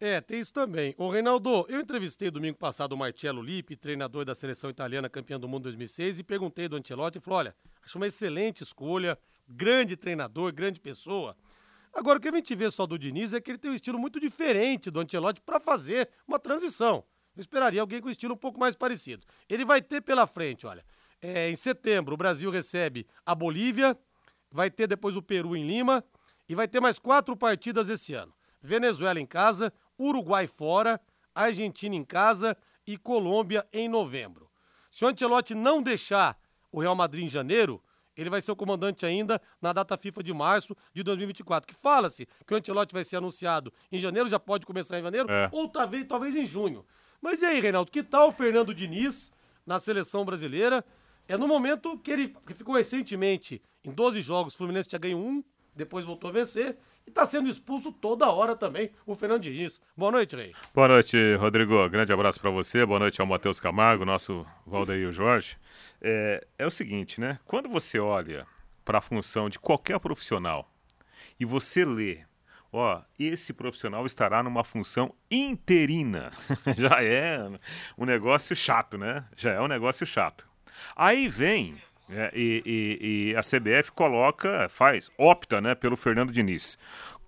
É, 0.00 0.18
tem 0.18 0.40
isso 0.40 0.50
também. 0.50 0.94
Ô, 0.96 1.10
Reinaldo, 1.10 1.66
eu 1.68 1.78
entrevistei 1.78 2.30
domingo 2.30 2.56
passado 2.56 2.92
o 2.92 2.96
Marcello 2.96 3.42
Lippi, 3.42 3.76
treinador 3.76 4.24
da 4.24 4.34
seleção 4.34 4.70
italiana 4.70 5.10
campeã 5.10 5.38
do 5.38 5.46
mundo 5.46 5.64
2006, 5.64 6.20
e 6.20 6.22
perguntei 6.22 6.68
do 6.68 6.76
Ancelotti 6.76 7.18
e 7.18 7.20
falou: 7.20 7.40
olha, 7.40 7.54
acho 7.84 7.98
uma 7.98 8.06
excelente 8.06 8.62
escolha, 8.62 9.18
grande 9.46 9.98
treinador, 9.98 10.54
grande 10.54 10.80
pessoa. 10.80 11.36
Agora, 11.92 12.18
o 12.18 12.20
que 12.20 12.28
a 12.28 12.32
gente 12.32 12.54
vê 12.54 12.70
só 12.70 12.86
do 12.86 12.98
Diniz 12.98 13.34
é 13.34 13.42
que 13.42 13.50
ele 13.50 13.58
tem 13.58 13.70
um 13.70 13.74
estilo 13.74 13.98
muito 13.98 14.18
diferente 14.18 14.90
do 14.90 15.00
Ancelotti 15.00 15.42
para 15.42 15.60
fazer 15.60 16.08
uma 16.26 16.38
transição. 16.38 17.04
Eu 17.36 17.42
esperaria 17.42 17.82
alguém 17.82 18.00
com 18.00 18.08
um 18.08 18.10
estilo 18.10 18.32
um 18.32 18.38
pouco 18.38 18.58
mais 18.58 18.74
parecido. 18.74 19.26
Ele 19.50 19.66
vai 19.66 19.82
ter 19.82 20.00
pela 20.00 20.26
frente, 20.26 20.66
olha, 20.66 20.82
é, 21.20 21.50
em 21.50 21.56
setembro 21.56 22.14
o 22.14 22.16
Brasil 22.16 22.50
recebe 22.50 23.06
a 23.26 23.34
Bolívia, 23.34 23.98
vai 24.50 24.70
ter 24.70 24.86
depois 24.86 25.14
o 25.14 25.20
Peru 25.20 25.54
em 25.54 25.66
Lima 25.66 26.02
e 26.48 26.54
vai 26.54 26.66
ter 26.66 26.80
mais 26.80 26.98
quatro 26.98 27.36
partidas 27.36 27.90
esse 27.90 28.14
ano. 28.14 28.32
Venezuela 28.62 29.18
em 29.20 29.26
casa, 29.26 29.72
Uruguai 30.00 30.46
fora, 30.46 31.00
Argentina 31.34 31.94
em 31.94 32.04
casa 32.04 32.56
e 32.86 32.96
Colômbia 32.96 33.66
em 33.72 33.88
novembro. 33.88 34.50
Se 34.90 35.04
o 35.04 35.08
Ancelotti 35.08 35.54
não 35.54 35.82
deixar 35.82 36.38
o 36.72 36.80
Real 36.80 36.96
Madrid 36.96 37.24
em 37.24 37.28
janeiro, 37.28 37.82
ele 38.16 38.30
vai 38.30 38.40
ser 38.40 38.50
o 38.50 38.56
comandante 38.56 39.04
ainda 39.04 39.40
na 39.60 39.72
data 39.72 39.96
FIFA 39.96 40.22
de 40.22 40.32
março 40.32 40.76
de 40.94 41.02
2024. 41.02 41.68
Que 41.68 41.74
fala-se 41.74 42.26
que 42.46 42.54
o 42.54 42.56
Ancelotti 42.56 42.92
vai 42.92 43.04
ser 43.04 43.16
anunciado 43.16 43.72
em 43.92 43.98
janeiro, 43.98 44.28
já 44.28 44.40
pode 44.40 44.66
começar 44.66 44.98
em 44.98 45.02
janeiro, 45.02 45.30
é. 45.30 45.48
ou 45.52 45.68
talvez, 45.68 46.06
talvez 46.06 46.34
em 46.34 46.46
junho. 46.46 46.84
Mas 47.20 47.42
e 47.42 47.46
aí, 47.46 47.60
Reinaldo, 47.60 47.90
que 47.90 48.02
tal 48.02 48.28
o 48.28 48.32
Fernando 48.32 48.74
Diniz 48.74 49.32
na 49.66 49.78
seleção 49.78 50.24
brasileira? 50.24 50.84
É 51.28 51.36
no 51.36 51.46
momento 51.46 51.96
que 51.98 52.10
ele 52.10 52.36
que 52.46 52.54
ficou 52.54 52.74
recentemente 52.74 53.62
em 53.84 53.92
12 53.92 54.20
jogos, 54.20 54.54
o 54.54 54.56
Fluminense 54.56 54.88
tinha 54.88 54.98
ganho 54.98 55.18
um, 55.18 55.44
depois 55.74 56.04
voltou 56.04 56.30
a 56.30 56.32
vencer, 56.32 56.76
e 57.10 57.12
está 57.12 57.26
sendo 57.26 57.48
expulso 57.48 57.90
toda 57.90 58.30
hora 58.30 58.54
também 58.54 58.92
o 59.04 59.16
Fernando 59.16 59.42
Diniz. 59.42 59.82
Boa 59.96 60.12
noite, 60.12 60.36
Rei. 60.36 60.54
Boa 60.72 60.86
noite, 60.86 61.16
Rodrigo. 61.34 61.88
Grande 61.88 62.12
abraço 62.12 62.40
para 62.40 62.50
você. 62.50 62.86
Boa 62.86 63.00
noite 63.00 63.20
ao 63.20 63.26
Matheus 63.26 63.58
Camargo, 63.58 64.04
nosso 64.04 64.46
Valdeir 64.64 65.10
Jorge. 65.10 65.56
É, 66.00 66.46
é 66.56 66.64
o 66.64 66.70
seguinte, 66.70 67.20
né? 67.20 67.40
Quando 67.44 67.68
você 67.68 67.98
olha 67.98 68.46
para 68.84 68.98
a 68.98 69.00
função 69.00 69.50
de 69.50 69.58
qualquer 69.58 69.98
profissional 69.98 70.72
e 71.38 71.44
você 71.44 71.84
lê 71.84 72.20
ó, 72.72 73.02
esse 73.18 73.52
profissional 73.52 74.06
estará 74.06 74.40
numa 74.40 74.62
função 74.62 75.12
interina. 75.28 76.30
Já 76.78 77.02
é 77.02 77.40
um 77.98 78.04
negócio 78.04 78.54
chato, 78.54 78.96
né? 78.96 79.24
Já 79.36 79.50
é 79.54 79.60
um 79.60 79.66
negócio 79.68 80.06
chato. 80.06 80.48
Aí 80.94 81.26
vem 81.26 81.76
é, 82.12 82.30
e, 82.34 82.62
e, 82.64 83.30
e, 83.30 83.36
a 83.36 83.40
CBF 83.40 83.92
coloca, 83.92 84.68
faz, 84.68 85.10
opta 85.16 85.60
né, 85.60 85.74
pelo 85.74 85.96
Fernando 85.96 86.32
Diniz. 86.32 86.78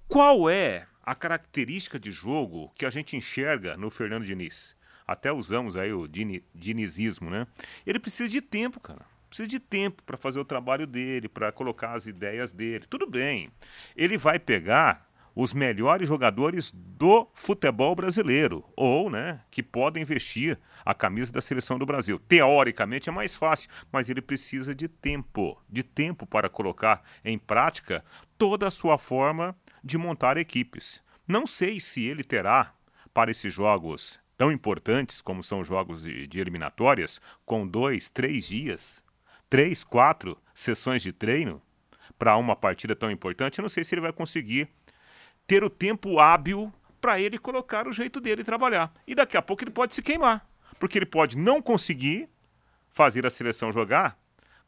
Qual 0.08 0.48
é 0.48 0.86
a 1.02 1.14
característica 1.14 1.98
de 1.98 2.10
jogo 2.10 2.70
que 2.74 2.86
a 2.86 2.90
gente 2.90 3.16
enxerga 3.16 3.76
no 3.76 3.90
Fernando 3.90 4.24
Diniz? 4.24 4.76
Até 5.06 5.32
usamos 5.32 5.76
aí 5.76 5.92
o 5.92 6.06
Dini, 6.06 6.44
dinizismo, 6.54 7.28
né? 7.28 7.46
Ele 7.86 7.98
precisa 7.98 8.28
de 8.28 8.40
tempo, 8.40 8.80
cara. 8.80 9.04
Precisa 9.28 9.48
de 9.48 9.58
tempo 9.58 10.02
para 10.02 10.16
fazer 10.16 10.38
o 10.38 10.44
trabalho 10.44 10.86
dele, 10.86 11.28
para 11.28 11.50
colocar 11.50 11.92
as 11.92 12.06
ideias 12.06 12.52
dele. 12.52 12.86
Tudo 12.88 13.06
bem. 13.06 13.50
Ele 13.96 14.18
vai 14.18 14.38
pegar 14.38 15.10
os 15.34 15.52
melhores 15.52 16.08
jogadores 16.08 16.72
do 16.74 17.28
futebol 17.34 17.94
brasileiro, 17.94 18.64
ou, 18.76 19.10
né, 19.10 19.40
que 19.50 19.62
podem 19.62 20.04
vestir 20.04 20.58
a 20.84 20.94
camisa 20.94 21.32
da 21.32 21.40
seleção 21.40 21.78
do 21.78 21.86
Brasil. 21.86 22.18
Teoricamente 22.18 23.08
é 23.08 23.12
mais 23.12 23.34
fácil, 23.34 23.70
mas 23.90 24.08
ele 24.08 24.20
precisa 24.20 24.74
de 24.74 24.88
tempo, 24.88 25.60
de 25.68 25.82
tempo 25.82 26.26
para 26.26 26.48
colocar 26.48 27.02
em 27.24 27.38
prática 27.38 28.04
toda 28.36 28.66
a 28.66 28.70
sua 28.70 28.98
forma 28.98 29.56
de 29.82 29.96
montar 29.96 30.36
equipes. 30.36 31.02
Não 31.26 31.46
sei 31.46 31.80
se 31.80 32.04
ele 32.04 32.24
terá 32.24 32.74
para 33.14 33.30
esses 33.30 33.52
jogos 33.52 34.20
tão 34.36 34.50
importantes 34.50 35.20
como 35.20 35.42
são 35.42 35.62
jogos 35.62 36.02
de, 36.02 36.26
de 36.26 36.40
eliminatórias, 36.40 37.20
com 37.44 37.66
dois, 37.66 38.08
três 38.08 38.46
dias, 38.46 39.02
três, 39.48 39.84
quatro 39.84 40.36
sessões 40.54 41.02
de 41.02 41.12
treino 41.12 41.62
para 42.18 42.36
uma 42.36 42.56
partida 42.56 42.94
tão 42.96 43.10
importante, 43.10 43.58
eu 43.58 43.62
não 43.62 43.68
sei 43.68 43.84
se 43.84 43.94
ele 43.94 44.00
vai 44.00 44.12
conseguir 44.12 44.68
ter 45.52 45.62
o 45.62 45.68
tempo 45.68 46.18
hábil 46.18 46.72
para 46.98 47.20
ele 47.20 47.36
colocar 47.36 47.86
o 47.86 47.92
jeito 47.92 48.22
dele 48.22 48.42
trabalhar. 48.42 48.90
E 49.06 49.14
daqui 49.14 49.36
a 49.36 49.42
pouco 49.42 49.62
ele 49.62 49.70
pode 49.70 49.94
se 49.94 50.00
queimar, 50.00 50.48
porque 50.80 50.96
ele 50.96 51.04
pode 51.04 51.36
não 51.36 51.60
conseguir 51.60 52.26
fazer 52.88 53.26
a 53.26 53.30
seleção 53.30 53.70
jogar 53.70 54.18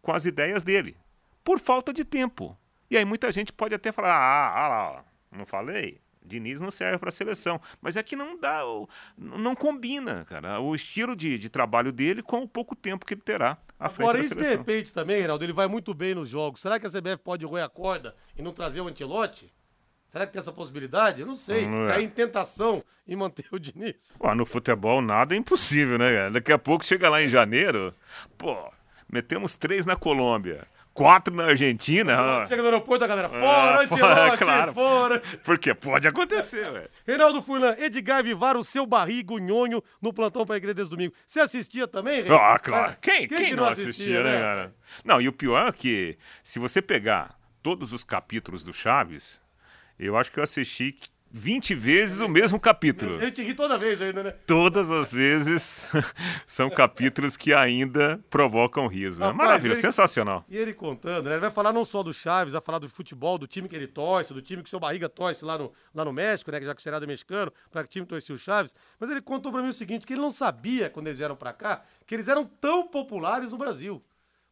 com 0.02 0.12
as 0.12 0.26
ideias 0.26 0.62
dele, 0.62 0.94
por 1.42 1.58
falta 1.58 1.90
de 1.90 2.04
tempo. 2.04 2.54
E 2.90 2.98
aí 2.98 3.04
muita 3.06 3.32
gente 3.32 3.50
pode 3.50 3.74
até 3.74 3.90
falar: 3.92 4.14
ah, 4.14 4.62
ah 4.62 4.68
lá, 4.68 5.04
não 5.32 5.46
falei? 5.46 6.02
Diniz 6.22 6.60
não 6.60 6.70
serve 6.70 6.98
para 6.98 7.08
a 7.08 7.12
seleção. 7.12 7.58
Mas 7.80 7.96
é 7.96 8.02
que 8.02 8.14
não 8.14 8.38
dá, 8.38 8.60
não 9.16 9.54
combina, 9.54 10.26
cara, 10.26 10.60
o 10.60 10.74
estilo 10.74 11.16
de, 11.16 11.38
de 11.38 11.48
trabalho 11.48 11.92
dele 11.92 12.22
com 12.22 12.42
o 12.42 12.48
pouco 12.48 12.76
tempo 12.76 13.06
que 13.06 13.14
ele 13.14 13.22
terá 13.22 13.56
à 13.80 13.88
frente 13.88 14.08
Agora, 14.08 14.18
da 14.18 14.24
isso 14.24 14.34
de 14.34 14.42
seleção. 14.42 14.58
repente 14.58 14.92
também, 14.92 15.16
Reinaldo, 15.16 15.44
ele 15.44 15.52
vai 15.54 15.66
muito 15.66 15.94
bem 15.94 16.14
nos 16.14 16.28
jogos. 16.28 16.60
Será 16.60 16.78
que 16.78 16.86
a 16.86 16.90
CBF 16.90 17.22
pode 17.24 17.46
roer 17.46 17.64
a 17.64 17.70
corda 17.70 18.14
e 18.36 18.42
não 18.42 18.52
trazer 18.52 18.82
o 18.82 18.88
Antelote? 18.88 19.50
Será 20.14 20.28
que 20.28 20.32
tem 20.32 20.38
essa 20.38 20.52
possibilidade? 20.52 21.22
Eu 21.22 21.26
não 21.26 21.34
sei. 21.34 21.66
Hum, 21.66 21.86
é. 21.86 21.88
Cair 21.88 22.04
em 22.04 22.08
tentação 22.08 22.84
e 23.04 23.16
manter 23.16 23.46
o 23.50 23.58
Diniz. 23.58 24.14
Pô, 24.16 24.32
no 24.32 24.46
futebol 24.46 25.02
nada 25.02 25.34
é 25.34 25.36
impossível, 25.36 25.98
né? 25.98 26.14
cara? 26.14 26.30
Daqui 26.30 26.52
a 26.52 26.58
pouco 26.58 26.84
chega 26.84 27.08
lá 27.08 27.20
em 27.20 27.26
janeiro, 27.26 27.92
pô, 28.38 28.56
metemos 29.12 29.56
três 29.56 29.84
na 29.84 29.96
Colômbia, 29.96 30.68
quatro 30.92 31.34
na 31.34 31.46
Argentina. 31.46 32.46
Chega 32.46 32.62
no 32.62 32.68
aeroporto, 32.68 33.02
a 33.02 33.08
galera, 33.08 33.26
É, 33.26 33.40
fora, 33.40 33.88
fora, 33.88 34.12
Antelote, 34.12 34.44
claro. 34.44 34.72
fora. 34.72 35.22
Porque 35.44 35.74
pode 35.74 36.06
acontecer, 36.06 36.70
velho. 36.70 36.88
Reinaldo 37.04 37.42
Furlan, 37.42 37.74
Edgar 37.76 38.22
Vivar, 38.22 38.56
o 38.56 38.62
seu 38.62 38.86
barrigo 38.86 39.38
nhonho 39.40 39.82
no 40.00 40.12
plantão 40.12 40.46
para 40.46 40.54
a 40.54 40.58
igreja 40.58 40.74
desde 40.74 40.90
domingo. 40.92 41.12
Você 41.26 41.40
assistia 41.40 41.88
também, 41.88 42.20
Reinaldo? 42.22 42.44
Ah, 42.44 42.58
claro. 42.60 42.92
Ah, 42.92 42.96
Quem, 43.02 43.26
quem, 43.26 43.46
que 43.46 43.56
não 43.56 43.64
assistia, 43.64 44.22
né, 44.22 44.38
cara? 44.38 44.74
Não, 45.04 45.20
e 45.20 45.26
o 45.26 45.32
pior 45.32 45.66
é 45.66 45.72
que, 45.72 46.16
se 46.44 46.60
você 46.60 46.80
pegar 46.80 47.36
todos 47.60 47.92
os 47.92 48.04
capítulos 48.04 48.62
do 48.62 48.72
Chaves, 48.72 49.42
eu 49.98 50.16
acho 50.16 50.30
que 50.32 50.38
eu 50.38 50.44
assisti 50.44 50.94
20 51.36 51.74
vezes 51.74 52.20
o 52.20 52.28
mesmo 52.28 52.60
capítulo. 52.60 53.20
Eu 53.20 53.28
te 53.32 53.42
ri 53.42 53.54
toda 53.54 53.76
vez 53.76 54.00
ainda, 54.00 54.22
né? 54.22 54.30
Todas 54.46 54.88
as 54.92 55.10
vezes 55.12 55.90
são 56.46 56.70
capítulos 56.70 57.36
que 57.36 57.52
ainda 57.52 58.20
provocam 58.30 58.86
riso. 58.86 59.20
né? 59.20 59.32
Maravilha, 59.32 59.72
ele- 59.72 59.80
sensacional. 59.80 60.44
E 60.48 60.56
ele 60.56 60.72
contando, 60.72 61.24
né? 61.24 61.32
Ele 61.32 61.40
vai 61.40 61.50
falar 61.50 61.72
não 61.72 61.84
só 61.84 62.04
do 62.04 62.12
Chaves, 62.12 62.52
vai 62.52 62.62
falar 62.62 62.78
do 62.78 62.88
futebol, 62.88 63.36
do 63.36 63.48
time 63.48 63.68
que 63.68 63.74
ele 63.74 63.88
torce, 63.88 64.32
do 64.32 64.40
time 64.40 64.62
que 64.62 64.68
o 64.68 64.70
seu 64.70 64.78
barriga 64.78 65.08
torce 65.08 65.44
lá 65.44 65.58
no, 65.58 65.72
lá 65.92 66.04
no 66.04 66.12
México, 66.12 66.52
né? 66.52 66.60
Já 66.62 66.72
que 66.72 66.80
o 66.80 66.82
seriado 66.84 67.04
é 67.04 67.08
mexicano, 67.08 67.52
pra 67.68 67.82
que 67.82 67.90
time 67.90 68.06
torcia 68.06 68.32
o 68.32 68.38
Chaves. 68.38 68.72
Mas 69.00 69.10
ele 69.10 69.20
contou 69.20 69.50
pra 69.50 69.60
mim 69.60 69.70
o 69.70 69.72
seguinte: 69.72 70.06
que 70.06 70.12
ele 70.12 70.20
não 70.20 70.30
sabia, 70.30 70.88
quando 70.88 71.08
eles 71.08 71.18
vieram 71.18 71.34
pra 71.34 71.52
cá, 71.52 71.82
que 72.06 72.14
eles 72.14 72.28
eram 72.28 72.44
tão 72.44 72.86
populares 72.86 73.50
no 73.50 73.58
Brasil. 73.58 74.00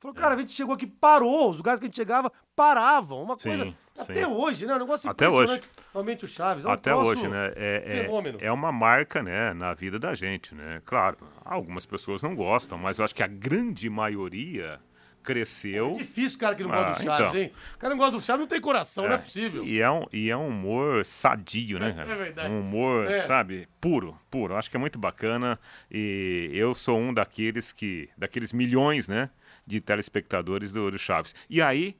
Falou, 0.02 0.14
cara, 0.16 0.34
a 0.34 0.38
gente 0.38 0.50
chegou 0.50 0.74
aqui, 0.74 0.84
parou, 0.84 1.48
os 1.48 1.58
lugares 1.58 1.78
que 1.78 1.86
a 1.86 1.88
gente 1.88 1.94
chegava 1.94 2.32
paravam. 2.56 3.22
Uma 3.22 3.36
coisa. 3.36 3.64
Sim, 3.66 3.74
até 3.96 4.14
sim. 4.14 4.24
hoje, 4.24 4.66
né? 4.66 4.74
Um 4.74 4.78
negócio 4.80 5.08
Até 5.08 5.26
impressionante. 5.28 5.68
Realmente 5.92 6.24
o 6.24 6.28
Chaves. 6.28 6.64
É 6.64 6.68
um 6.68 6.72
Até 6.72 6.92
hoje, 6.92 7.28
né? 7.28 7.52
É, 7.54 7.82
é- 7.86 8.02
fenômeno. 8.02 8.38
é 8.40 8.50
uma 8.50 8.72
marca, 8.72 9.22
né, 9.22 9.54
na 9.54 9.72
vida 9.74 10.00
da 10.00 10.12
gente, 10.12 10.56
né? 10.56 10.82
Claro, 10.84 11.18
algumas 11.44 11.86
pessoas 11.86 12.20
não 12.20 12.34
gostam, 12.34 12.76
mas 12.76 12.98
eu 12.98 13.04
acho 13.04 13.14
que 13.14 13.22
a 13.22 13.28
grande 13.28 13.88
maioria 13.88 14.80
cresceu. 15.22 15.90
É 15.90 15.98
difícil, 15.98 16.36
cara, 16.36 16.56
que 16.56 16.64
não 16.64 16.70
gosta 16.70 16.84
Ah, 16.88 16.92
do 16.94 17.02
Chaves, 17.04 17.26
então. 17.28 17.40
hein? 17.40 17.52
O 17.76 17.78
cara 17.78 17.90
não 17.94 17.98
gosta 17.98 18.16
do 18.16 18.20
Chaves, 18.20 18.40
não 18.40 18.46
tem 18.48 18.60
coração, 18.60 19.04
não 19.04 19.12
é 19.12 19.18
possível. 19.18 19.62
E 19.64 19.80
é 19.80 19.88
um, 19.88 20.04
e 20.12 20.30
é 20.30 20.36
um 20.36 20.48
humor 20.48 21.04
sadio, 21.04 21.78
né, 21.78 21.92
cara? 21.94 22.10
É 22.12 22.16
verdade. 22.16 22.50
Um 22.52 22.58
humor, 22.58 23.06
É. 23.08 23.20
sabe, 23.20 23.68
puro, 23.80 24.18
puro. 24.28 24.56
Acho 24.56 24.68
que 24.68 24.76
é 24.76 24.80
muito 24.80 24.98
bacana. 24.98 25.60
E 25.88 26.50
eu 26.52 26.74
sou 26.74 26.98
um 26.98 27.14
daqueles 27.14 27.70
que. 27.70 28.08
daqueles 28.18 28.52
milhões, 28.52 29.06
né? 29.06 29.30
De 29.66 29.80
telespectadores 29.80 30.72
do, 30.72 30.90
do 30.90 30.98
Chaves. 30.98 31.34
E 31.48 31.62
aí, 31.62 31.96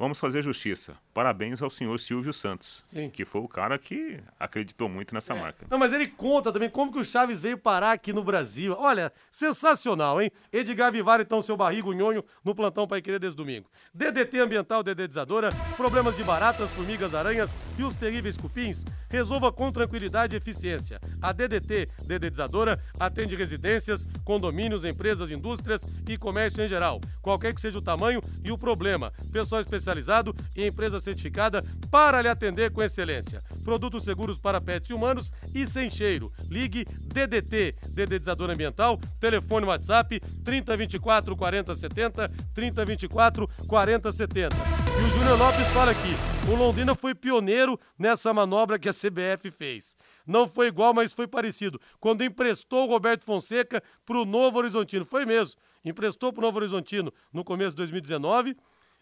vamos 0.00 0.18
fazer 0.18 0.42
justiça. 0.42 0.94
Parabéns 1.12 1.60
ao 1.60 1.68
senhor 1.68 2.00
Silvio 2.00 2.32
Santos, 2.32 2.82
Sim. 2.86 3.10
que 3.10 3.22
foi 3.26 3.42
o 3.42 3.46
cara 3.46 3.78
que 3.78 4.18
acreditou 4.38 4.88
muito 4.88 5.12
nessa 5.12 5.34
marca. 5.34 5.66
Não, 5.68 5.78
mas 5.78 5.92
ele 5.92 6.06
conta 6.06 6.50
também 6.50 6.70
como 6.70 6.90
que 6.90 6.98
o 6.98 7.04
Chaves 7.04 7.38
veio 7.38 7.58
parar 7.58 7.92
aqui 7.92 8.10
no 8.10 8.24
Brasil. 8.24 8.74
Olha, 8.78 9.12
sensacional, 9.30 10.22
hein? 10.22 10.30
Edgar 10.50 10.90
Vivar, 10.90 11.20
então, 11.20 11.42
seu 11.42 11.54
barrigo 11.54 11.92
nhonho 11.92 12.24
no 12.42 12.54
plantão 12.54 12.88
para 12.88 13.02
querer 13.02 13.18
desde 13.18 13.36
domingo. 13.36 13.68
DDT 13.92 14.38
Ambiental 14.38 14.82
Dedetizadora, 14.82 15.50
problemas 15.76 16.16
de 16.16 16.24
baratas, 16.24 16.70
formigas, 16.70 17.14
aranhas 17.14 17.54
e 17.78 17.82
os 17.82 17.94
terríveis 17.94 18.38
cupins, 18.38 18.86
resolva 19.10 19.52
com 19.52 19.70
tranquilidade 19.70 20.34
e 20.34 20.38
eficiência. 20.38 20.98
A 21.20 21.30
DDT 21.30 21.90
Dedetizadora 22.06 22.82
atende 22.98 23.36
residências, 23.36 24.08
condomínios, 24.24 24.82
empresas, 24.82 25.30
indústrias 25.30 25.86
e 26.08 26.16
comércio 26.16 26.64
em 26.64 26.68
geral, 26.68 27.02
qualquer 27.20 27.54
que 27.54 27.60
seja 27.60 27.76
o 27.76 27.82
tamanho 27.82 28.22
e 28.42 28.50
o 28.50 28.56
problema. 28.56 29.12
Pessoal 29.30 29.60
especializado 29.90 30.34
e 30.56 30.66
empresa 30.66 31.00
certificada 31.00 31.64
para 31.90 32.22
lhe 32.22 32.28
atender 32.28 32.70
com 32.70 32.82
excelência. 32.82 33.42
Produtos 33.64 34.04
seguros 34.04 34.38
para 34.38 34.60
pets 34.60 34.90
e 34.90 34.94
humanos 34.94 35.32
e 35.54 35.66
sem 35.66 35.90
cheiro. 35.90 36.32
Ligue 36.48 36.84
DDT, 36.84 37.74
Dedetizador 37.88 38.50
Ambiental, 38.50 38.98
telefone 39.18 39.66
WhatsApp 39.66 40.20
3024 40.44 41.36
4070, 41.36 42.28
3024 42.54 43.48
4070. 43.66 44.56
E 44.56 45.02
o 45.02 45.18
Júnior 45.18 45.38
Lopes 45.38 45.66
fala 45.68 45.92
aqui, 45.92 46.14
o 46.50 46.54
Londrina 46.54 46.94
foi 46.94 47.14
pioneiro 47.14 47.78
nessa 47.98 48.34
manobra 48.34 48.78
que 48.78 48.88
a 48.88 48.92
CBF 48.92 49.50
fez. 49.50 49.96
Não 50.26 50.48
foi 50.48 50.66
igual, 50.66 50.92
mas 50.92 51.12
foi 51.12 51.26
parecido. 51.26 51.80
Quando 51.98 52.22
emprestou 52.22 52.86
o 52.86 52.90
Roberto 52.90 53.24
Fonseca 53.24 53.82
para 54.04 54.18
o 54.18 54.24
Novo 54.24 54.58
Horizontino. 54.58 55.04
Foi 55.04 55.24
mesmo. 55.24 55.60
Emprestou 55.84 56.32
para 56.32 56.40
o 56.40 56.42
Novo 56.46 56.58
Horizontino 56.58 57.12
no 57.32 57.42
começo 57.42 57.70
de 57.70 57.76
2019. 57.76 58.56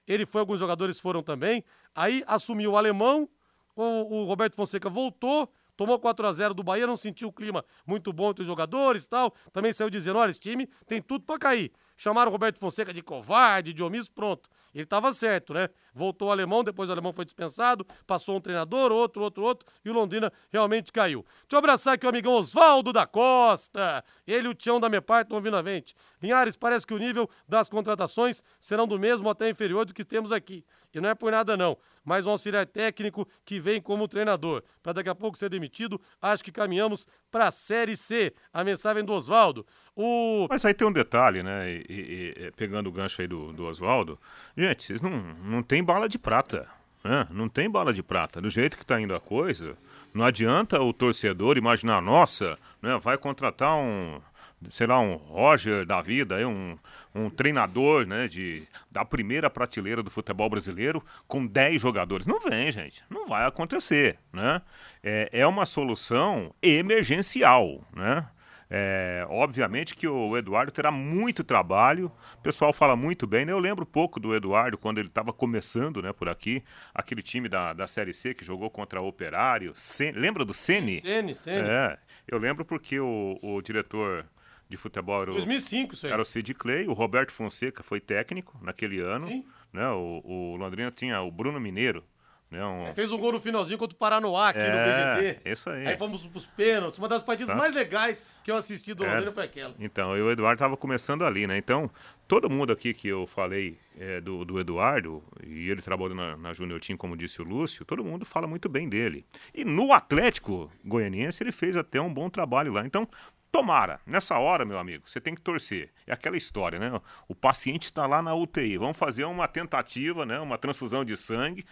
Ele 0.08 0.24
foi, 0.24 0.40
alguns 0.40 0.58
jogadores 0.58 0.98
foram 0.98 1.22
também. 1.22 1.62
Aí 1.94 2.24
assumiu 2.26 2.72
o 2.72 2.76
alemão, 2.76 3.28
o, 3.76 3.82
o 3.82 4.24
Roberto 4.24 4.56
Fonseca 4.56 4.88
voltou, 4.88 5.52
tomou 5.76 5.98
4 6.00 6.26
a 6.26 6.32
0 6.32 6.54
do 6.54 6.64
Bahia, 6.64 6.86
não 6.86 6.96
sentiu 6.96 7.28
o 7.28 7.32
clima 7.32 7.64
muito 7.86 8.12
bom 8.12 8.30
entre 8.30 8.42
os 8.42 8.46
jogadores 8.46 9.04
e 9.04 9.08
tal. 9.08 9.34
Também 9.52 9.72
saiu 9.72 9.90
dizendo: 9.90 10.18
olha, 10.18 10.30
esse 10.30 10.40
time 10.40 10.66
tem 10.86 11.02
tudo 11.02 11.24
pra 11.24 11.38
cair. 11.38 11.70
Chamaram 11.96 12.30
o 12.30 12.32
Roberto 12.32 12.58
Fonseca 12.58 12.92
de 12.92 13.02
covarde, 13.02 13.74
de 13.74 13.82
omisso, 13.82 14.10
pronto. 14.10 14.48
Ele 14.74 14.86
tava 14.86 15.12
certo, 15.12 15.52
né? 15.52 15.68
Voltou 15.94 16.28
o 16.28 16.30
alemão, 16.30 16.62
depois 16.62 16.88
o 16.88 16.92
alemão 16.92 17.12
foi 17.12 17.24
dispensado, 17.24 17.84
passou 18.06 18.36
um 18.36 18.40
treinador, 18.40 18.92
outro, 18.92 19.22
outro, 19.22 19.42
outro, 19.42 19.66
e 19.84 19.90
o 19.90 19.92
Londrina 19.92 20.32
realmente 20.52 20.92
caiu. 20.92 21.24
Deixa 21.42 21.46
eu 21.54 21.58
abraçar 21.58 21.94
aqui 21.94 22.06
o 22.06 22.08
amigão 22.08 22.32
Oswaldo 22.32 22.92
da 22.92 23.06
Costa. 23.06 24.04
Ele 24.26 24.46
e 24.46 24.50
o 24.50 24.54
Tião 24.54 24.78
da 24.80 24.88
Mepar 24.88 25.22
estão 25.22 25.40
vindo 25.40 25.56
à 25.56 25.62
vente. 25.62 25.94
Linhares, 26.22 26.56
parece 26.56 26.86
que 26.86 26.94
o 26.94 26.98
nível 26.98 27.28
das 27.48 27.68
contratações 27.68 28.42
serão 28.58 28.86
do 28.86 28.98
mesmo 28.98 29.28
até 29.30 29.48
inferior 29.48 29.84
do 29.84 29.94
que 29.94 30.04
temos 30.04 30.32
aqui. 30.32 30.64
E 30.94 31.00
não 31.00 31.10
é 31.10 31.14
por 31.14 31.30
nada 31.30 31.54
não, 31.56 31.76
mas 32.02 32.26
um 32.26 32.30
auxiliar 32.30 32.66
técnico 32.66 33.28
que 33.44 33.60
vem 33.60 33.80
como 33.80 34.08
treinador. 34.08 34.62
Para 34.82 34.94
daqui 34.94 35.08
a 35.10 35.14
pouco 35.14 35.36
ser 35.36 35.50
demitido, 35.50 36.00
acho 36.20 36.42
que 36.42 36.50
caminhamos 36.50 37.06
para 37.30 37.48
a 37.48 37.50
Série 37.50 37.94
C. 37.94 38.32
A 38.52 38.64
mensagem 38.64 39.04
do 39.04 39.12
Oswaldo. 39.12 39.66
O... 39.94 40.46
Mas 40.48 40.64
aí 40.64 40.72
tem 40.72 40.88
um 40.88 40.92
detalhe, 40.92 41.42
né? 41.42 41.70
E, 41.70 41.84
e- 41.88 42.44
e- 42.46 42.50
pegando 42.52 42.86
o 42.88 42.92
gancho 42.92 43.20
aí 43.20 43.28
do, 43.28 43.52
do 43.52 43.66
Oswaldo. 43.66 44.18
Gente, 44.56 44.84
vocês 44.84 45.02
não, 45.02 45.10
não 45.44 45.62
tem 45.62 45.84
bala 45.88 46.06
de 46.06 46.18
prata. 46.18 46.68
Né? 47.02 47.26
Não 47.30 47.48
tem 47.48 47.70
bala 47.70 47.94
de 47.94 48.02
prata. 48.02 48.42
Do 48.42 48.50
jeito 48.50 48.76
que 48.76 48.84
tá 48.84 49.00
indo 49.00 49.14
a 49.14 49.20
coisa, 49.20 49.74
não 50.12 50.22
adianta 50.22 50.78
o 50.82 50.92
torcedor 50.92 51.56
imaginar, 51.56 52.02
nossa, 52.02 52.58
né, 52.82 53.00
vai 53.02 53.16
contratar 53.16 53.74
um, 53.74 54.20
sei 54.68 54.86
lá, 54.86 55.00
um 55.00 55.16
Roger 55.16 55.86
da 55.86 56.02
vida, 56.02 56.46
um, 56.46 56.76
um 57.14 57.30
treinador 57.30 58.06
né, 58.06 58.28
de, 58.28 58.68
da 58.90 59.02
primeira 59.02 59.48
prateleira 59.48 60.02
do 60.02 60.10
futebol 60.10 60.50
brasileiro 60.50 61.02
com 61.26 61.46
10 61.46 61.80
jogadores. 61.80 62.26
Não 62.26 62.38
vem, 62.38 62.70
gente. 62.70 63.02
Não 63.08 63.26
vai 63.26 63.46
acontecer. 63.46 64.18
Né? 64.30 64.60
É, 65.02 65.30
é 65.32 65.46
uma 65.46 65.64
solução 65.64 66.54
emergencial. 66.60 67.82
Né? 67.96 68.26
É, 68.70 69.24
obviamente 69.30 69.94
que 69.94 70.06
o 70.06 70.36
Eduardo 70.36 70.70
terá 70.70 70.90
muito 70.90 71.42
trabalho. 71.42 72.12
O 72.38 72.42
pessoal 72.42 72.72
fala 72.72 72.94
muito 72.94 73.26
bem, 73.26 73.46
né? 73.46 73.52
Eu 73.52 73.58
lembro 73.58 73.86
pouco 73.86 74.20
do 74.20 74.34
Eduardo 74.34 74.76
quando 74.76 74.98
ele 74.98 75.08
estava 75.08 75.32
começando, 75.32 76.02
né, 76.02 76.12
por 76.12 76.28
aqui. 76.28 76.62
Aquele 76.94 77.22
time 77.22 77.48
da, 77.48 77.72
da 77.72 77.86
Série 77.86 78.12
C 78.12 78.34
que 78.34 78.44
jogou 78.44 78.68
contra 78.70 79.00
o 79.00 79.06
Operário. 79.08 79.72
Sen- 79.74 80.12
lembra 80.12 80.44
do 80.44 80.52
Sene? 80.52 81.00
Sene, 81.00 81.34
Sene. 81.34 81.68
É, 81.68 81.98
eu 82.26 82.38
lembro 82.38 82.64
porque 82.64 83.00
o, 83.00 83.38
o 83.42 83.62
diretor 83.62 84.26
de 84.68 84.76
futebol 84.76 85.22
era 85.22 85.30
o, 85.30 85.34
2005 85.34 85.94
isso 85.94 86.06
aí. 86.06 86.12
era 86.12 86.20
o 86.20 86.24
Sid 86.24 86.52
Clay, 86.52 86.86
o 86.86 86.92
Roberto 86.92 87.32
Fonseca 87.32 87.82
foi 87.82 88.00
técnico 88.00 88.58
naquele 88.60 89.00
ano. 89.00 89.26
Sim. 89.26 89.46
Né? 89.72 89.88
O, 89.88 90.22
o 90.24 90.56
Londrina 90.56 90.90
tinha 90.90 91.20
o 91.22 91.30
Bruno 91.30 91.58
Mineiro 91.58 92.04
Né? 92.50 92.64
Um... 92.64 92.94
Fez 92.94 93.12
um 93.12 93.18
gol 93.18 93.32
no 93.32 93.40
finalzinho 93.40 93.76
contra 93.78 93.94
o 93.94 93.98
Paranoá 93.98 94.48
aqui 94.48 94.58
É, 94.58 94.70
no 94.70 95.20
VGT. 95.22 95.50
isso 95.50 95.68
aí. 95.68 95.86
Aí 95.88 95.98
fomos 95.98 96.24
pros 96.26 96.46
pênaltis. 96.46 96.98
Uma 96.98 97.06
das 97.08 97.22
partidas 97.22 97.52
Tá. 97.54 97.58
mais 97.60 97.74
legais 97.74 98.24
que 98.42 98.50
eu 98.50 98.56
assisti 98.56 98.94
do 98.94 99.04
É. 99.04 99.08
Londrina 99.10 99.32
foi 99.32 99.44
aquela. 99.44 99.74
Então, 99.78 100.16
e 100.16 100.22
o 100.22 100.30
Eduardo 100.30 100.54
estava 100.54 100.76
começando 100.76 101.24
ali, 101.26 101.46
né? 101.46 101.58
Então, 101.58 101.90
todo 102.26 102.48
mundo 102.48 102.72
aqui 102.72 102.94
que 102.94 103.06
eu 103.08 103.26
falei 103.26 103.78
é, 103.98 104.20
do, 104.20 104.44
do 104.46 104.58
Eduardo, 104.58 105.22
e 105.46 105.68
ele 105.68 105.82
trabalhou 105.82 106.14
na, 106.14 106.36
na 106.38 106.52
Junior 106.54 106.80
Team, 106.80 106.96
como 106.96 107.16
disse 107.16 107.42
o 107.42 107.44
Lúcio, 107.44 107.84
todo 107.84 108.02
mundo 108.02 108.24
fala 108.24 108.46
muito 108.46 108.66
bem 108.68 108.88
dele. 108.88 109.26
E 109.54 109.62
no 109.64 109.92
Atlético 109.92 110.72
Goianiense, 110.84 111.42
ele 111.42 111.52
fez 111.52 111.76
até 111.76 112.00
um 112.00 112.12
bom 112.12 112.30
trabalho 112.30 112.72
lá. 112.72 112.86
Então, 112.86 113.06
tomara, 113.52 114.00
nessa 114.06 114.38
hora, 114.38 114.64
meu 114.64 114.78
amigo, 114.78 115.08
você 115.08 115.20
tem 115.20 115.34
que 115.34 115.40
torcer. 115.42 115.90
É 116.06 116.12
aquela 116.14 116.36
história, 116.36 116.78
né? 116.78 116.98
O 117.28 117.34
paciente 117.34 117.84
está 117.84 118.06
lá 118.06 118.22
na 118.22 118.34
UTI, 118.34 118.78
vamos 118.78 118.96
fazer 118.96 119.24
uma 119.24 119.46
tentativa, 119.48 120.24
né? 120.24 120.38
Uma 120.38 120.56
transfusão 120.56 121.04
de 121.04 121.14
sangue. 121.16 121.64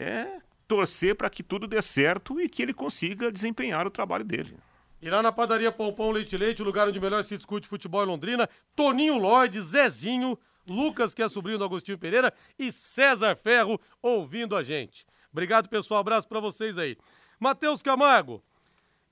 É 0.00 0.40
torcer 0.66 1.14
para 1.14 1.28
que 1.28 1.42
tudo 1.42 1.66
dê 1.66 1.82
certo 1.82 2.40
e 2.40 2.48
que 2.48 2.62
ele 2.62 2.72
consiga 2.72 3.30
desempenhar 3.30 3.86
o 3.86 3.90
trabalho 3.90 4.24
dele. 4.24 4.56
E 5.02 5.10
lá 5.10 5.22
na 5.22 5.30
padaria 5.30 5.70
Pompom 5.70 6.10
Leite 6.10 6.38
Leite, 6.38 6.62
o 6.62 6.64
lugar 6.64 6.88
onde 6.88 6.98
melhor 6.98 7.22
se 7.22 7.36
discute 7.36 7.68
futebol 7.68 8.02
em 8.02 8.06
Londrina, 8.06 8.48
Toninho 8.74 9.18
Lorde, 9.18 9.60
Zezinho, 9.60 10.38
Lucas, 10.66 11.12
que 11.12 11.22
é 11.22 11.28
sobrinho 11.28 11.58
do 11.58 11.64
Agostinho 11.64 11.98
Pereira, 11.98 12.32
e 12.58 12.72
César 12.72 13.36
Ferro 13.36 13.78
ouvindo 14.00 14.56
a 14.56 14.62
gente. 14.62 15.06
Obrigado, 15.30 15.68
pessoal. 15.68 16.00
Abraço 16.00 16.26
pra 16.26 16.40
vocês 16.40 16.78
aí. 16.78 16.96
Matheus 17.38 17.82
Camargo, 17.82 18.42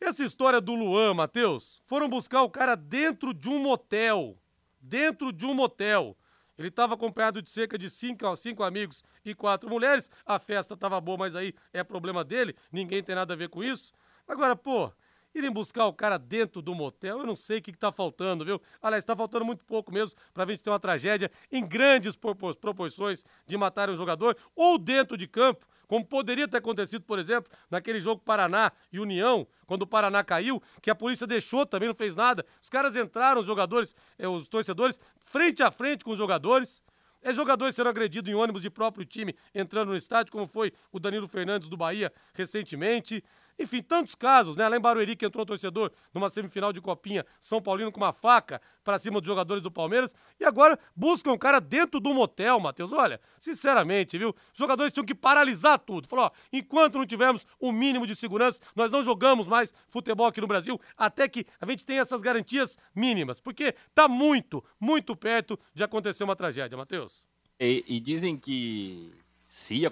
essa 0.00 0.24
história 0.24 0.60
do 0.60 0.74
Luan, 0.74 1.12
Matheus, 1.12 1.82
foram 1.86 2.08
buscar 2.08 2.42
o 2.42 2.50
cara 2.50 2.76
dentro 2.76 3.34
de 3.34 3.48
um 3.48 3.58
motel. 3.58 4.38
Dentro 4.80 5.32
de 5.32 5.44
um 5.44 5.52
motel. 5.52 6.16
Ele 6.58 6.68
estava 6.68 6.94
acompanhado 6.94 7.40
de 7.40 7.48
cerca 7.48 7.78
de 7.78 7.88
cinco, 7.88 8.34
cinco 8.36 8.62
amigos 8.62 9.04
e 9.24 9.34
quatro 9.34 9.70
mulheres. 9.70 10.10
A 10.26 10.38
festa 10.38 10.74
estava 10.74 11.00
boa, 11.00 11.16
mas 11.16 11.36
aí 11.36 11.54
é 11.72 11.84
problema 11.84 12.24
dele. 12.24 12.56
Ninguém 12.72 13.02
tem 13.02 13.14
nada 13.14 13.32
a 13.34 13.36
ver 13.36 13.48
com 13.48 13.62
isso. 13.62 13.92
Agora, 14.26 14.56
pô, 14.56 14.90
irem 15.34 15.50
buscar 15.52 15.86
o 15.86 15.92
cara 15.92 16.18
dentro 16.18 16.60
do 16.60 16.74
motel, 16.74 17.20
eu 17.20 17.26
não 17.26 17.36
sei 17.36 17.58
o 17.58 17.62
que, 17.62 17.72
que 17.72 17.78
tá 17.78 17.92
faltando, 17.92 18.44
viu? 18.44 18.60
Aliás, 18.82 19.04
tá 19.04 19.14
faltando 19.14 19.44
muito 19.44 19.64
pouco 19.64 19.92
mesmo 19.92 20.18
pra 20.34 20.44
gente 20.46 20.62
ter 20.62 20.70
uma 20.70 20.80
tragédia 20.80 21.30
em 21.50 21.66
grandes 21.66 22.16
propor- 22.16 22.56
proporções 22.56 23.24
de 23.46 23.56
matar 23.56 23.88
um 23.88 23.96
jogador 23.96 24.36
ou 24.54 24.78
dentro 24.78 25.16
de 25.16 25.26
campo, 25.28 25.66
como 25.88 26.04
poderia 26.04 26.46
ter 26.46 26.58
acontecido, 26.58 27.02
por 27.02 27.18
exemplo, 27.18 27.50
naquele 27.70 28.00
jogo 28.00 28.22
Paraná 28.22 28.70
e 28.92 29.00
União, 29.00 29.46
quando 29.66 29.82
o 29.82 29.86
Paraná 29.86 30.22
caiu, 30.22 30.62
que 30.82 30.90
a 30.90 30.94
polícia 30.94 31.26
deixou 31.26 31.64
também, 31.64 31.88
não 31.88 31.94
fez 31.94 32.14
nada. 32.14 32.44
Os 32.62 32.68
caras 32.68 32.94
entraram, 32.94 33.40
os 33.40 33.46
jogadores, 33.46 33.96
eh, 34.18 34.28
os 34.28 34.46
torcedores, 34.48 35.00
frente 35.24 35.62
a 35.62 35.70
frente 35.70 36.04
com 36.04 36.12
os 36.12 36.18
jogadores. 36.18 36.82
É 37.20 37.32
jogador 37.32 37.72
sendo 37.72 37.88
agredido 37.88 38.30
em 38.30 38.34
ônibus 38.34 38.62
de 38.62 38.70
próprio 38.70 39.04
time 39.04 39.34
entrando 39.52 39.88
no 39.88 39.96
estádio, 39.96 40.30
como 40.30 40.46
foi 40.46 40.72
o 40.92 41.00
Danilo 41.00 41.26
Fernandes 41.26 41.68
do 41.68 41.76
Bahia 41.76 42.12
recentemente. 42.32 43.24
Enfim, 43.58 43.82
tantos 43.82 44.14
casos, 44.14 44.56
né? 44.56 44.68
Lá 44.68 44.76
em 44.76 44.80
Barueri 44.80 45.16
que 45.16 45.26
entrou 45.26 45.42
um 45.42 45.46
torcedor 45.46 45.90
numa 46.14 46.28
semifinal 46.30 46.72
de 46.72 46.80
Copinha, 46.80 47.26
São 47.40 47.60
Paulino 47.60 47.90
com 47.90 47.98
uma 47.98 48.12
faca 48.12 48.60
pra 48.84 48.98
cima 48.98 49.20
dos 49.20 49.26
jogadores 49.26 49.62
do 49.62 49.70
Palmeiras. 49.70 50.14
E 50.38 50.44
agora 50.44 50.78
buscam 50.94 51.32
um 51.32 51.38
cara 51.38 51.60
dentro 51.60 51.98
do 51.98 52.14
motel, 52.14 52.60
Matheus. 52.60 52.92
Olha, 52.92 53.20
sinceramente, 53.38 54.16
viu? 54.16 54.34
Os 54.52 54.58
jogadores 54.58 54.92
tinham 54.92 55.04
que 55.04 55.14
paralisar 55.14 55.78
tudo. 55.78 56.06
Falou, 56.06 56.26
ó, 56.26 56.30
enquanto 56.52 56.98
não 56.98 57.06
tivermos 57.06 57.46
o 57.58 57.72
mínimo 57.72 58.06
de 58.06 58.14
segurança, 58.14 58.60
nós 58.76 58.90
não 58.90 59.02
jogamos 59.02 59.48
mais 59.48 59.74
futebol 59.88 60.26
aqui 60.26 60.40
no 60.40 60.46
Brasil 60.46 60.80
até 60.96 61.28
que 61.28 61.44
a 61.60 61.66
gente 61.66 61.84
tenha 61.84 62.00
essas 62.00 62.22
garantias 62.22 62.78
mínimas. 62.94 63.40
Porque 63.40 63.74
tá 63.94 64.06
muito, 64.06 64.64
muito 64.78 65.16
perto 65.16 65.58
de 65.74 65.82
acontecer 65.82 66.22
uma 66.22 66.36
tragédia, 66.36 66.78
Matheus. 66.78 67.24
E, 67.60 67.84
e 67.88 67.98
dizem 67.98 68.36
que 68.36 69.12
se, 69.48 69.82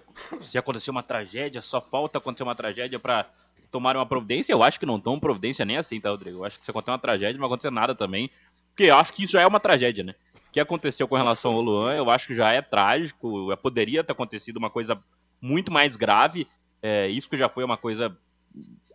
se 0.41 0.57
acontecer 0.57 0.91
uma 0.91 1.03
tragédia, 1.03 1.61
só 1.61 1.81
falta 1.81 2.19
acontecer 2.19 2.45
uma 2.45 2.55
tragédia 2.55 2.99
pra 3.01 3.27
tomar 3.77 3.95
uma 3.95 4.07
providência. 4.07 4.53
Eu 4.55 4.63
acho 4.63 4.81
que 4.81 4.87
não 4.87 4.99
tomam 4.99 5.21
providência 5.21 5.65
nem 5.67 5.77
assim, 5.77 6.01
tá, 6.01 6.09
Rodrigo? 6.11 6.39
Eu 6.39 6.45
acho 6.47 6.59
que 6.59 6.65
se 6.65 6.71
acontecer 6.71 6.91
uma 6.93 6.99
tragédia, 6.99 7.35
não 7.35 7.41
vai 7.41 7.49
acontecer 7.49 7.71
nada 7.71 7.95
também. 7.95 8.31
Porque 8.71 8.85
eu 8.85 8.97
acho 8.97 9.13
que 9.13 9.25
isso 9.25 9.35
já 9.35 9.43
é 9.43 9.47
uma 9.47 9.61
tragédia, 9.61 10.03
né? 10.03 10.15
O 10.49 10.53
que 10.53 10.59
aconteceu 10.61 11.07
com 11.07 11.15
relação 11.15 11.53
ao 11.53 11.61
Luan, 11.61 11.95
eu 11.95 12.09
acho 12.11 12.27
que 12.29 12.35
já 12.35 12.51
é 12.53 12.63
trágico. 12.63 13.55
Poderia 13.63 14.03
ter 14.03 14.13
acontecido 14.13 14.57
uma 14.57 14.71
coisa 14.71 14.99
muito 15.43 15.71
mais 15.71 15.95
grave. 15.97 16.47
É, 16.81 17.07
isso 17.09 17.29
que 17.29 17.37
já 17.37 17.49
foi 17.51 17.65
uma 17.65 17.77
coisa 17.77 18.17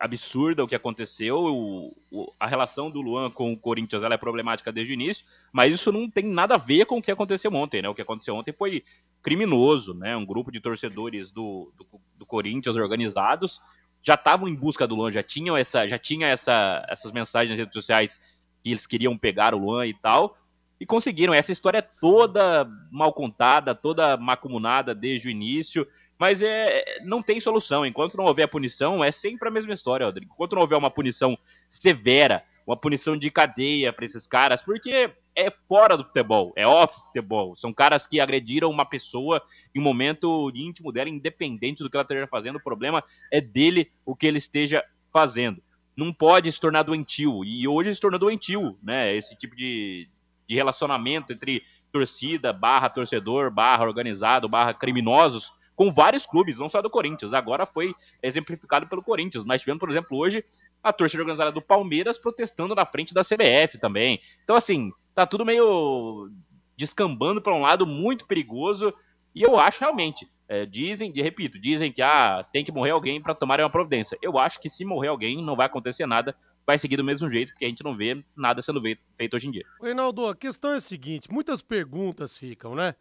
absurda 0.00 0.64
o 0.64 0.68
que 0.68 0.74
aconteceu. 0.74 1.36
O- 1.38 1.92
o- 2.10 2.32
a 2.40 2.46
relação 2.48 2.90
do 2.90 3.00
Luan 3.00 3.30
com 3.30 3.52
o 3.52 3.56
Corinthians 3.56 4.02
ela 4.02 4.14
é 4.14 4.18
problemática 4.18 4.72
desde 4.72 4.92
o 4.92 4.94
início, 4.94 5.24
mas 5.52 5.72
isso 5.72 5.92
não 5.92 6.10
tem 6.10 6.24
nada 6.24 6.56
a 6.56 6.58
ver 6.58 6.86
com 6.86 6.98
o 6.98 7.02
que 7.02 7.12
aconteceu 7.12 7.52
ontem, 7.54 7.80
né? 7.80 7.88
O 7.88 7.94
que 7.94 8.02
aconteceu 8.02 8.34
ontem 8.34 8.52
foi 8.52 8.82
criminoso, 9.22 9.94
né? 9.94 10.16
Um 10.16 10.26
grupo 10.26 10.50
de 10.50 10.58
torcedores 10.60 11.30
do, 11.30 11.72
do, 11.78 11.86
do 12.18 12.26
Corinthians 12.26 12.76
organizados 12.76 13.60
já 14.02 14.14
estavam 14.14 14.48
em 14.48 14.54
busca 14.54 14.86
do 14.86 14.94
Luan, 14.94 15.12
já 15.12 15.22
tinham 15.22 15.56
essa, 15.56 15.86
já 15.86 15.98
tinha 15.98 16.26
essa, 16.26 16.84
essas 16.88 17.12
mensagens 17.12 17.50
nas 17.50 17.58
redes 17.58 17.74
sociais 17.74 18.20
que 18.62 18.70
eles 18.70 18.86
queriam 18.86 19.16
pegar 19.16 19.54
o 19.54 19.58
Luan 19.58 19.86
e 19.86 19.94
tal. 19.94 20.36
E 20.80 20.86
conseguiram. 20.86 21.32
Essa 21.32 21.52
história 21.52 21.78
é 21.78 21.88
toda 22.00 22.68
mal 22.90 23.12
contada, 23.12 23.74
toda 23.74 24.16
macumunada 24.16 24.94
desde 24.94 25.28
o 25.28 25.30
início. 25.30 25.86
Mas 26.18 26.42
é, 26.42 27.00
não 27.04 27.22
tem 27.22 27.40
solução. 27.40 27.86
Enquanto 27.86 28.16
não 28.16 28.24
houver 28.24 28.48
punição, 28.48 29.02
é 29.02 29.12
sempre 29.12 29.48
a 29.48 29.50
mesma 29.50 29.72
história, 29.72 30.06
Rodrigo. 30.06 30.32
Enquanto 30.32 30.54
não 30.54 30.62
houver 30.62 30.76
uma 30.76 30.90
punição 30.90 31.38
severa, 31.68 32.44
uma 32.66 32.76
punição 32.76 33.16
de 33.16 33.30
cadeia 33.30 33.92
para 33.92 34.04
esses 34.04 34.26
caras, 34.26 34.60
porque 34.60 35.10
é 35.34 35.50
fora 35.68 35.96
do 35.96 36.04
futebol, 36.04 36.52
é 36.56 36.66
off 36.66 37.06
futebol. 37.06 37.56
São 37.56 37.72
caras 37.72 38.06
que 38.06 38.20
agrediram 38.20 38.70
uma 38.70 38.84
pessoa 38.84 39.42
em 39.74 39.80
um 39.80 39.82
momento 39.82 40.50
íntimo 40.54 40.92
dela, 40.92 41.08
independente 41.08 41.82
do 41.82 41.90
que 41.90 41.96
ela 41.96 42.04
esteja 42.04 42.26
fazendo. 42.26 42.56
O 42.56 42.62
problema 42.62 43.02
é 43.30 43.40
dele 43.40 43.90
o 44.04 44.14
que 44.14 44.26
ele 44.26 44.38
esteja 44.38 44.82
fazendo. 45.12 45.62
Não 45.96 46.12
pode 46.12 46.50
se 46.50 46.60
tornar 46.60 46.82
doentio. 46.82 47.44
E 47.44 47.66
hoje 47.66 47.94
se 47.94 48.00
tornou 48.00 48.18
doentio, 48.18 48.78
né? 48.82 49.14
Esse 49.14 49.36
tipo 49.36 49.56
de, 49.56 50.08
de 50.46 50.54
relacionamento 50.54 51.32
entre 51.32 51.62
torcida, 51.90 52.52
barra 52.52 52.88
torcedor, 52.88 53.50
barra 53.50 53.84
organizado, 53.84 54.48
barra 54.48 54.72
criminosos, 54.72 55.52
com 55.76 55.90
vários 55.90 56.26
clubes, 56.26 56.58
não 56.58 56.68
só 56.68 56.80
do 56.80 56.90
Corinthians. 56.90 57.34
Agora 57.34 57.66
foi 57.66 57.94
exemplificado 58.22 58.86
pelo 58.86 59.02
Corinthians. 59.02 59.44
Mas 59.44 59.60
tivemos, 59.60 59.80
por 59.80 59.90
exemplo, 59.90 60.18
hoje 60.18 60.44
a 60.82 60.92
torcida 60.92 61.22
organizada 61.22 61.52
do 61.52 61.62
Palmeiras 61.62 62.18
protestando 62.18 62.74
na 62.74 62.84
frente 62.84 63.14
da 63.14 63.22
CBF 63.22 63.78
também. 63.78 64.20
Então, 64.42 64.56
assim, 64.56 64.90
tá 65.14 65.26
tudo 65.26 65.44
meio 65.44 66.30
descambando 66.76 67.40
para 67.40 67.54
um 67.54 67.60
lado 67.60 67.86
muito 67.86 68.26
perigoso. 68.26 68.92
E 69.34 69.42
eu 69.42 69.58
acho 69.58 69.80
realmente, 69.80 70.28
é, 70.48 70.66
dizem, 70.66 71.12
e 71.14 71.22
repito, 71.22 71.58
dizem 71.58 71.92
que 71.92 72.02
ah, 72.02 72.44
tem 72.52 72.64
que 72.64 72.72
morrer 72.72 72.90
alguém 72.90 73.22
para 73.22 73.34
tomar 73.34 73.60
uma 73.60 73.70
providência. 73.70 74.18
Eu 74.20 74.38
acho 74.38 74.60
que 74.60 74.68
se 74.68 74.84
morrer 74.84 75.08
alguém, 75.08 75.42
não 75.42 75.56
vai 75.56 75.66
acontecer 75.66 76.06
nada, 76.06 76.36
vai 76.66 76.78
seguir 76.78 76.96
do 76.96 77.04
mesmo 77.04 77.30
jeito, 77.30 77.52
porque 77.52 77.64
a 77.64 77.68
gente 77.68 77.84
não 77.84 77.94
vê 77.94 78.22
nada 78.36 78.60
sendo 78.60 78.80
feito 79.16 79.34
hoje 79.34 79.48
em 79.48 79.50
dia. 79.50 79.64
Reinaldo, 79.80 80.26
a 80.26 80.36
questão 80.36 80.72
é 80.72 80.76
a 80.76 80.80
seguinte: 80.80 81.30
muitas 81.32 81.62
perguntas 81.62 82.36
ficam, 82.36 82.74
né? 82.74 82.94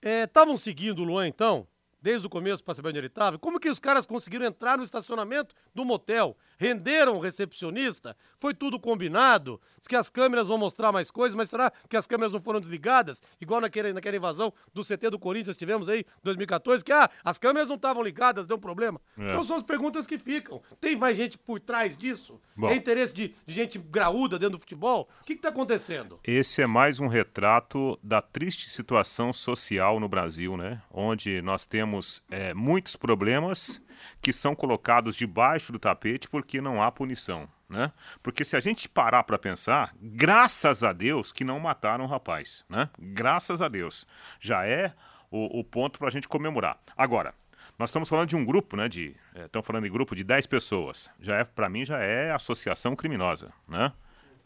Estavam 0.00 0.56
seguindo 0.56 1.00
o 1.00 1.04
Luan, 1.04 1.26
então, 1.26 1.66
desde 2.08 2.26
o 2.26 2.30
começo 2.30 2.64
para 2.64 2.72
saber 2.72 2.88
onde 2.88 2.98
ele 3.00 3.06
estava? 3.06 3.38
Como 3.38 3.60
que 3.60 3.68
os 3.68 3.78
caras 3.78 4.06
conseguiram 4.06 4.46
entrar 4.46 4.78
no 4.78 4.82
estacionamento 4.82 5.54
do 5.74 5.84
motel? 5.84 6.38
Renderam 6.56 7.16
o 7.16 7.20
recepcionista? 7.20 8.16
Foi 8.40 8.54
tudo 8.54 8.80
combinado? 8.80 9.60
Diz 9.76 9.86
que 9.86 9.94
as 9.94 10.08
câmeras 10.08 10.48
vão 10.48 10.56
mostrar 10.56 10.90
mais 10.90 11.10
coisas, 11.10 11.36
mas 11.36 11.50
será 11.50 11.70
que 11.86 11.98
as 11.98 12.06
câmeras 12.06 12.32
não 12.32 12.40
foram 12.40 12.60
desligadas? 12.60 13.20
Igual 13.38 13.60
naquele, 13.60 13.92
naquela 13.92 14.16
invasão 14.16 14.50
do 14.72 14.82
CT 14.82 15.10
do 15.10 15.18
Corinthians 15.18 15.58
tivemos 15.58 15.86
aí, 15.86 16.06
2014, 16.22 16.82
que 16.82 16.92
ah, 16.92 17.10
as 17.22 17.36
câmeras 17.36 17.68
não 17.68 17.76
estavam 17.76 18.02
ligadas, 18.02 18.46
deu 18.46 18.56
problema. 18.56 18.98
É. 19.18 19.28
Então 19.28 19.44
são 19.44 19.56
as 19.56 19.62
perguntas 19.62 20.06
que 20.06 20.18
ficam. 20.18 20.62
Tem 20.80 20.96
mais 20.96 21.14
gente 21.14 21.36
por 21.36 21.60
trás 21.60 21.94
disso? 21.94 22.40
Bom. 22.56 22.70
É 22.70 22.74
interesse 22.74 23.12
de, 23.12 23.34
de 23.44 23.54
gente 23.54 23.78
graúda 23.78 24.38
dentro 24.38 24.56
do 24.56 24.60
futebol? 24.60 25.10
O 25.20 25.24
que 25.24 25.34
está 25.34 25.50
acontecendo? 25.50 26.18
Esse 26.24 26.62
é 26.62 26.66
mais 26.66 27.00
um 27.00 27.06
retrato 27.06 27.98
da 28.02 28.22
triste 28.22 28.66
situação 28.66 29.30
social 29.30 30.00
no 30.00 30.08
Brasil, 30.08 30.56
né? 30.56 30.80
Onde 30.90 31.42
nós 31.42 31.66
temos 31.66 31.97
é, 32.30 32.54
muitos 32.54 32.96
problemas 32.96 33.80
que 34.20 34.32
são 34.32 34.54
colocados 34.54 35.16
debaixo 35.16 35.72
do 35.72 35.78
tapete 35.78 36.28
porque 36.28 36.60
não 36.60 36.82
há 36.82 36.90
punição, 36.90 37.48
né? 37.68 37.92
Porque 38.22 38.44
se 38.44 38.56
a 38.56 38.60
gente 38.60 38.88
parar 38.88 39.22
para 39.24 39.38
pensar, 39.38 39.94
graças 40.00 40.82
a 40.82 40.92
Deus 40.92 41.32
que 41.32 41.44
não 41.44 41.58
mataram 41.60 42.04
o 42.04 42.08
rapaz, 42.08 42.64
né? 42.68 42.88
Graças 42.98 43.60
a 43.60 43.68
Deus. 43.68 44.06
Já 44.40 44.66
é 44.66 44.94
o, 45.30 45.60
o 45.60 45.64
ponto 45.64 45.98
para 45.98 46.08
a 46.08 46.12
gente 46.12 46.28
comemorar. 46.28 46.78
Agora, 46.96 47.34
nós 47.78 47.90
estamos 47.90 48.08
falando 48.08 48.28
de 48.28 48.36
um 48.36 48.44
grupo, 48.44 48.76
né? 48.76 48.88
De, 48.88 49.14
é, 49.34 49.44
estamos 49.44 49.66
falando 49.66 49.84
de 49.84 49.90
grupo 49.90 50.16
de 50.16 50.24
10 50.24 50.46
pessoas. 50.46 51.08
Já 51.20 51.36
é, 51.36 51.44
para 51.44 51.68
mim, 51.68 51.84
já 51.84 51.98
é 51.98 52.32
associação 52.32 52.96
criminosa, 52.96 53.52
né? 53.68 53.92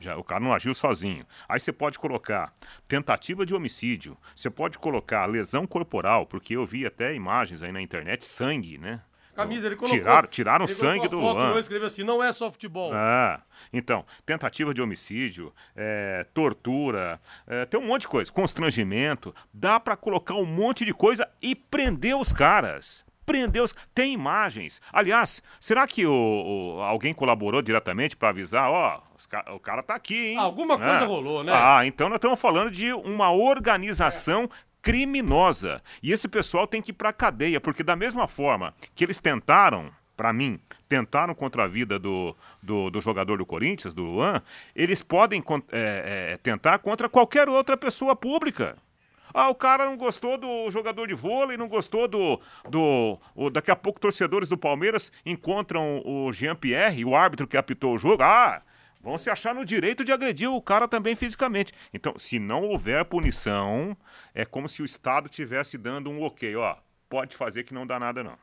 Já, 0.02 0.16
o 0.16 0.24
cara 0.24 0.40
não 0.40 0.52
agiu 0.52 0.74
sozinho. 0.74 1.24
Aí 1.48 1.60
você 1.60 1.72
pode 1.72 1.98
colocar 1.98 2.52
tentativa 2.88 3.46
de 3.46 3.54
homicídio, 3.54 4.16
você 4.34 4.50
pode 4.50 4.78
colocar 4.78 5.26
lesão 5.26 5.66
corporal, 5.66 6.26
porque 6.26 6.56
eu 6.56 6.66
vi 6.66 6.84
até 6.84 7.14
imagens 7.14 7.62
aí 7.62 7.72
na 7.72 7.80
internet, 7.80 8.24
sangue, 8.24 8.78
né? 8.78 9.00
Camisa, 9.34 9.66
ele 9.66 9.76
colocou. 9.76 9.98
Tiraram, 9.98 10.28
tiraram 10.28 10.64
ele 10.66 10.74
sangue 10.74 11.08
do 11.08 11.18
foto, 11.18 11.34
Luan. 11.34 11.58
Escreveu 11.58 11.86
assim: 11.86 12.02
não 12.02 12.22
é 12.22 12.32
só 12.32 12.50
futebol. 12.50 12.92
Ah, 12.92 13.40
então, 13.72 14.04
tentativa 14.26 14.74
de 14.74 14.82
homicídio, 14.82 15.54
é, 15.74 16.26
tortura, 16.34 17.20
é, 17.46 17.64
tem 17.64 17.80
um 17.80 17.86
monte 17.86 18.02
de 18.02 18.08
coisa, 18.08 18.30
constrangimento, 18.30 19.34
dá 19.52 19.80
pra 19.80 19.96
colocar 19.96 20.34
um 20.34 20.44
monte 20.44 20.84
de 20.84 20.92
coisa 20.92 21.28
e 21.40 21.54
prender 21.54 22.14
os 22.16 22.32
caras. 22.32 23.04
Prender 23.24 23.62
os. 23.62 23.74
Tem 23.94 24.12
imagens. 24.12 24.80
Aliás, 24.92 25.42
será 25.60 25.86
que 25.86 26.06
o, 26.06 26.12
o- 26.78 26.82
alguém 26.82 27.14
colaborou 27.14 27.62
diretamente 27.62 28.16
para 28.16 28.30
avisar? 28.30 28.70
Ó, 28.70 29.00
o 29.54 29.60
cara 29.60 29.82
tá 29.82 29.94
aqui, 29.94 30.28
hein? 30.32 30.38
Alguma 30.38 30.76
Né? 30.76 30.86
coisa 30.88 31.06
rolou, 31.06 31.44
né? 31.44 31.52
Ah, 31.54 31.86
então 31.86 32.08
nós 32.08 32.16
estamos 32.16 32.40
falando 32.40 32.70
de 32.70 32.92
uma 32.92 33.30
organização 33.32 34.48
criminosa. 34.80 35.82
E 36.02 36.12
esse 36.12 36.28
pessoal 36.28 36.66
tem 36.66 36.82
que 36.82 36.90
ir 36.90 36.94
pra 36.94 37.12
cadeia, 37.12 37.60
porque 37.60 37.82
da 37.82 37.96
mesma 37.96 38.26
forma 38.28 38.74
que 38.94 39.04
eles 39.04 39.18
tentaram, 39.20 39.90
pra 40.16 40.32
mim, 40.32 40.60
tentaram 40.88 41.34
contra 41.34 41.64
a 41.64 41.68
vida 41.68 41.98
do, 41.98 42.36
do, 42.62 42.90
do 42.90 43.00
jogador 43.00 43.38
do 43.38 43.46
Corinthians, 43.46 43.94
do 43.94 44.02
Luan, 44.02 44.42
eles 44.76 45.00
podem 45.02 45.42
é, 45.70 46.32
é, 46.32 46.36
tentar 46.36 46.78
contra 46.78 47.08
qualquer 47.08 47.48
outra 47.48 47.76
pessoa 47.76 48.14
pública. 48.14 48.76
Ah, 49.34 49.48
o 49.50 49.54
cara 49.54 49.86
não 49.86 49.96
gostou 49.96 50.36
do 50.38 50.70
jogador 50.70 51.06
de 51.08 51.14
vôlei, 51.14 51.56
não 51.56 51.68
gostou 51.68 52.06
do. 52.08 52.40
do 52.68 53.18
o- 53.34 53.50
daqui 53.50 53.70
a 53.70 53.76
pouco, 53.76 54.00
torcedores 54.00 54.48
do 54.48 54.58
Palmeiras 54.58 55.10
encontram 55.24 56.02
o 56.04 56.32
Jean-Pierre, 56.32 57.04
o 57.04 57.14
árbitro 57.16 57.46
que 57.46 57.56
apitou 57.56 57.94
o 57.94 57.98
jogo. 57.98 58.22
Ah, 58.22 58.62
vão 59.00 59.18
se 59.18 59.30
achar 59.30 59.54
no 59.54 59.64
direito 59.64 60.04
de 60.04 60.12
agredir 60.12 60.50
o 60.50 60.60
cara 60.62 60.86
também 60.86 61.16
fisicamente. 61.16 61.72
Então, 61.92 62.14
se 62.16 62.38
não 62.38 62.62
houver 62.64 63.04
punição, 63.04 63.96
é 64.34 64.44
como 64.44 64.68
se 64.68 64.82
o 64.82 64.84
Estado 64.84 65.28
tivesse 65.28 65.76
dando 65.76 66.10
um 66.10 66.22
ok, 66.22 66.54
ó. 66.56 66.76
Pode 67.08 67.36
fazer 67.36 67.64
que 67.64 67.74
não 67.74 67.86
dá 67.86 67.98
nada, 67.98 68.22
não. 68.22 68.36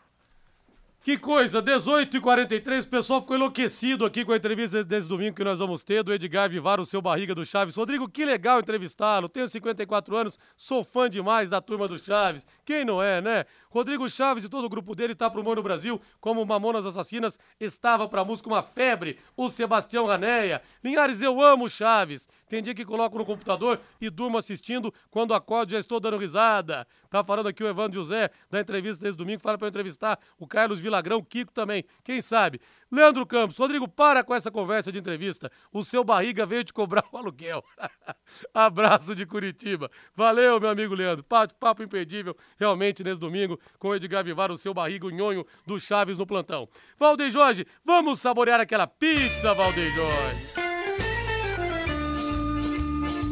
Que 1.01 1.17
coisa, 1.17 1.61
18 1.61 2.17
e 2.17 2.19
43 2.19 2.83
o 2.83 2.87
pessoal 2.89 3.21
ficou 3.21 3.37
enlouquecido 3.37 4.05
aqui 4.05 4.25
com 4.25 4.33
a 4.33 4.35
entrevista 4.35 4.83
desse 4.83 5.07
domingo 5.07 5.33
que 5.33 5.45
nós 5.45 5.59
vamos 5.59 5.81
ter 5.81 6.03
do 6.03 6.13
Edgar 6.13 6.49
Vivar, 6.49 6.77
o 6.77 6.85
seu 6.85 7.01
barriga 7.01 7.33
do 7.33 7.45
Chaves. 7.45 7.77
Rodrigo, 7.77 8.09
que 8.09 8.25
legal 8.25 8.59
entrevistá-lo. 8.59 9.29
Tenho 9.29 9.47
54 9.47 10.17
anos, 10.17 10.37
sou 10.57 10.83
fã 10.83 11.09
demais 11.09 11.49
da 11.49 11.61
turma 11.61 11.87
do 11.87 11.97
Chaves. 11.97 12.45
Quem 12.65 12.83
não 12.83 13.01
é, 13.01 13.21
né? 13.21 13.45
Rodrigo 13.69 14.09
Chaves 14.09 14.43
e 14.43 14.49
todo 14.49 14.65
o 14.65 14.69
grupo 14.69 14.93
dele 14.93 15.15
tá 15.15 15.29
pro 15.29 15.39
Humor 15.39 15.55
no 15.55 15.63
Brasil, 15.63 16.01
como 16.19 16.45
Mamonas 16.45 16.85
Assassinas 16.85 17.39
estava 17.59 18.07
pra 18.09 18.25
música 18.25 18.49
uma 18.49 18.61
febre, 18.61 19.19
o 19.37 19.47
Sebastião 19.47 20.05
Raneia. 20.05 20.61
Linhares, 20.83 21.21
eu 21.21 21.41
amo 21.41 21.69
Chaves. 21.69 22.27
Tem 22.49 22.61
dia 22.61 22.73
que 22.73 22.83
coloco 22.83 23.17
no 23.17 23.25
computador 23.25 23.79
e 24.01 24.09
durmo 24.09 24.37
assistindo, 24.37 24.93
quando 25.09 25.33
acordo 25.33 25.71
já 25.71 25.79
estou 25.79 25.99
dando 25.99 26.17
risada. 26.17 26.85
Tá 27.09 27.23
falando 27.23 27.47
aqui 27.47 27.63
o 27.63 27.67
Evandro 27.67 28.01
José, 28.01 28.31
da 28.49 28.59
entrevista 28.59 29.05
desse 29.05 29.17
domingo, 29.17 29.41
fala 29.41 29.57
pra 29.57 29.67
eu 29.67 29.69
entrevistar 29.69 30.19
o 30.37 30.47
Carlos 30.47 30.79
Vilagrão, 30.89 31.23
Kiko 31.23 31.53
também, 31.53 31.85
quem 32.03 32.19
sabe. 32.19 32.59
Leandro 32.91 33.25
Campos, 33.25 33.57
Rodrigo, 33.57 33.87
para 33.87 34.23
com 34.23 34.33
essa 34.33 34.49
conversa 34.49 34.91
de 34.91 34.97
entrevista. 34.97 35.51
O 35.71 35.83
seu 35.83 36.03
barriga 36.03 36.45
veio 36.45 36.63
te 36.63 36.73
cobrar 36.73 37.05
o 37.11 37.17
aluguel. 37.17 37.63
Abraço 38.53 39.15
de 39.15 39.25
Curitiba. 39.25 39.91
Valeu, 40.15 40.59
meu 40.59 40.69
amigo 40.69 40.95
Leandro. 40.95 41.23
Papo, 41.23 41.53
papo 41.53 41.83
imperdível, 41.83 42.35
realmente, 42.59 43.03
nesse 43.03 43.21
domingo, 43.21 43.59
com 43.77 43.89
o 43.89 43.95
Edgar 43.95 44.23
Vivar, 44.23 44.51
o 44.51 44.57
seu 44.57 44.73
barriga, 44.73 45.05
o 45.05 45.45
do 45.65 45.79
Chaves 45.79 46.17
no 46.17 46.25
plantão. 46.25 46.67
Valdeir 46.97 47.31
Jorge, 47.31 47.65
vamos 47.85 48.19
saborear 48.19 48.59
aquela 48.59 48.87
pizza, 48.87 49.53
Valdeir 49.53 49.93
Jorge. 49.93 50.69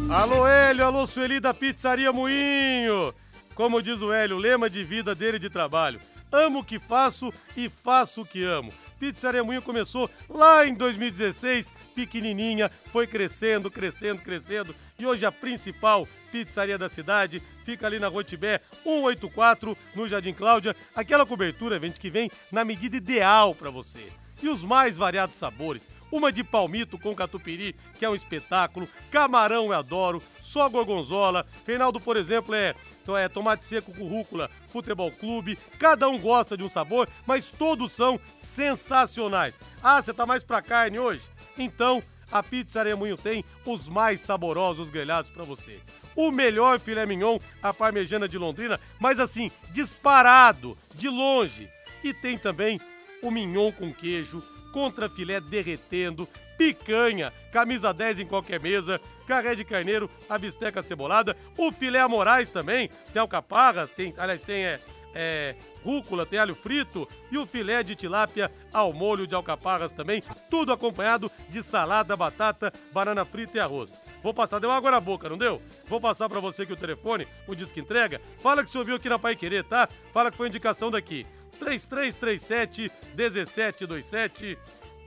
Alô, 0.10 0.48
Hélio, 0.48 0.86
alô, 0.86 1.06
Sueli 1.08 1.40
da 1.40 1.54
Pizzaria 1.54 2.14
Moinho. 2.14 3.14
Como 3.56 3.82
diz 3.82 4.00
o 4.02 4.14
Hélio, 4.14 4.38
o 4.38 4.40
lema 4.40 4.70
de 4.70 4.84
vida 4.84 5.16
dele 5.16 5.40
de 5.40 5.50
trabalho. 5.50 6.00
Amo 6.32 6.60
o 6.60 6.64
que 6.64 6.78
faço 6.80 7.34
e 7.56 7.70
faço 7.70 8.22
o 8.22 8.26
que 8.26 8.44
amo. 8.44 8.74
Pizzaria 9.00 9.44
Moinho 9.44 9.62
começou 9.62 10.10
lá 10.30 10.66
em 10.66 10.74
2016, 10.74 11.74
pequenininha, 11.94 12.72
foi 12.92 13.08
crescendo, 13.08 13.72
crescendo, 13.72 14.22
crescendo. 14.22 14.76
E 15.00 15.06
hoje 15.06 15.26
a 15.26 15.32
principal 15.32 16.08
pizzaria 16.32 16.78
da 16.78 16.90
cidade 16.90 17.42
fica 17.64 17.86
ali 17.86 18.00
na 18.00 18.08
Rua 18.08 18.24
Tibé 18.24 18.62
184, 18.84 19.78
no 19.96 20.08
Jardim 20.08 20.34
Cláudia. 20.34 20.76
Aquela 20.96 21.26
cobertura, 21.26 21.80
gente, 21.80 22.00
que 22.00 22.10
vem 22.10 22.30
na 22.52 22.66
medida 22.66 22.98
ideal 22.98 23.56
para 23.56 23.70
você 23.70 24.08
e 24.42 24.50
os 24.50 24.64
mais 24.64 24.98
variados 24.98 25.36
sabores. 25.36 25.90
Uma 26.12 26.32
de 26.32 26.44
palmito 26.44 26.98
com 26.98 27.16
catupiry, 27.16 27.76
que 27.98 28.06
é 28.06 28.10
um 28.10 28.16
espetáculo. 28.16 28.88
Camarão 29.12 29.66
eu 29.66 29.74
adoro. 29.74 30.22
Só 30.42 30.70
gorgonzola. 30.70 31.46
Reinaldo, 31.66 32.00
por 32.00 32.16
exemplo, 32.16 32.56
é, 32.56 32.74
é 33.16 33.30
tomate 33.30 33.64
seco 33.64 33.94
com 33.94 34.08
rúcula, 34.08 34.50
futebol 34.70 35.12
clube. 35.12 35.58
Cada 35.78 36.10
um 36.10 36.18
gosta 36.18 36.58
de 36.58 36.64
um 36.64 36.70
sabor, 36.70 37.08
mas 37.26 37.52
todos 37.52 37.92
são 37.92 38.20
sensacionais. 38.36 39.60
Ah, 39.84 40.02
você 40.02 40.14
tá 40.14 40.26
mais 40.26 40.44
pra 40.44 40.62
carne 40.62 40.98
hoje? 40.98 41.22
Então, 41.58 42.02
a 42.32 42.44
Pizzaria 42.44 42.96
Moinho 42.96 43.18
tem 43.18 43.44
os 43.66 43.88
mais 43.88 44.20
saborosos 44.20 44.90
grelhados 44.90 45.32
pra 45.32 45.44
você. 45.44 45.80
O 46.16 46.32
melhor 46.32 46.80
filé 46.80 47.06
mignon, 47.06 47.40
a 47.62 47.74
parmejana 47.74 48.28
de 48.28 48.38
Londrina, 48.38 48.80
mas 49.00 49.20
assim, 49.20 49.52
disparado, 49.72 50.78
de 50.96 51.08
longe. 51.08 51.70
E 52.04 52.14
tem 52.14 52.38
também 52.38 52.82
o 53.22 53.32
mignon 53.32 53.72
com 53.72 53.94
queijo, 53.94 54.44
contra 54.74 55.10
filé 55.10 55.40
derretendo, 55.40 56.28
picanha, 56.58 57.32
camisa 57.52 57.94
10 57.94 58.20
em 58.20 58.26
qualquer 58.26 58.62
mesa, 58.62 59.00
carré 59.28 59.56
de 59.56 59.64
carneiro, 59.64 60.10
a 60.30 60.38
bisteca 60.38 60.82
cebolada, 60.82 61.36
o 61.58 61.72
filé 61.72 62.00
a 62.00 62.10
Moraes 62.10 62.50
também, 62.50 62.90
tem 63.14 63.22
alcaparras, 63.22 63.90
tem, 63.92 64.14
aliás, 64.18 64.42
tem 64.42 64.66
é, 64.66 64.80
é, 65.14 65.56
rúcula, 65.84 66.26
tem 66.26 66.38
alho 66.38 66.56
frito 66.56 67.08
e 67.32 67.38
o 67.38 67.46
filé 67.46 67.82
de 67.82 67.96
tilápia 67.96 68.52
ao 68.72 68.94
molho 68.94 69.26
de 69.26 69.34
alcaparras 69.34 69.92
também, 69.92 70.24
tudo 70.50 70.72
acompanhado 70.72 71.32
de 71.50 71.64
salada, 71.64 72.16
batata, 72.16 72.72
banana 72.92 73.26
frita 73.26 73.58
e 73.58 73.60
arroz. 73.60 74.02
Vou 74.22 74.34
passar, 74.34 74.60
deu 74.60 74.72
água 74.72 74.92
na 74.92 75.00
boca, 75.00 75.30
não 75.30 75.38
deu? 75.38 75.62
Vou 75.86 76.02
passar 76.02 76.30
pra 76.30 76.40
você 76.40 76.64
aqui 76.64 76.74
o 76.74 76.78
telefone, 76.78 77.28
o 77.48 77.56
disco 77.56 77.80
entrega. 77.80 78.22
Fala 78.42 78.64
que 78.64 78.70
você 78.70 78.78
ouviu 78.78 78.96
aqui 78.96 79.10
na 79.10 79.18
Pai 79.18 79.36
Querer, 79.36 79.64
tá? 79.64 79.88
Fala 80.14 80.30
que 80.30 80.38
foi 80.38 80.48
indicação 80.48 80.92
daqui. 80.92 81.26
3337 81.60 82.92
1727 83.16 84.58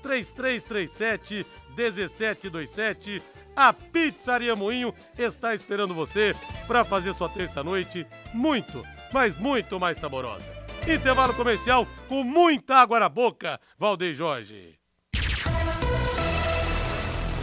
3337 0.03 1.47
1727 1.77 3.23
A 3.55 3.73
Pizzaria 3.73 4.57
Moinho 4.57 4.95
está 5.19 5.55
esperando 5.55 5.95
você 5.95 6.35
para 6.67 6.85
fazer 6.85 7.15
sua 7.15 7.29
terça-noite 7.29 8.07
muito, 8.33 8.85
mas 9.13 9.37
muito 9.37 9.79
mais 9.79 9.99
saborosa. 9.99 10.51
Intervalo 10.87 11.35
comercial 11.35 11.87
com 12.09 12.25
muita 12.25 12.77
água 12.77 12.99
na 12.99 13.09
boca, 13.09 13.61
Valdeir 13.79 14.15
Jorge. 14.15 14.79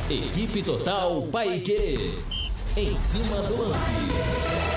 Equipe 0.10 0.64
Total 0.64 1.22
Paique. 1.28 2.18
Em 2.78 2.98
cima 2.98 3.42
do 3.42 3.62
lance. 3.62 4.77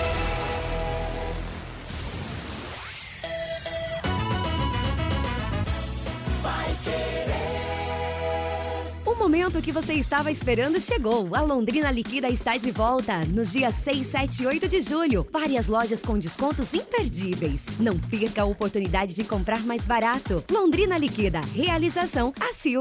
Momento 9.20 9.60
que 9.60 9.70
você 9.70 9.92
estava 9.92 10.30
esperando 10.30 10.80
chegou. 10.80 11.36
A 11.36 11.42
Londrina 11.42 11.90
Liquida 11.90 12.30
está 12.30 12.56
de 12.56 12.70
volta 12.70 13.18
nos 13.26 13.52
dias 13.52 13.74
6, 13.74 14.06
7 14.06 14.42
e 14.42 14.46
8 14.46 14.66
de 14.66 14.80
julho. 14.80 15.26
Várias 15.30 15.68
lojas 15.68 16.02
com 16.02 16.18
descontos 16.18 16.72
imperdíveis. 16.72 17.66
Não 17.78 17.98
perca 17.98 18.40
a 18.40 18.46
oportunidade 18.46 19.14
de 19.14 19.22
comprar 19.22 19.60
mais 19.60 19.84
barato. 19.84 20.42
Londrina 20.50 20.96
Liquida. 20.96 21.42
Realização 21.54 22.32
ACIL. 22.40 22.80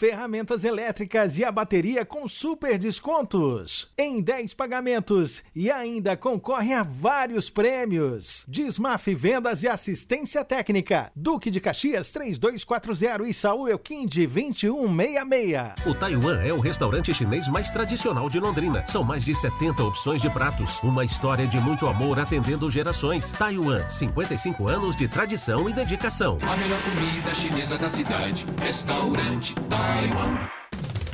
Ferramentas 0.00 0.64
elétricas 0.64 1.36
e 1.36 1.44
a 1.44 1.52
bateria 1.52 2.06
com 2.06 2.26
super 2.26 2.78
descontos 2.78 3.92
em 3.98 4.22
10 4.22 4.54
pagamentos 4.54 5.42
e 5.54 5.70
ainda 5.70 6.16
concorre 6.16 6.72
a 6.72 6.82
vários 6.82 7.50
prêmios. 7.50 8.42
Desmaf 8.48 9.14
Vendas 9.14 9.62
e 9.62 9.68
Assistência 9.68 10.42
Técnica. 10.42 11.12
Duque 11.14 11.50
de 11.50 11.60
Caxias 11.60 12.12
3240 12.12 13.28
e 13.28 13.34
Saúl 13.34 13.68
Elquinde 13.68 14.26
2166. 14.26 15.86
O 15.86 15.94
Taiwan 15.94 16.40
é 16.40 16.50
o 16.54 16.60
restaurante 16.60 17.12
chinês 17.12 17.46
mais 17.46 17.70
tradicional 17.70 18.30
de 18.30 18.40
Londrina. 18.40 18.82
São 18.86 19.04
mais 19.04 19.26
de 19.26 19.34
70 19.34 19.84
opções 19.84 20.22
de 20.22 20.30
pratos. 20.30 20.80
Uma 20.82 21.04
história 21.04 21.46
de 21.46 21.60
muito 21.60 21.86
amor 21.86 22.18
atendendo 22.18 22.70
gerações. 22.70 23.32
Taiwan, 23.32 23.86
55 23.90 24.66
anos 24.66 24.96
de 24.96 25.06
tradição 25.06 25.68
e 25.68 25.74
dedicação. 25.74 26.38
A 26.40 26.56
melhor 26.56 26.80
comida 26.84 27.34
chinesa 27.34 27.76
da 27.76 27.90
cidade. 27.90 28.46
Restaurante 28.62 29.54
Taiwan. 29.68 29.89
Hollywood. 29.90 30.59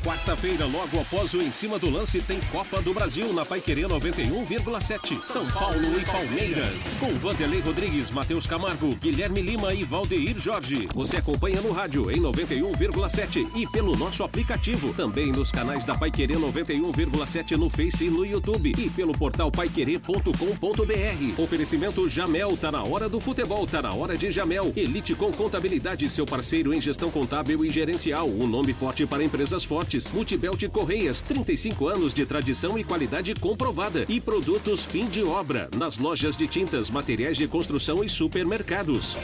Quarta-feira, 0.06 0.66
logo 0.66 1.00
após 1.00 1.34
o 1.34 1.42
Em 1.42 1.50
Cima 1.50 1.80
do 1.80 1.90
Lance, 1.90 2.20
tem 2.20 2.38
Copa 2.52 2.80
do 2.80 2.94
Brasil 2.94 3.32
na 3.32 3.44
Paiquerê 3.44 3.82
91,7. 3.82 5.20
São 5.20 5.44
Paulo 5.48 5.98
e 6.00 6.04
Palmeiras. 6.04 6.96
Com 7.00 7.12
Vanderlei 7.18 7.58
Rodrigues, 7.58 8.12
Matheus 8.12 8.46
Camargo, 8.46 8.94
Guilherme 8.94 9.42
Lima 9.42 9.74
e 9.74 9.82
Valdeir 9.82 10.38
Jorge. 10.38 10.88
Você 10.94 11.16
acompanha 11.16 11.60
no 11.60 11.72
rádio 11.72 12.08
em 12.08 12.20
91,7 12.20 13.50
e 13.56 13.66
pelo 13.66 13.96
nosso 13.96 14.22
aplicativo. 14.22 14.94
Também 14.94 15.32
nos 15.32 15.50
canais 15.50 15.84
da 15.84 15.96
Paiquerê 15.96 16.34
91,7 16.34 17.56
no 17.56 17.68
Face 17.68 18.04
e 18.04 18.10
no 18.10 18.24
YouTube. 18.24 18.74
E 18.78 18.88
pelo 18.88 19.12
portal 19.12 19.50
paiquerê.com.br. 19.50 21.42
Oferecimento 21.42 22.08
Jamel, 22.08 22.56
tá 22.56 22.70
na 22.70 22.84
hora 22.84 23.08
do 23.08 23.18
futebol, 23.18 23.66
tá 23.66 23.82
na 23.82 23.92
hora 23.92 24.16
de 24.16 24.30
Jamel. 24.30 24.72
Elite 24.76 25.16
com 25.16 25.32
Contabilidade, 25.32 26.08
seu 26.08 26.24
parceiro 26.24 26.72
em 26.72 26.80
gestão 26.80 27.10
contábil 27.10 27.64
e 27.64 27.70
gerencial. 27.70 28.28
Um 28.28 28.46
nome 28.46 28.72
forte 28.72 29.04
para 29.04 29.24
empresas 29.24 29.64
fortes. 29.64 29.95
Multibelt 30.12 30.68
Correias, 30.68 31.22
35 31.22 31.88
anos 31.88 32.12
de 32.12 32.26
tradição 32.26 32.78
e 32.78 32.84
qualidade 32.84 33.34
comprovada. 33.34 34.04
E 34.08 34.20
produtos 34.20 34.84
fim 34.84 35.08
de 35.08 35.22
obra. 35.22 35.70
Nas 35.74 35.96
lojas 35.96 36.36
de 36.36 36.46
tintas, 36.46 36.90
materiais 36.90 37.36
de 37.36 37.48
construção 37.48 38.04
e 38.04 38.08
supermercados. 38.08 39.16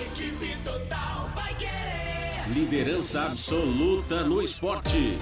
Liderança 2.48 3.24
absoluta 3.24 4.24
no 4.24 4.42
esporte. 4.42 5.18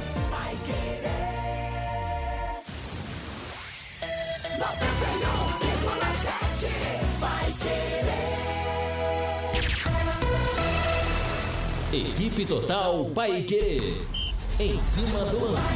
Equipe 11.92 12.46
Total 12.46 13.04
Paique. 13.06 14.19
Em 14.62 14.78
cima 14.78 15.24
do 15.24 15.42
lance. 15.42 15.72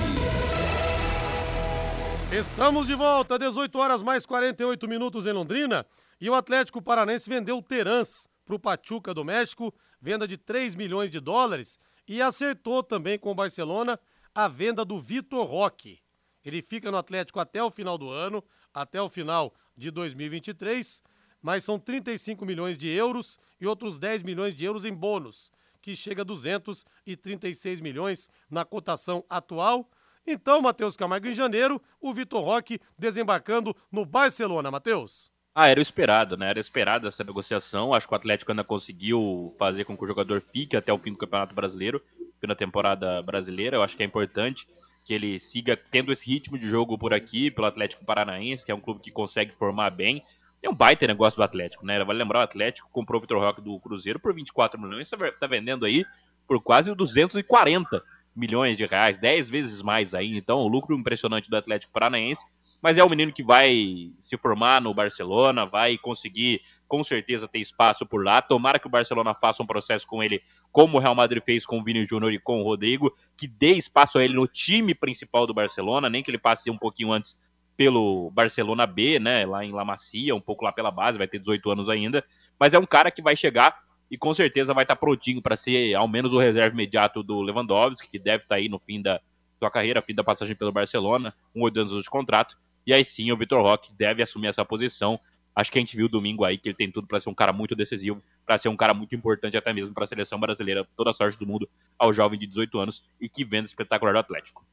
Estamos 2.31 2.87
de 2.87 2.95
volta, 2.95 3.39
18 3.39 3.79
horas 3.79 4.03
mais 4.03 4.27
48 4.27 4.87
minutos 4.87 5.25
em 5.25 5.33
Londrina. 5.33 5.87
E 6.21 6.29
o 6.29 6.35
Atlético 6.35 6.83
Paranense 6.83 7.27
vendeu 7.27 7.57
o 7.57 7.63
Terans 7.63 8.29
para 8.45 8.55
o 8.55 8.59
Pachuca 8.59 9.15
do 9.15 9.25
México, 9.25 9.73
venda 9.99 10.29
de 10.29 10.37
3 10.37 10.75
milhões 10.75 11.11
de 11.11 11.19
dólares. 11.19 11.79
E 12.07 12.21
acertou 12.21 12.83
também 12.83 13.19
com 13.19 13.31
o 13.31 13.35
Barcelona 13.35 13.99
a 14.35 14.49
venda 14.49 14.85
do 14.85 15.01
Vitor 15.01 15.47
Roque. 15.47 16.01
Ele 16.45 16.61
fica 16.61 16.91
no 16.91 16.99
Atlético 16.99 17.41
até 17.41 17.65
o 17.65 17.71
final 17.71 17.97
do 17.97 18.11
ano, 18.11 18.45
até 18.75 19.01
o 19.01 19.09
final 19.09 19.55
de 19.75 19.91
2023, 19.91 21.03
mas 21.41 21.65
são 21.65 21.79
35 21.79 22.45
milhões 22.45 22.77
de 22.77 22.89
euros 22.91 23.39
e 23.59 23.67
outros 23.67 23.99
10 23.99 24.23
milhões 24.23 24.55
de 24.55 24.63
euros 24.63 24.85
em 24.85 24.93
bônus 24.93 25.51
que 25.85 25.95
chega 25.95 26.23
a 26.23 26.25
236 26.25 27.83
milhões 27.83 28.31
na 28.51 28.65
cotação 28.65 29.23
atual. 29.29 29.87
Então, 30.27 30.63
Matheus 30.63 30.97
Camargo, 30.97 31.29
em 31.29 31.35
janeiro, 31.35 31.81
o 32.01 32.15
Vitor 32.15 32.43
Roque 32.43 32.81
desembarcando 32.99 33.77
no 33.93 34.07
Barcelona, 34.07 34.71
Matheus. 34.71 35.31
Ah, 35.55 35.69
era 35.69 35.83
esperado, 35.83 36.39
né? 36.39 36.49
Era 36.49 36.59
esperada 36.59 37.09
essa 37.09 37.23
negociação. 37.23 37.93
Acho 37.93 38.09
que 38.09 38.15
o 38.15 38.17
Atlético 38.17 38.51
ainda 38.51 38.65
conseguiu 38.65 39.55
fazer 39.59 39.85
com 39.85 39.95
que 39.95 40.03
o 40.03 40.07
jogador 40.07 40.43
fique 40.51 40.75
até 40.75 40.91
o 40.91 40.99
fim 40.99 41.13
do 41.13 41.19
Campeonato 41.19 41.55
Brasileiro, 41.55 42.03
na 42.43 42.55
temporada 42.55 43.23
brasileira. 43.23 43.77
Eu 43.77 43.83
acho 43.83 43.95
que 43.95 44.03
é 44.03 44.07
importante 44.07 44.67
que 45.05 45.13
ele 45.13 45.39
siga 45.39 45.77
tendo 45.77 46.13
esse 46.13 46.27
ritmo 46.27 46.59
de 46.59 46.67
jogo 46.67 46.97
por 46.97 47.13
aqui, 47.13 47.51
pelo 47.51 47.67
Atlético 47.67 48.07
Paranaense, 48.07 48.65
que 48.65 48.73
é 48.73 48.75
um 48.75 48.81
clube 48.81 49.01
que 49.01 49.11
consegue 49.11 49.53
formar 49.53 49.91
bem. 49.91 50.25
É 50.65 50.69
um 50.71 50.75
baita 50.75 51.07
negócio 51.07 51.37
do 51.37 51.43
Atlético, 51.43 51.85
né? 51.85 52.03
Vale 52.03 52.19
lembrar, 52.19 52.39
o 52.39 52.43
Atlético 52.43 52.89
comprou 52.91 53.19
o 53.19 53.21
Vitor 53.21 53.39
Roque 53.39 53.61
do 53.61 53.79
Cruzeiro 53.79 54.19
por 54.19 54.33
24 54.33 54.81
milhões, 54.81 55.11
tá 55.11 55.47
vendendo 55.47 55.85
aí 55.85 56.07
por 56.49 56.59
quase 56.63 56.95
240 56.95 58.03
milhões 58.35 58.79
de 58.79 58.87
reais, 58.87 59.19
10 59.19 59.51
vezes 59.51 59.83
mais 59.83 60.15
aí. 60.15 60.35
Então, 60.35 60.61
o 60.61 60.67
lucro 60.67 60.97
impressionante 60.97 61.51
do 61.51 61.57
Atlético 61.57 61.93
Paranaense. 61.93 62.43
Mas 62.81 62.97
é 62.97 63.05
um 63.05 63.11
menino 63.11 63.31
que 63.31 63.43
vai 63.43 64.11
se 64.19 64.39
formar 64.39 64.81
no 64.81 64.95
Barcelona, 64.95 65.67
vai 65.67 65.99
conseguir 65.99 66.63
com 66.89 67.05
certeza 67.05 67.47
ter 67.47 67.59
espaço 67.59 68.07
por 68.07 68.25
lá. 68.25 68.41
Tomara 68.41 68.79
que 68.79 68.87
o 68.87 68.91
Barcelona 68.91 69.35
faça 69.35 69.63
um 69.63 69.67
processo 69.67 70.07
com 70.07 70.23
ele, 70.23 70.43
como 70.73 70.97
o 70.97 71.01
Real 71.01 71.15
Madrid 71.15 71.43
fez 71.45 71.67
com 71.67 71.79
o 71.79 71.85
Vini 71.85 72.07
Júnior 72.07 72.33
e 72.33 72.39
com 72.39 72.63
o 72.63 72.65
Rodrigo, 72.65 73.15
que 73.37 73.47
dê 73.47 73.73
espaço 73.73 74.19
a 74.19 74.25
ele 74.25 74.35
no 74.35 74.47
time 74.47 74.95
principal 74.95 75.47
do 75.47 75.53
Barcelona, 75.53 76.09
nem 76.09 76.23
que 76.23 76.31
ele 76.31 76.39
passe 76.39 76.71
um 76.71 76.79
pouquinho 76.79 77.13
antes 77.13 77.37
pelo 77.77 78.31
Barcelona 78.31 78.87
B, 78.87 79.19
né, 79.19 79.45
lá 79.45 79.65
em 79.65 79.73
La 79.73 79.85
Macia, 79.85 80.35
um 80.35 80.41
pouco 80.41 80.65
lá 80.65 80.73
pela 80.73 80.91
base, 80.91 81.19
vai 81.19 81.27
ter 81.27 81.39
18 81.39 81.71
anos 81.71 81.89
ainda, 81.89 82.25
mas 82.59 82.75
é 82.75 82.79
um 82.79 82.87
cara 82.87 83.11
que 83.11 83.23
vai 83.23 83.35
chegar 83.35 83.83
e 84.11 84.17
com 84.17 84.33
certeza 84.33 84.73
vai 84.73 84.85
estar 84.85 84.97
prontinho 84.97 85.43
para 85.43 85.57
ser 85.57 85.95
ao 85.95 86.07
menos 86.07 86.33
o 86.33 86.39
reserva 86.39 86.75
imediato 86.75 87.23
do 87.23 87.41
Lewandowski, 87.41 88.09
que 88.09 88.19
deve 88.19 88.45
estar 88.45 88.57
aí 88.57 88.69
no 88.69 88.79
fim 88.79 89.03
da 89.03 89.21
sua 89.59 89.71
carreira, 89.71 90.03
fim 90.03 90.15
da 90.15 90.23
passagem 90.23 90.55
pelo 90.55 90.71
Barcelona, 90.71 91.35
com 91.53 91.63
oito 91.63 91.81
anos 91.81 92.03
de 92.03 92.11
contrato, 92.11 92.57
e 92.87 92.93
aí 92.93 93.05
sim 93.05 93.33
o 93.33 93.37
Vitor 93.37 93.63
Roque 93.63 93.93
deve 93.95 94.23
assumir 94.23 94.49
essa 94.49 94.65
posição. 94.65 95.19
Acho 95.57 95.71
que 95.71 95.79
a 95.79 95.81
gente 95.81 95.97
viu 95.97 96.09
domingo 96.09 96.45
aí 96.45 96.59
que 96.59 96.69
ele 96.69 96.77
tem 96.77 96.91
tudo 96.91 97.07
para 97.07 97.21
ser 97.21 97.31
um 97.31 97.35
cara 97.35 97.53
muito 97.53 97.75
decisivo, 97.75 98.23
para 98.45 98.59
ser 98.59 98.69
um 98.69 98.77
cara 98.77 98.93
muito 98.93 99.15
importante 99.15 99.57
até 99.57 99.73
mesmo 99.73 99.95
para 99.95 100.05
a 100.05 100.07
seleção 100.07 100.39
brasileira, 100.39 100.87
toda 100.97 101.11
a 101.11 101.15
sorte 101.15 101.39
do 101.39 101.47
mundo 101.47 101.69
ao 101.99 102.13
jovem 102.13 102.39
de 102.39 102.47
18 102.47 102.79
anos 102.79 103.05
e 103.21 103.29
que 103.29 103.45
venda 103.45 103.67
espetacular 103.67 104.13
do 104.13 104.19
Atlético. 104.19 104.67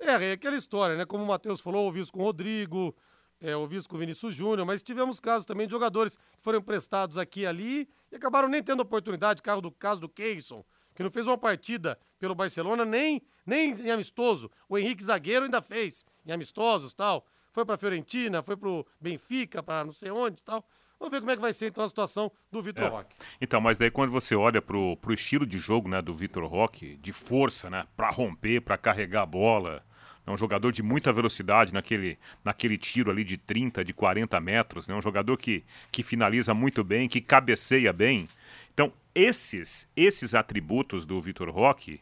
É, 0.00 0.30
é 0.30 0.32
aquela 0.32 0.56
história, 0.56 0.96
né? 0.96 1.04
Como 1.04 1.22
o 1.22 1.26
Matheus 1.26 1.60
falou, 1.60 1.84
ouvi 1.84 2.00
isso 2.00 2.12
com 2.12 2.20
o 2.20 2.24
Rodrigo, 2.24 2.94
é, 3.40 3.54
ouvi 3.54 3.76
isso 3.76 3.88
com 3.88 3.96
o 3.96 3.98
Vinícius 3.98 4.34
Júnior, 4.34 4.66
mas 4.66 4.82
tivemos 4.82 5.20
casos 5.20 5.46
também 5.46 5.66
de 5.66 5.70
jogadores 5.70 6.16
que 6.16 6.42
foram 6.42 6.58
emprestados 6.58 7.18
aqui 7.18 7.40
e 7.40 7.46
ali 7.46 7.88
e 8.10 8.16
acabaram 8.16 8.48
nem 8.48 8.62
tendo 8.62 8.80
oportunidade, 8.80 9.42
caso 9.42 9.60
do, 9.60 9.70
caso 9.70 10.00
do 10.00 10.08
Keyson, 10.08 10.64
que 10.94 11.02
não 11.02 11.10
fez 11.10 11.26
uma 11.26 11.38
partida 11.38 11.98
pelo 12.18 12.34
Barcelona, 12.34 12.84
nem, 12.84 13.22
nem 13.46 13.72
em 13.72 13.90
amistoso. 13.90 14.50
O 14.68 14.76
Henrique 14.76 15.04
Zagueiro 15.04 15.44
ainda 15.44 15.62
fez, 15.62 16.06
em 16.26 16.32
amistosos 16.32 16.92
tal. 16.94 17.26
Foi 17.52 17.64
para 17.64 17.76
Fiorentina, 17.76 18.42
foi 18.42 18.56
para 18.56 18.68
o 18.68 18.86
Benfica, 19.00 19.62
para 19.62 19.84
não 19.84 19.92
sei 19.92 20.10
onde 20.10 20.42
tal. 20.42 20.64
Vamos 20.98 21.12
ver 21.12 21.20
como 21.20 21.30
é 21.30 21.34
que 21.34 21.40
vai 21.40 21.52
ser 21.54 21.68
então 21.68 21.82
a 21.82 21.88
situação 21.88 22.30
do 22.52 22.62
Vitor 22.62 22.84
é. 22.84 22.88
Roque. 22.88 23.14
Então, 23.40 23.58
mas 23.58 23.78
daí 23.78 23.90
quando 23.90 24.10
você 24.10 24.36
olha 24.36 24.60
pro, 24.60 24.98
pro 24.98 25.14
estilo 25.14 25.46
de 25.46 25.58
jogo, 25.58 25.88
né, 25.88 26.02
do 26.02 26.12
Vitor 26.12 26.44
Roque, 26.44 26.96
de 26.98 27.10
força, 27.10 27.70
né, 27.70 27.86
para 27.96 28.10
romper, 28.10 28.60
para 28.60 28.76
carregar 28.76 29.22
a 29.22 29.26
bola, 29.26 29.82
é 30.26 30.30
um 30.30 30.36
jogador 30.36 30.70
de 30.72 30.82
muita 30.82 31.12
velocidade 31.12 31.72
naquele, 31.72 32.18
naquele 32.44 32.76
tiro 32.76 33.10
ali 33.10 33.24
de 33.24 33.36
30, 33.36 33.84
de 33.84 33.92
40 33.92 34.40
metros. 34.40 34.88
É 34.88 34.92
né? 34.92 34.98
um 34.98 35.02
jogador 35.02 35.36
que, 35.36 35.64
que 35.90 36.02
finaliza 36.02 36.54
muito 36.54 36.84
bem, 36.84 37.08
que 37.08 37.20
cabeceia 37.20 37.92
bem. 37.92 38.28
Então, 38.72 38.92
esses, 39.14 39.88
esses 39.96 40.34
atributos 40.34 41.04
do 41.04 41.20
Vitor 41.20 41.50
Roque 41.50 42.00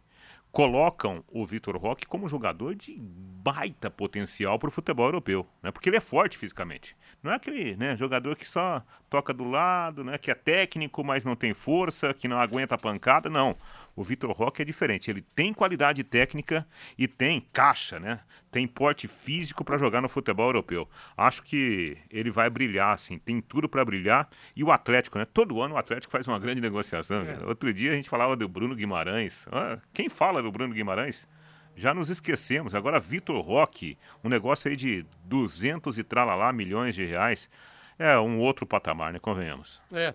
colocam 0.50 1.22
o 1.28 1.44
Vitor 1.44 1.76
Roque 1.76 2.06
como 2.06 2.28
jogador 2.28 2.74
de 2.74 2.96
baita 2.98 3.90
potencial 3.90 4.58
para 4.58 4.68
o 4.68 4.72
futebol 4.72 5.06
europeu, 5.06 5.46
né? 5.62 5.70
Porque 5.70 5.88
ele 5.88 5.96
é 5.96 6.00
forte 6.00 6.38
fisicamente. 6.38 6.96
Não 7.22 7.32
é 7.32 7.34
aquele 7.36 7.76
né, 7.76 7.96
jogador 7.96 8.34
que 8.34 8.48
só 8.48 8.82
toca 9.10 9.32
do 9.32 9.44
lado, 9.44 10.02
né? 10.02 10.18
Que 10.18 10.30
é 10.30 10.34
técnico, 10.34 11.04
mas 11.04 11.24
não 11.24 11.36
tem 11.36 11.52
força, 11.52 12.14
que 12.14 12.26
não 12.26 12.38
aguenta 12.38 12.74
a 12.74 12.78
pancada, 12.78 13.28
não. 13.28 13.56
O 13.98 14.04
Vitor 14.04 14.30
Roque 14.30 14.62
é 14.62 14.64
diferente. 14.64 15.10
Ele 15.10 15.20
tem 15.20 15.52
qualidade 15.52 16.04
técnica 16.04 16.64
e 16.96 17.08
tem 17.08 17.44
caixa, 17.52 17.98
né? 17.98 18.20
Tem 18.48 18.64
porte 18.64 19.08
físico 19.08 19.64
para 19.64 19.76
jogar 19.76 20.00
no 20.00 20.08
futebol 20.08 20.46
europeu. 20.46 20.88
Acho 21.16 21.42
que 21.42 21.98
ele 22.08 22.30
vai 22.30 22.48
brilhar, 22.48 22.94
assim. 22.94 23.18
Tem 23.18 23.40
tudo 23.40 23.68
para 23.68 23.84
brilhar. 23.84 24.28
E 24.54 24.62
o 24.62 24.70
Atlético, 24.70 25.18
né? 25.18 25.24
Todo 25.24 25.60
ano 25.60 25.74
o 25.74 25.76
Atlético 25.76 26.12
faz 26.12 26.28
uma 26.28 26.38
grande 26.38 26.60
negociação. 26.60 27.22
É. 27.22 27.44
Outro 27.44 27.74
dia 27.74 27.90
a 27.90 27.96
gente 27.96 28.08
falava 28.08 28.36
do 28.36 28.48
Bruno 28.48 28.76
Guimarães. 28.76 29.48
Ah, 29.50 29.80
quem 29.92 30.08
fala 30.08 30.40
do 30.40 30.52
Bruno 30.52 30.72
Guimarães? 30.72 31.26
Já 31.74 31.92
nos 31.92 32.08
esquecemos. 32.08 32.76
Agora, 32.76 33.00
Vitor 33.00 33.40
Roque, 33.40 33.98
um 34.22 34.28
negócio 34.28 34.70
aí 34.70 34.76
de 34.76 35.04
200 35.24 35.98
e 35.98 36.04
tralalá 36.04 36.52
milhões 36.52 36.94
de 36.94 37.04
reais. 37.04 37.50
É 37.98 38.16
um 38.16 38.38
outro 38.38 38.64
patamar, 38.64 39.12
né? 39.12 39.18
Convenhamos. 39.18 39.82
É. 39.92 40.14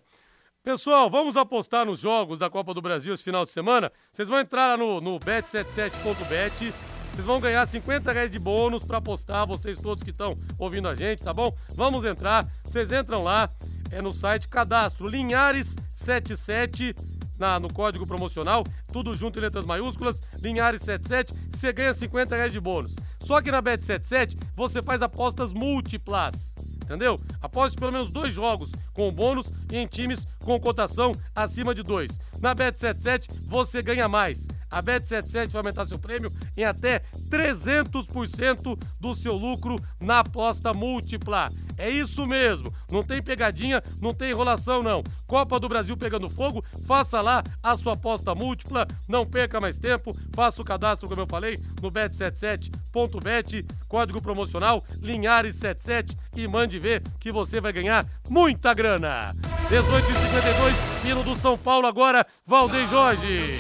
Pessoal, 0.63 1.09
vamos 1.09 1.35
apostar 1.35 1.85
nos 1.85 1.99
jogos 1.99 2.39
da 2.39 2.49
Copa 2.49 2.73
do 2.73 2.81
Brasil 2.81 3.13
esse 3.13 3.21
final 3.21 3.43
de 3.43 3.51
semana? 3.51 3.91
Vocês 4.09 4.29
vão 4.29 4.39
entrar 4.39 4.67
lá 4.67 4.77
no, 4.77 5.01
no 5.01 5.19
bet77.bet. 5.19 6.73
Vocês 7.11 7.25
vão 7.25 7.41
ganhar 7.41 7.65
50 7.65 8.09
reais 8.13 8.31
de 8.31 8.39
bônus 8.39 8.81
para 8.81 8.99
apostar, 8.99 9.45
vocês 9.45 9.77
todos 9.77 10.05
que 10.05 10.11
estão 10.11 10.37
ouvindo 10.57 10.87
a 10.87 10.95
gente, 10.95 11.21
tá 11.21 11.33
bom? 11.33 11.53
Vamos 11.75 12.05
entrar. 12.05 12.47
Vocês 12.63 12.93
entram 12.93 13.23
lá, 13.23 13.49
é 13.91 14.01
no 14.01 14.13
site 14.13 14.47
cadastro 14.47 15.05
Linhares77 15.05 16.95
na, 17.37 17.59
no 17.59 17.67
código 17.67 18.07
promocional, 18.07 18.63
tudo 18.87 19.13
junto 19.15 19.39
em 19.39 19.41
letras 19.41 19.65
maiúsculas, 19.65 20.21
Linhares77, 20.39 21.35
você 21.51 21.73
ganha 21.73 21.93
50 21.93 22.37
reais 22.37 22.53
de 22.53 22.61
bônus. 22.61 22.95
Só 23.19 23.41
que 23.41 23.51
na 23.51 23.61
Bet77 23.61 24.37
você 24.55 24.81
faz 24.81 25.01
apostas 25.01 25.51
múltiplas 25.51 26.55
entendeu? 26.83 27.19
Aposte 27.41 27.77
pelo 27.77 27.91
menos 27.91 28.09
dois 28.09 28.33
jogos 28.33 28.71
com 28.93 29.11
bônus 29.11 29.51
e 29.71 29.77
em 29.77 29.87
times 29.87 30.27
com 30.43 30.59
cotação 30.59 31.13
acima 31.35 31.73
de 31.73 31.81
dois. 31.81 32.19
Na 32.39 32.55
Bet77 32.55 33.29
você 33.47 33.81
ganha 33.81 34.07
mais. 34.07 34.47
A 34.73 34.81
Bet77 34.81 35.49
vai 35.49 35.59
aumentar 35.59 35.85
seu 35.85 35.99
prêmio 35.99 36.31
em 36.57 36.63
até 36.63 36.99
300% 37.29 38.75
do 38.99 39.15
seu 39.15 39.35
lucro 39.35 39.75
na 40.01 40.19
aposta 40.19 40.73
múltipla. 40.73 41.51
É 41.77 41.89
isso 41.89 42.25
mesmo. 42.25 42.73
Não 42.91 43.03
tem 43.03 43.21
pegadinha, 43.21 43.83
não 44.01 44.13
tem 44.13 44.31
enrolação, 44.31 44.81
não. 44.81 45.03
Copa 45.27 45.59
do 45.59 45.69
Brasil 45.69 45.95
pegando 45.95 46.29
fogo, 46.29 46.63
faça 46.87 47.21
lá 47.21 47.43
a 47.61 47.75
sua 47.75 47.93
aposta 47.93 48.33
múltipla. 48.33 48.87
Não 49.07 49.25
perca 49.25 49.61
mais 49.61 49.77
tempo. 49.77 50.15
Faça 50.33 50.61
o 50.61 50.65
cadastro, 50.65 51.07
como 51.07 51.21
eu 51.21 51.27
falei, 51.27 51.59
no 51.81 51.91
bet77.bet, 51.91 53.65
código 53.87 54.21
promocional 54.21 54.83
Linhares77 55.01 56.17
e 56.35 56.47
mande 56.47 56.79
ver 56.79 57.03
que 57.19 57.31
você 57.31 57.61
vai 57.61 57.71
ganhar 57.71 58.05
muita 58.27 58.73
grana. 58.73 59.31
18h52, 59.69 61.09
hino 61.09 61.23
do 61.23 61.35
São 61.35 61.57
Paulo 61.57 61.87
agora, 61.87 62.25
Valdeir 62.45 62.87
Jorge. 62.87 63.59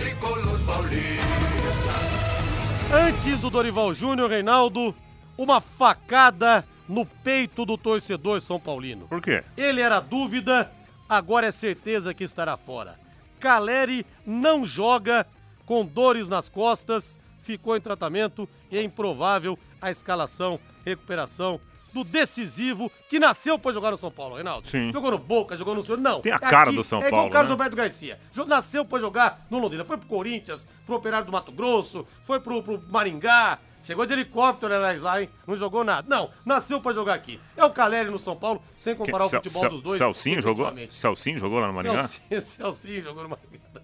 Antes 2.93 3.41
do 3.41 3.49
Dorival 3.49 3.93
Júnior, 3.93 4.29
Reinaldo, 4.29 4.93
uma 5.37 5.59
facada 5.59 6.63
no 6.87 7.05
peito 7.05 7.65
do 7.65 7.77
torcedor 7.77 8.39
São 8.41 8.59
Paulino. 8.59 9.07
Por 9.07 9.21
quê? 9.21 9.43
Ele 9.57 9.81
era 9.81 9.99
dúvida, 9.99 10.71
agora 11.09 11.47
é 11.47 11.51
certeza 11.51 12.13
que 12.13 12.23
estará 12.23 12.55
fora. 12.55 12.99
Caleri 13.39 14.05
não 14.25 14.65
joga 14.65 15.25
com 15.65 15.85
dores 15.85 16.27
nas 16.27 16.49
costas, 16.49 17.17
ficou 17.41 17.75
em 17.75 17.81
tratamento 17.81 18.47
e 18.71 18.77
é 18.77 18.83
improvável 18.83 19.57
a 19.81 19.91
escalação, 19.91 20.59
recuperação 20.85 21.59
do 21.93 22.03
decisivo 22.03 22.91
que 23.07 23.19
nasceu 23.19 23.57
para 23.59 23.71
jogar 23.71 23.91
no 23.91 23.97
São 23.97 24.11
Paulo, 24.11 24.35
Reinaldo. 24.35 24.67
Sim. 24.67 24.91
Jogou 24.91 25.11
no 25.11 25.17
Boca, 25.17 25.55
jogou 25.55 25.75
no 25.75 25.83
Senhor. 25.83 25.97
Não. 25.99 26.21
Tem 26.21 26.31
a 26.31 26.39
cara 26.39 26.71
do 26.71 26.83
São 26.83 26.99
é 27.01 27.07
igual 27.07 27.21
Paulo, 27.21 27.29
o 27.29 27.31
Carlos 27.31 27.49
né? 27.49 27.53
Alberto 27.53 27.75
Garcia. 27.75 28.19
Nasceu 28.47 28.83
para 28.83 28.99
jogar 28.99 29.45
no 29.49 29.59
Londrina. 29.59 29.85
Foi 29.85 29.97
pro 29.97 30.07
Corinthians, 30.07 30.67
pro 30.85 30.95
Operário 30.95 31.25
do 31.25 31.31
Mato 31.31 31.51
Grosso, 31.51 32.05
foi 32.25 32.39
pro, 32.39 32.61
pro 32.63 32.81
Maringá. 32.89 33.59
Chegou 33.83 34.05
de 34.05 34.13
helicóptero, 34.13 34.73
aliás, 34.73 35.01
lá, 35.01 35.21
hein? 35.21 35.29
Não 35.45 35.57
jogou 35.57 35.83
nada. 35.83 36.07
Não, 36.07 36.29
nasceu 36.45 36.79
para 36.79 36.93
jogar 36.93 37.15
aqui. 37.15 37.37
É 37.57 37.65
o 37.65 37.69
Caleri 37.69 38.09
no 38.09 38.17
São 38.17 38.33
Paulo, 38.33 38.63
sem 38.77 38.95
comparar 38.95 39.25
o 39.25 39.29
futebol 39.29 39.59
Cel- 39.59 39.69
dos 39.71 39.81
dois. 39.81 39.97
Celcinho 39.97 40.41
jogou? 40.41 40.73
Celcinho 40.89 41.37
jogou 41.37 41.59
lá 41.59 41.67
no 41.67 41.73
Maringá? 41.73 42.07
Celcinho, 42.07 42.41
Celcinho 42.41 43.01
jogou 43.01 43.23
no 43.23 43.29
Maringá. 43.29 43.83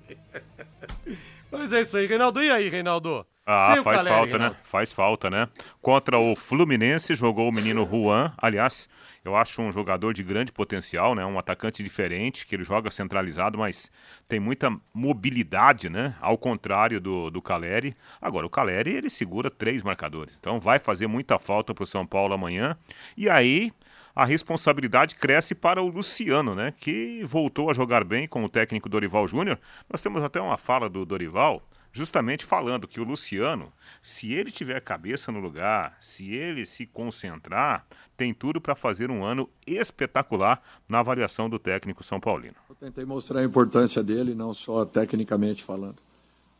Mas 1.51 1.71
é 1.73 1.81
isso 1.81 1.97
aí, 1.97 2.05
Reinaldo. 2.07 2.41
E 2.41 2.49
aí, 2.49 2.69
Reinaldo? 2.69 3.25
Ah, 3.51 3.77
o 3.79 3.83
faz 3.83 4.03
falta, 4.03 4.37
né? 4.37 4.55
Faz 4.61 4.91
falta, 4.91 5.27
né? 5.27 5.49
Contra 5.81 6.19
o 6.19 6.35
Fluminense 6.35 7.15
jogou 7.15 7.49
o 7.49 7.51
menino 7.51 7.83
Juan. 7.83 8.31
Aliás, 8.37 8.87
eu 9.25 9.35
acho 9.35 9.59
um 9.59 9.71
jogador 9.71 10.13
de 10.13 10.21
grande 10.21 10.51
potencial, 10.51 11.15
né? 11.15 11.25
Um 11.25 11.39
atacante 11.39 11.81
diferente, 11.81 12.45
que 12.45 12.55
ele 12.55 12.63
joga 12.63 12.91
centralizado, 12.91 13.57
mas 13.57 13.89
tem 14.27 14.39
muita 14.39 14.71
mobilidade, 14.93 15.89
né? 15.89 16.13
Ao 16.21 16.37
contrário 16.37 17.01
do, 17.01 17.31
do 17.31 17.41
Caleri. 17.41 17.95
Agora, 18.21 18.45
o 18.45 18.51
Caleri, 18.51 18.93
ele 18.93 19.09
segura 19.09 19.49
três 19.49 19.81
marcadores. 19.81 20.35
Então 20.39 20.59
vai 20.59 20.77
fazer 20.77 21.07
muita 21.07 21.39
falta 21.39 21.73
pro 21.73 21.87
São 21.87 22.05
Paulo 22.05 22.35
amanhã. 22.35 22.77
E 23.17 23.27
aí, 23.27 23.73
a 24.15 24.25
responsabilidade 24.25 25.15
cresce 25.15 25.55
para 25.55 25.81
o 25.81 25.87
Luciano, 25.87 26.53
né? 26.53 26.71
Que 26.79 27.23
voltou 27.23 27.71
a 27.71 27.73
jogar 27.73 28.03
bem 28.03 28.27
com 28.27 28.43
o 28.43 28.49
técnico 28.49 28.87
Dorival 28.87 29.27
Júnior. 29.27 29.59
Nós 29.91 30.03
temos 30.03 30.23
até 30.23 30.39
uma 30.39 30.55
fala 30.55 30.87
do 30.87 31.03
Dorival 31.03 31.63
justamente 31.91 32.45
falando 32.45 32.87
que 32.87 32.99
o 32.99 33.03
Luciano, 33.03 33.71
se 34.01 34.31
ele 34.33 34.51
tiver 34.51 34.75
a 34.75 34.81
cabeça 34.81 35.31
no 35.31 35.39
lugar, 35.39 35.97
se 36.01 36.31
ele 36.31 36.65
se 36.65 36.85
concentrar, 36.85 37.85
tem 38.15 38.33
tudo 38.33 38.59
para 38.61 38.75
fazer 38.75 39.09
um 39.09 39.23
ano 39.23 39.49
espetacular 39.65 40.61
na 40.87 40.99
avaliação 40.99 41.49
do 41.49 41.57
técnico 41.57 42.03
São 42.03 42.19
Paulino. 42.19 42.55
Eu 42.69 42.75
tentei 42.75 43.05
mostrar 43.05 43.39
a 43.39 43.43
importância 43.43 44.03
dele, 44.03 44.35
não 44.35 44.53
só 44.53 44.85
tecnicamente 44.85 45.63
falando, 45.63 45.97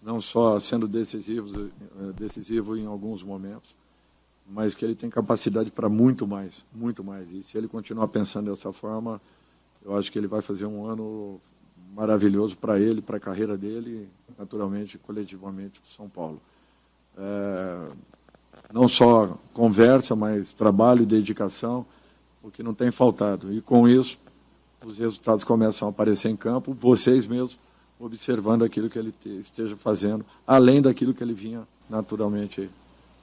não 0.01 0.21
só 0.21 0.59
sendo 0.59 0.87
decisivo, 0.87 1.69
eh, 1.69 2.13
decisivo 2.15 2.77
em 2.77 2.85
alguns 2.85 3.23
momentos, 3.23 3.75
mas 4.47 4.73
que 4.73 4.83
ele 4.83 4.95
tem 4.95 5.09
capacidade 5.09 5.71
para 5.71 5.87
muito 5.87 6.25
mais, 6.25 6.65
muito 6.73 7.03
mais. 7.03 7.31
E 7.31 7.43
se 7.43 7.57
ele 7.57 7.67
continuar 7.67 8.07
pensando 8.07 8.49
dessa 8.49 8.73
forma, 8.73 9.21
eu 9.83 9.95
acho 9.95 10.11
que 10.11 10.17
ele 10.17 10.27
vai 10.27 10.41
fazer 10.41 10.65
um 10.65 10.85
ano 10.85 11.39
maravilhoso 11.93 12.57
para 12.57 12.79
ele, 12.79 13.01
para 13.01 13.17
a 13.17 13.19
carreira 13.19 13.57
dele, 13.57 14.07
naturalmente, 14.37 14.97
coletivamente 14.97 15.79
para 15.79 15.89
São 15.91 16.07
Paulo. 16.09 16.41
É, 17.17 17.89
não 18.73 18.87
só 18.87 19.37
conversa, 19.53 20.15
mas 20.15 20.53
trabalho 20.53 21.03
e 21.03 21.05
dedicação, 21.05 21.85
o 22.41 22.49
que 22.49 22.63
não 22.63 22.73
tem 22.73 22.91
faltado. 22.91 23.51
E 23.53 23.61
com 23.61 23.87
isso, 23.87 24.19
os 24.85 24.97
resultados 24.97 25.43
começam 25.43 25.87
a 25.87 25.91
aparecer 25.91 26.29
em 26.29 26.35
campo, 26.37 26.73
vocês 26.73 27.27
mesmos 27.27 27.57
observando 27.99 28.63
aquilo 28.63 28.89
que 28.89 28.97
ele 28.97 29.11
te- 29.11 29.37
esteja 29.37 29.75
fazendo, 29.75 30.25
além 30.47 30.81
daquilo 30.81 31.13
que 31.13 31.21
ele 31.21 31.33
vinha 31.33 31.67
naturalmente, 31.89 32.69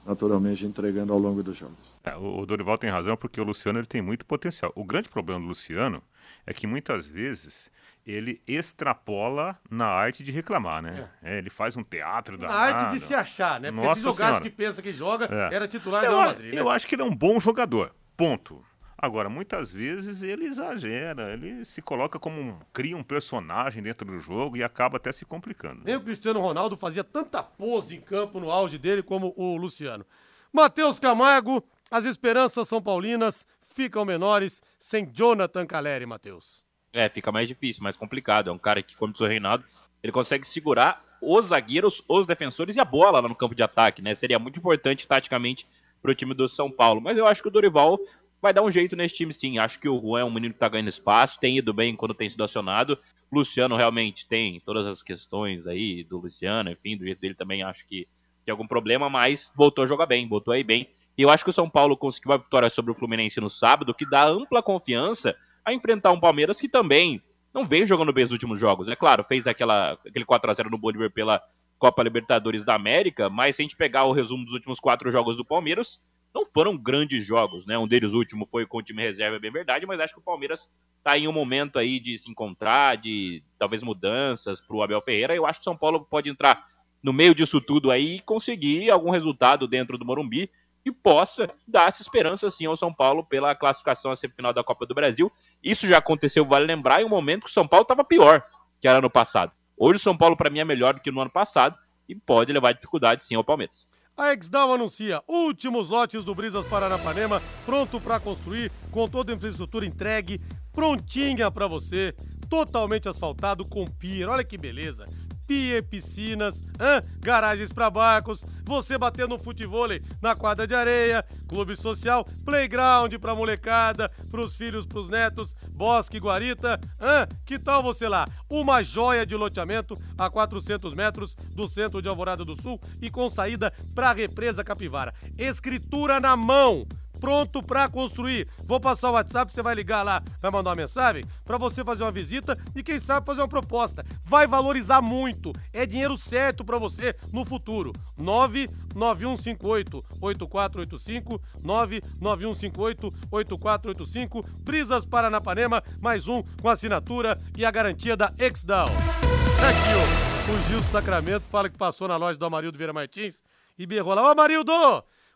naturalmente 0.05 0.65
entregando 0.67 1.11
ao 1.11 1.17
longo 1.17 1.41
dos 1.41 1.57
jogos. 1.57 1.75
É, 2.03 2.15
o 2.15 2.45
Dorival 2.45 2.77
tem 2.77 2.89
razão 2.91 3.17
porque 3.17 3.41
o 3.41 3.43
Luciano 3.43 3.79
ele 3.79 3.87
tem 3.87 4.03
muito 4.03 4.23
potencial. 4.23 4.71
O 4.75 4.83
grande 4.83 5.09
problema 5.09 5.41
do 5.41 5.47
Luciano 5.47 5.99
é 6.45 6.53
que 6.53 6.67
muitas 6.67 7.07
vezes 7.07 7.71
ele 8.07 8.41
extrapola 8.47 9.59
na 9.69 9.85
arte 9.87 10.23
de 10.23 10.31
reclamar, 10.31 10.81
né? 10.81 11.09
É, 11.21 11.37
ele 11.37 11.49
faz 11.49 11.75
um 11.75 11.83
teatro 11.83 12.37
da 12.37 12.47
Na 12.47 12.53
arte 12.53 12.93
de 12.93 12.99
se 13.01 13.13
achar, 13.13 13.59
né? 13.59 13.69
Porque 13.69 13.85
Nossa 13.85 13.95
se 13.99 14.03
jogasse 14.03 14.23
Senhora. 14.31 14.41
que 14.43 14.49
pensa 14.49 14.81
que 14.81 14.93
joga, 14.93 15.25
É. 15.29 15.53
era 15.55 15.67
titular 15.67 16.01
do 16.05 16.11
eu, 16.11 16.19
a- 16.19 16.25
Madrid, 16.27 16.53
né? 16.55 16.61
eu 16.61 16.69
acho 16.69 16.87
que 16.87 16.95
ele 16.95 17.01
é 17.01 17.05
um 17.05 17.13
bom 17.13 17.39
jogador. 17.39 17.93
Ponto. 18.15 18.63
Agora, 18.99 19.29
muitas 19.29 19.71
vezes 19.71 20.23
ele 20.23 20.45
exagera, 20.45 21.31
ele 21.33 21.63
se 21.65 21.83
coloca 21.83 22.17
como 22.17 22.39
um. 22.41 22.57
cria 22.73 22.97
um 22.97 23.03
personagem 23.03 23.83
dentro 23.83 24.07
do 24.07 24.19
jogo 24.19 24.57
e 24.57 24.63
acaba 24.63 24.97
até 24.97 25.11
se 25.11 25.23
complicando. 25.23 25.81
Nem 25.83 25.95
o 25.97 26.01
Cristiano 26.01 26.39
Ronaldo 26.39 26.75
fazia 26.75 27.03
tanta 27.03 27.43
pose 27.43 27.95
em 27.95 28.01
campo 28.01 28.39
no 28.39 28.49
auge 28.49 28.77
dele 28.79 29.03
como 29.03 29.33
o 29.37 29.55
Luciano. 29.55 30.03
Matheus 30.51 30.97
Camargo, 30.97 31.63
as 31.91 32.05
esperanças 32.05 32.67
são 32.67 32.81
paulinas 32.81 33.45
ficam 33.61 34.03
menores 34.03 34.63
sem 34.79 35.05
Jonathan 35.11 35.67
Caleri, 35.67 36.07
Matheus. 36.07 36.65
É, 36.93 37.09
fica 37.09 37.31
mais 37.31 37.47
difícil, 37.47 37.83
mais 37.83 37.95
complicado. 37.95 38.49
É 38.49 38.53
um 38.53 38.57
cara 38.57 38.81
que, 38.81 38.95
como 38.95 39.11
diz 39.11 39.21
o 39.21 39.27
Reinaldo, 39.27 39.63
ele 40.01 40.11
consegue 40.11 40.45
segurar 40.45 41.03
os 41.21 41.47
zagueiros, 41.47 42.03
os 42.07 42.25
defensores 42.25 42.75
e 42.75 42.79
a 42.79 42.85
bola 42.85 43.19
lá 43.19 43.27
no 43.27 43.35
campo 43.35 43.55
de 43.55 43.63
ataque, 43.63 44.01
né? 44.01 44.15
Seria 44.15 44.39
muito 44.39 44.59
importante 44.59 45.07
taticamente 45.07 45.67
pro 46.01 46.15
time 46.15 46.33
do 46.33 46.47
São 46.47 46.71
Paulo. 46.71 47.01
Mas 47.01 47.17
eu 47.17 47.27
acho 47.27 47.41
que 47.41 47.47
o 47.47 47.51
Dorival 47.51 47.99
vai 48.41 48.53
dar 48.53 48.61
um 48.61 48.71
jeito 48.71 48.95
nesse 48.95 49.15
time 49.15 49.33
sim. 49.33 49.57
Acho 49.57 49.79
que 49.79 49.89
o 49.89 49.99
Juan 49.99 50.21
é 50.21 50.23
um 50.23 50.31
menino 50.31 50.53
que 50.53 50.59
tá 50.59 50.69
ganhando 50.69 50.89
espaço, 50.89 51.39
tem 51.39 51.57
ido 51.57 51.73
bem 51.73 51.95
quando 51.95 52.13
tem 52.13 52.29
sido 52.29 52.43
acionado. 52.43 52.97
Luciano 53.31 53.75
realmente 53.75 54.27
tem 54.27 54.59
todas 54.59 54.85
as 54.85 55.01
questões 55.01 55.67
aí 55.67 56.03
do 56.03 56.19
Luciano, 56.19 56.69
enfim, 56.69 56.95
do 56.95 57.03
jeito 57.03 57.19
dele 57.19 57.35
também 57.35 57.63
acho 57.63 57.85
que 57.85 58.07
tem 58.45 58.51
algum 58.53 58.67
problema, 58.67 59.09
mas 59.09 59.51
voltou 59.53 59.83
a 59.83 59.87
jogar 59.87 60.05
bem, 60.05 60.25
voltou 60.27 60.53
aí 60.53 60.63
bem. 60.63 60.87
E 61.17 61.21
eu 61.21 61.29
acho 61.29 61.43
que 61.43 61.49
o 61.49 61.53
São 61.53 61.69
Paulo 61.69 61.97
conseguiu 61.97 62.31
uma 62.31 62.37
vitória 62.37 62.69
sobre 62.69 62.91
o 62.91 62.95
Fluminense 62.95 63.41
no 63.41 63.49
sábado, 63.49 63.93
que 63.93 64.09
dá 64.09 64.25
ampla 64.25 64.63
confiança 64.63 65.35
a 65.67 65.73
enfrentar 65.73 66.13
um 66.13 66.19
Palmeiras 66.19 66.61
que 66.61 66.69
também 66.69 67.21
não 67.53 67.65
vem 67.65 67.85
jogando 67.85 68.13
bem 68.13 68.23
os 68.23 68.31
últimos 68.31 68.57
jogos. 68.57 68.87
É 68.87 68.95
claro, 68.95 69.21
fez 69.25 69.45
aquela, 69.47 69.99
aquele 70.07 70.23
4x0 70.23 70.69
no 70.69 70.77
Bolívar 70.77 71.11
pela 71.11 71.43
Copa 71.77 72.01
Libertadores 72.01 72.63
da 72.63 72.73
América, 72.73 73.29
mas 73.29 73.57
se 73.57 73.61
a 73.61 73.63
gente 73.63 73.75
pegar 73.75 74.05
o 74.05 74.13
resumo 74.13 74.45
dos 74.45 74.53
últimos 74.53 74.79
quatro 74.79 75.11
jogos 75.11 75.35
do 75.35 75.43
Palmeiras, 75.43 76.01
não 76.33 76.45
foram 76.45 76.77
grandes 76.77 77.25
jogos, 77.25 77.65
né? 77.65 77.77
Um 77.77 77.85
deles, 77.85 78.13
o 78.13 78.17
último, 78.17 78.47
foi 78.49 78.65
com 78.65 78.77
o 78.77 78.81
time 78.81 79.01
reserva, 79.01 79.35
é 79.35 79.39
bem 79.39 79.51
verdade, 79.51 79.85
mas 79.85 79.99
acho 79.99 80.13
que 80.13 80.21
o 80.21 80.23
Palmeiras 80.23 80.69
tá 81.03 81.17
em 81.17 81.27
um 81.27 81.33
momento 81.33 81.77
aí 81.77 81.99
de 81.99 82.17
se 82.17 82.31
encontrar, 82.31 82.95
de 82.95 83.43
talvez 83.59 83.83
mudanças 83.83 84.61
pro 84.61 84.81
Abel 84.81 85.01
Ferreira. 85.01 85.35
Eu 85.35 85.45
acho 85.45 85.59
que 85.59 85.63
o 85.63 85.69
São 85.69 85.77
Paulo 85.77 86.05
pode 86.09 86.29
entrar 86.29 86.65
no 87.03 87.11
meio 87.11 87.35
disso 87.35 87.59
tudo 87.59 87.91
aí 87.91 88.15
e 88.15 88.21
conseguir 88.21 88.89
algum 88.89 89.09
resultado 89.09 89.67
dentro 89.67 89.97
do 89.97 90.05
Morumbi 90.05 90.49
que 90.87 90.91
possa 90.91 91.49
dar 91.67 91.89
essa 91.89 92.01
esperança 92.01 92.49
sim 92.49 92.65
ao 92.65 92.77
São 92.77 92.93
Paulo 92.93 93.25
pela 93.25 93.53
classificação 93.53 94.11
à 94.11 94.15
semifinal 94.15 94.53
da 94.53 94.63
Copa 94.63 94.85
do 94.85 94.95
Brasil. 94.95 95.29
Isso 95.61 95.85
já 95.85 95.97
aconteceu, 95.97 96.45
vale 96.45 96.65
lembrar, 96.65 97.01
em 97.01 97.05
um 97.05 97.09
momento 97.09 97.43
que 97.43 97.49
o 97.49 97.53
São 97.53 97.67
Paulo 97.67 97.81
estava 97.81 98.05
pior 98.05 98.43
que 98.79 98.87
era 98.87 98.99
ano 98.99 99.09
passado. 99.09 99.51
Hoje 99.75 99.97
o 99.97 100.01
São 100.01 100.15
Paulo 100.15 100.37
para 100.37 100.49
mim 100.49 100.59
é 100.59 100.65
melhor 100.65 100.93
do 100.93 101.01
que 101.01 101.11
no 101.11 101.19
ano 101.19 101.29
passado 101.29 101.77
e 102.07 102.15
pode 102.15 102.53
levar 102.53 102.71
dificuldade 102.73 103.25
sim 103.25 103.35
ao 103.35 103.43
Palmeiras. 103.43 103.85
A 104.15 104.33
Exdal 104.33 104.73
anuncia 104.73 105.21
últimos 105.27 105.89
lotes 105.89 106.23
do 106.23 106.33
Brisas 106.33 106.65
Paranapanema, 106.67 107.41
pronto 107.65 107.99
para 107.99 108.19
construir, 108.19 108.71
com 108.89 109.07
toda 109.07 109.31
a 109.31 109.35
infraestrutura 109.35 109.85
entregue, 109.85 110.41
prontinha 110.71 111.51
para 111.51 111.67
você, 111.67 112.15
totalmente 112.49 113.09
asfaltado 113.09 113.65
com 113.65 113.85
pier. 113.85 114.29
Olha 114.29 114.43
que 114.43 114.57
beleza. 114.57 115.05
Pier, 115.47 115.81
piscinas, 115.81 116.61
hã? 116.79 117.01
garagens 117.19 117.71
para 117.71 117.89
barcos, 117.89 118.45
você 118.65 118.97
batendo 118.97 119.35
um 119.35 119.39
futevôlei 119.39 120.01
na 120.21 120.35
quadra 120.35 120.67
de 120.67 120.75
areia, 120.75 121.23
clube 121.47 121.75
social, 121.75 122.25
playground 122.43 123.13
pra 123.15 123.33
molecada, 123.33 124.09
pros 124.29 124.55
filhos, 124.55 124.85
pros 124.85 125.09
netos, 125.09 125.55
bosque, 125.71 126.19
guarita, 126.19 126.79
hã? 126.99 127.25
Que 127.45 127.57
tal 127.57 127.81
você 127.81 128.09
lá? 128.09 128.27
Uma 128.49 128.83
joia 128.83 129.25
de 129.25 129.35
loteamento 129.35 129.97
a 130.17 130.29
400 130.29 130.93
metros 130.93 131.33
do 131.55 131.67
centro 131.67 132.01
de 132.01 132.09
Alvorada 132.09 132.43
do 132.43 132.61
Sul 132.61 132.79
e 133.01 133.09
com 133.09 133.29
saída 133.29 133.71
pra 133.95 134.11
represa 134.11 134.63
Capivara. 134.63 135.13
Escritura 135.37 136.19
na 136.19 136.35
mão 136.35 136.85
pronto 137.19 137.61
para 137.61 137.89
construir. 137.89 138.47
Vou 138.65 138.79
passar 138.79 139.09
o 139.09 139.13
WhatsApp, 139.13 139.53
você 139.53 139.61
vai 139.61 139.75
ligar 139.75 140.03
lá, 140.03 140.21
vai 140.41 140.51
mandar 140.51 140.71
uma 140.71 140.75
mensagem 140.75 141.23
para 141.43 141.57
você 141.57 141.83
fazer 141.83 142.03
uma 142.03 142.11
visita 142.11 142.57
e 142.75 142.83
quem 142.83 142.99
sabe 142.99 143.25
fazer 143.25 143.41
uma 143.41 143.47
proposta. 143.47 144.05
Vai 144.23 144.47
valorizar 144.47 145.01
muito. 145.01 145.53
É 145.73 145.85
dinheiro 145.85 146.17
certo 146.17 146.63
para 146.63 146.77
você 146.77 147.15
no 147.31 147.45
futuro. 147.45 147.93
99158 148.17 150.03
8485 150.21 151.41
99158 151.63 153.13
8485 153.31 154.45
Brisas 154.61 155.05
Paranapanema, 155.05 155.83
mais 155.99 156.27
um 156.27 156.43
com 156.61 156.69
assinatura 156.69 157.39
e 157.57 157.65
a 157.65 157.71
garantia 157.71 158.15
da 158.15 158.33
Exdal. 158.37 158.87
Aqui, 158.87 159.89
ó, 159.95 160.53
o 160.53 160.69
Gil 160.69 160.83
Sacramento 160.83 161.43
fala 161.49 161.69
que 161.69 161.77
passou 161.77 162.07
na 162.07 162.15
loja 162.15 162.37
do 162.37 162.45
Amarildo 162.45 162.77
Vieira 162.77 162.93
Martins 162.93 163.43
e 163.77 163.85
berrou 163.85 164.13
lá, 164.13 164.23
ô 164.23 164.27
Amarildo, 164.27 164.71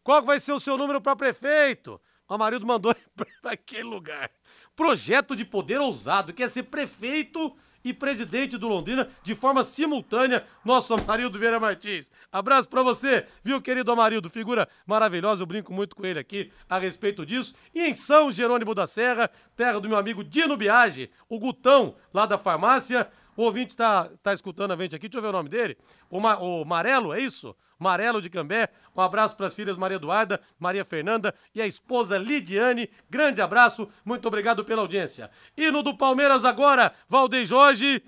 qual 0.04 0.22
vai 0.22 0.40
ser 0.40 0.54
o 0.54 0.60
seu 0.60 0.78
número 0.78 1.02
para 1.02 1.16
prefeito? 1.16 2.00
O 2.28 2.34
Amarildo 2.34 2.66
mandou 2.66 2.96
para 3.42 3.52
aquele 3.52 3.84
lugar. 3.84 4.32
Projeto 4.76 5.36
de 5.36 5.44
poder 5.44 5.80
ousado, 5.80 6.34
quer 6.34 6.50
ser 6.50 6.64
prefeito 6.64 7.56
e 7.84 7.94
presidente 7.94 8.58
do 8.58 8.68
Londrina 8.68 9.10
de 9.24 9.36
forma 9.36 9.64
simultânea, 9.64 10.46
nosso 10.64 10.94
Amarildo 10.94 11.38
Vieira 11.40 11.60
Martins. 11.60 12.12
Abraço 12.32 12.68
para 12.68 12.84
você, 12.84 13.26
viu, 13.44 13.62
querido 13.62 13.92
Amarildo? 13.92 14.30
Figura 14.30 14.68
maravilhosa, 14.86 15.42
eu 15.42 15.48
brinco 15.48 15.74
muito 15.74 15.96
com 15.96 16.06
ele 16.06 16.20
aqui 16.20 16.52
a 16.70 16.78
respeito 16.78 17.26
disso. 17.26 17.56
E 17.74 17.82
em 17.82 17.94
São 17.94 18.32
Jerônimo 18.32 18.74
da 18.74 18.88
Serra, 18.88 19.30
terra 19.56 19.80
do 19.80 19.90
meu 19.90 19.98
amigo 19.98 20.24
Dino 20.24 20.56
Biage, 20.56 21.10
o 21.28 21.40
Gutão, 21.40 21.96
lá 22.14 22.26
da 22.26 22.38
farmácia. 22.38 23.10
O 23.36 23.44
ouvinte 23.44 23.76
tá, 23.76 24.10
tá 24.22 24.34
escutando 24.34 24.72
a 24.72 24.76
gente 24.76 24.96
aqui, 24.96 25.08
deixa 25.08 25.18
eu 25.18 25.22
ver 25.22 25.30
o 25.30 25.32
nome 25.32 25.50
dele. 25.50 25.78
O, 26.10 26.20
Ma, 26.20 26.38
o 26.38 26.66
Marelo, 26.66 27.14
é 27.14 27.20
isso? 27.20 27.56
Marelo 27.80 28.22
de 28.22 28.30
Cambé. 28.30 28.70
Um 28.96 29.02
abraço 29.02 29.36
para 29.36 29.48
as 29.48 29.56
filhas 29.56 29.78
Maria 29.78 29.96
Eduarda, 29.96 30.40
Maria 30.60 30.86
Fernanda 30.86 31.34
e 31.56 31.62
a 31.62 31.66
esposa 31.66 32.18
Lidiane. 32.18 32.90
Grande 33.10 33.42
abraço, 33.42 33.90
muito 34.06 34.28
obrigado 34.28 34.64
pela 34.64 34.82
audiência. 34.82 35.32
Hino 35.58 35.82
do 35.82 35.98
Palmeiras 35.98 36.46
agora, 36.46 36.94
Valdeir 37.10 37.48
Jorge. 37.48 38.04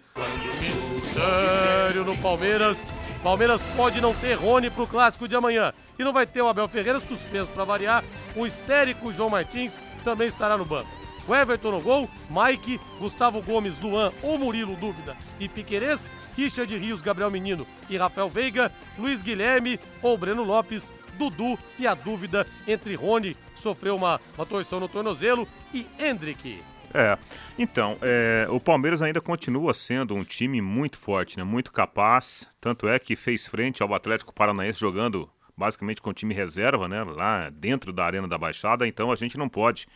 Mistério 0.93 2.05
no 2.05 2.15
Palmeiras. 2.17 2.79
Palmeiras 3.23 3.61
pode 3.75 4.01
não 4.01 4.13
ter 4.13 4.33
Rony 4.33 4.69
pro 4.69 4.85
clássico 4.85 5.27
de 5.27 5.35
amanhã. 5.35 5.73
E 5.97 6.03
não 6.03 6.11
vai 6.11 6.27
ter 6.27 6.41
o 6.41 6.47
Abel 6.47 6.67
Ferreira 6.67 6.99
suspenso 6.99 7.51
para 7.51 7.63
variar. 7.63 8.03
O 8.35 8.45
histérico 8.45 9.13
João 9.13 9.29
Martins 9.29 9.81
também 10.03 10.27
estará 10.27 10.57
no 10.57 10.65
banco. 10.65 11.02
O 11.27 11.33
Everton 11.33 11.71
no 11.71 11.81
gol, 11.81 12.09
Mike, 12.29 12.79
Gustavo 12.99 13.41
Gomes, 13.41 13.79
Luan 13.79 14.11
ou 14.21 14.37
Murilo, 14.37 14.75
dúvida, 14.75 15.15
e 15.39 15.47
Piquerez, 15.47 16.11
Richard 16.35 16.75
Rios, 16.77 17.01
Gabriel 17.01 17.31
Menino 17.31 17.65
e 17.89 17.95
Rafael 17.95 18.29
Veiga, 18.29 18.71
Luiz 18.97 19.21
Guilherme 19.21 19.79
ou 20.01 20.17
Breno 20.17 20.43
Lopes, 20.43 20.91
Dudu 21.17 21.57
e 21.79 21.87
a 21.87 21.93
dúvida 21.93 22.45
entre 22.67 22.95
Rony, 22.95 23.37
sofreu 23.55 23.95
uma, 23.95 24.19
uma 24.35 24.45
torção 24.45 24.79
no 24.79 24.87
tornozelo, 24.87 25.47
e 25.73 25.85
Hendrick. 25.97 26.61
É, 26.93 27.17
então, 27.57 27.97
é, 28.01 28.45
o 28.49 28.59
Palmeiras 28.59 29.01
ainda 29.01 29.19
continua 29.19 29.73
sendo 29.73 30.13
um 30.13 30.23
time 30.23 30.61
muito 30.61 30.97
forte, 30.97 31.37
né, 31.37 31.43
muito 31.43 31.71
capaz, 31.71 32.47
tanto 32.61 32.87
é 32.87 32.99
que 32.99 33.15
fez 33.15 33.47
frente 33.47 33.81
ao 33.81 33.93
Atlético 33.93 34.33
Paranaense 34.33 34.79
jogando 34.79 35.27
basicamente 35.57 36.01
com 36.01 36.13
time 36.13 36.33
reserva, 36.33 36.87
né, 36.87 37.03
lá 37.03 37.49
dentro 37.49 37.91
da 37.91 38.05
Arena 38.05 38.27
da 38.27 38.37
Baixada, 38.37 38.87
então 38.87 39.11
a 39.11 39.15
gente 39.15 39.37
não 39.37 39.49
pode 39.49 39.87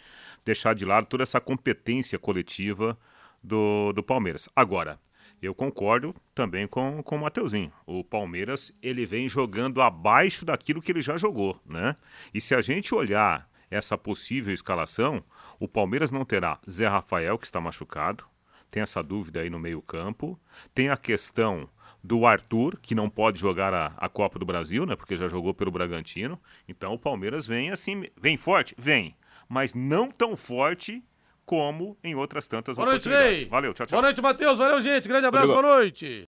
deixar 0.48 0.74
de 0.74 0.86
lado 0.86 1.08
toda 1.08 1.24
essa 1.24 1.40
competência 1.42 2.18
coletiva 2.18 2.98
do, 3.44 3.92
do 3.94 4.02
Palmeiras. 4.02 4.48
Agora, 4.56 5.00
eu 5.42 5.54
concordo 5.54 6.16
também 6.34 6.66
com, 6.66 7.04
com 7.04 7.18
o 7.18 7.20
Mateuzinho. 7.20 7.72
O 7.86 8.04
Palmeiras 8.04 8.74
ele 8.82 9.06
vem 9.06 9.30
jogando 9.30 9.82
abaixo 9.82 10.46
daquilo 10.46 10.82
que 10.82 10.92
ele 10.92 11.02
já 11.02 11.18
jogou, 11.18 11.62
né? 11.70 11.96
E 12.34 12.42
se 12.42 12.56
a 12.56 12.62
gente 12.62 12.96
olhar 12.96 13.48
essa 13.70 13.98
possível 13.98 14.54
escalação, 14.54 15.24
o 15.60 15.68
Palmeiras 15.68 16.12
não 16.12 16.24
terá 16.24 16.60
Zé 16.70 16.88
Rafael, 16.88 17.38
que 17.38 17.46
está 17.46 17.60
machucado, 17.60 18.24
tem 18.72 18.82
essa 18.82 19.04
dúvida 19.04 19.42
aí 19.42 19.50
no 19.50 19.60
meio-campo, 19.60 20.40
tem 20.74 20.90
a 20.90 20.98
questão 20.98 21.70
do 22.02 22.26
Arthur, 22.26 22.80
que 22.82 22.96
não 22.96 23.10
pode 23.10 23.40
jogar 23.40 23.74
a, 23.74 23.88
a 23.98 24.08
Copa 24.08 24.40
do 24.40 24.46
Brasil, 24.46 24.86
né? 24.86 24.96
Porque 24.96 25.18
já 25.18 25.28
jogou 25.28 25.54
pelo 25.54 25.72
Bragantino. 25.72 26.40
Então 26.68 26.94
o 26.94 27.00
Palmeiras 27.00 27.46
vem 27.46 27.70
assim, 27.70 28.06
vem 28.16 28.38
forte? 28.38 28.74
Vem 28.78 29.14
mas 29.48 29.74
não 29.74 30.10
tão 30.10 30.36
forte 30.36 31.04
como 31.46 31.98
em 32.04 32.16
outras 32.16 32.48
tantas 32.48 32.76
boa 32.76 32.90
oportunidades. 32.90 33.42
Noite, 33.42 33.50
Valeu, 33.50 33.74
tchau, 33.74 33.88
tchau. 33.88 33.98
Boa 33.98 34.08
noite, 34.08 34.22
Matheus. 34.22 34.58
Valeu, 34.58 34.82
gente. 34.82 35.08
Grande 35.08 35.26
abraço, 35.26 35.48
boa 35.48 35.62
noite. 35.62 36.28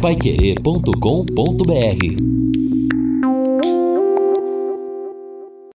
Paiquerê.com.br 0.00 2.47